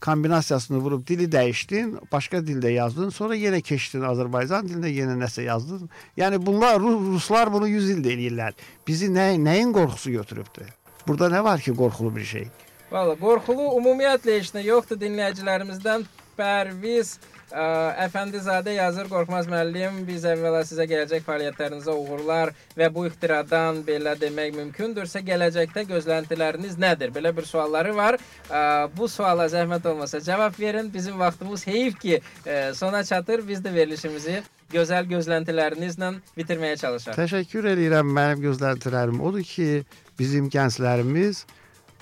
kombinasiyasını 0.01 0.77
vurub 0.77 1.07
dili 1.07 1.25
dəyişdin, 1.31 1.95
başqa 2.11 2.37
dildə 2.45 2.69
yazdın, 2.71 3.09
sonra 3.09 3.35
yenə 3.35 3.61
keçdin 3.65 4.05
Azərbaycan 4.07 4.67
dilində 4.69 4.91
yenə 4.93 5.15
nəsə 5.17 5.43
yazdın. 5.47 5.89
Yəni 6.17 6.39
bunlar 6.45 6.77
Ru- 6.81 7.13
ruslar 7.13 7.51
bunu 7.53 7.67
100 7.67 7.89
ildə 7.97 8.13
eləyirlər. 8.13 8.53
Bizi 8.87 9.09
nə 9.09 9.31
nəyin 9.41 9.73
qorxusu 9.73 10.11
götürübdü? 10.19 10.67
Burada 11.07 11.29
nə 11.33 11.43
var 11.43 11.59
ki, 11.59 11.73
qorxulu 11.75 12.15
bir 12.15 12.25
şey? 12.25 12.47
Valla 12.91 13.15
qorxulu 13.19 13.71
ümumiyyətlə 13.79 14.37
heç 14.39 14.53
nə 14.55 14.63
yoxdur 14.67 14.99
dinləyicilərimizdən 15.01 16.05
Pərviz 16.37 17.17
ə, 17.51 17.65
Əfəndizadə 18.07 18.73
yazır 18.75 19.09
Qorxmaz 19.11 19.47
müəllim 19.51 20.01
biz 20.07 20.25
əvvəla 20.27 20.63
sizə 20.67 20.87
gələcək 20.89 21.25
fəaliyyətlərinizə 21.27 21.93
uğurlar 21.95 22.53
və 22.77 22.89
bu 22.93 23.05
ixtiradan 23.09 23.83
belə 23.87 24.15
demək 24.19 24.55
mümkündürsə 24.57 25.23
gələcəkdə 25.27 25.85
gözləntiləriniz 25.91 26.77
nədir? 26.81 27.13
Belə 27.15 27.33
bir 27.37 27.47
sualları 27.49 27.95
var. 27.95 28.19
Ə, 28.49 28.61
bu 28.97 29.09
suala 29.11 29.47
zəhmət 29.51 29.87
olmasa 29.91 30.21
cavab 30.23 30.59
verin. 30.59 30.91
Bizim 30.93 31.19
vaxtımız 31.19 31.67
heyf 31.67 31.99
ki 32.01 32.19
ə, 32.19 32.73
sona 32.75 33.03
çatır. 33.03 33.45
Biz 33.47 33.63
də 33.65 33.73
verilişimizi 33.73 34.41
gözəl 34.73 35.07
gözləntilərinizlə 35.11 36.15
bitirməyə 36.37 36.79
çalışaq. 36.81 37.15
Təşəkkür 37.19 37.71
edirəm. 37.75 38.09
Mənim 38.17 38.43
gözləntilərim 38.49 39.21
odur 39.23 39.45
ki, 39.47 39.85
bizim 40.19 40.49
gənclərimiz 40.51 41.45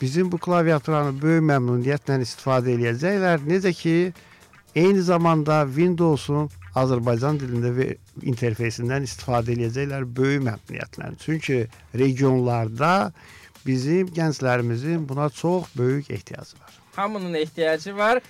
bizim 0.02 0.32
bu 0.32 0.38
klaviaturanı 0.38 1.14
böyük 1.22 1.44
məmnuniyyətlə 1.50 2.20
istifadə 2.26 2.74
eləyəcəklər. 2.76 3.46
Necə 3.48 3.72
ki, 3.76 3.96
eyni 4.76 5.02
zamanda 5.02 5.64
Windows-un 5.68 6.50
Azərbaycan 6.76 7.40
dilində 7.40 7.72
və 7.76 7.88
interfeysindən 8.28 9.08
istifadə 9.08 9.54
eləyəcəklər 9.56 10.08
böyük 10.18 10.44
məmnuniyyətlə. 10.50 11.12
Çünki 11.24 11.62
regionlarda 11.96 13.12
bizim 13.66 14.08
gənclərimizin 14.08 15.08
buna 15.10 15.30
çox 15.30 15.72
böyük 15.78 16.12
ehtiyacı 16.12 16.60
var. 16.60 16.74
Hamının 16.96 17.34
ehtiyacı 17.34 17.98
var. 17.98 18.22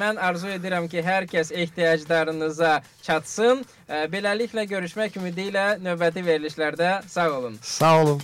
Mən 0.00 0.20
arzu 0.20 0.48
edirəm 0.48 0.88
ki, 0.88 1.02
hər 1.04 1.26
kəs 1.28 1.52
ehtiyaclarınıza 1.52 2.78
çatsın. 3.02 3.64
Beləliklə 3.88 4.64
görüşmək 4.70 5.18
ümidi 5.20 5.50
ilə 5.50 5.66
növbəti 5.84 6.24
verilişlərdə 6.24 7.02
sağ 7.08 7.30
olun. 7.38 7.58
Sağ 7.62 8.02
olun. 8.02 8.22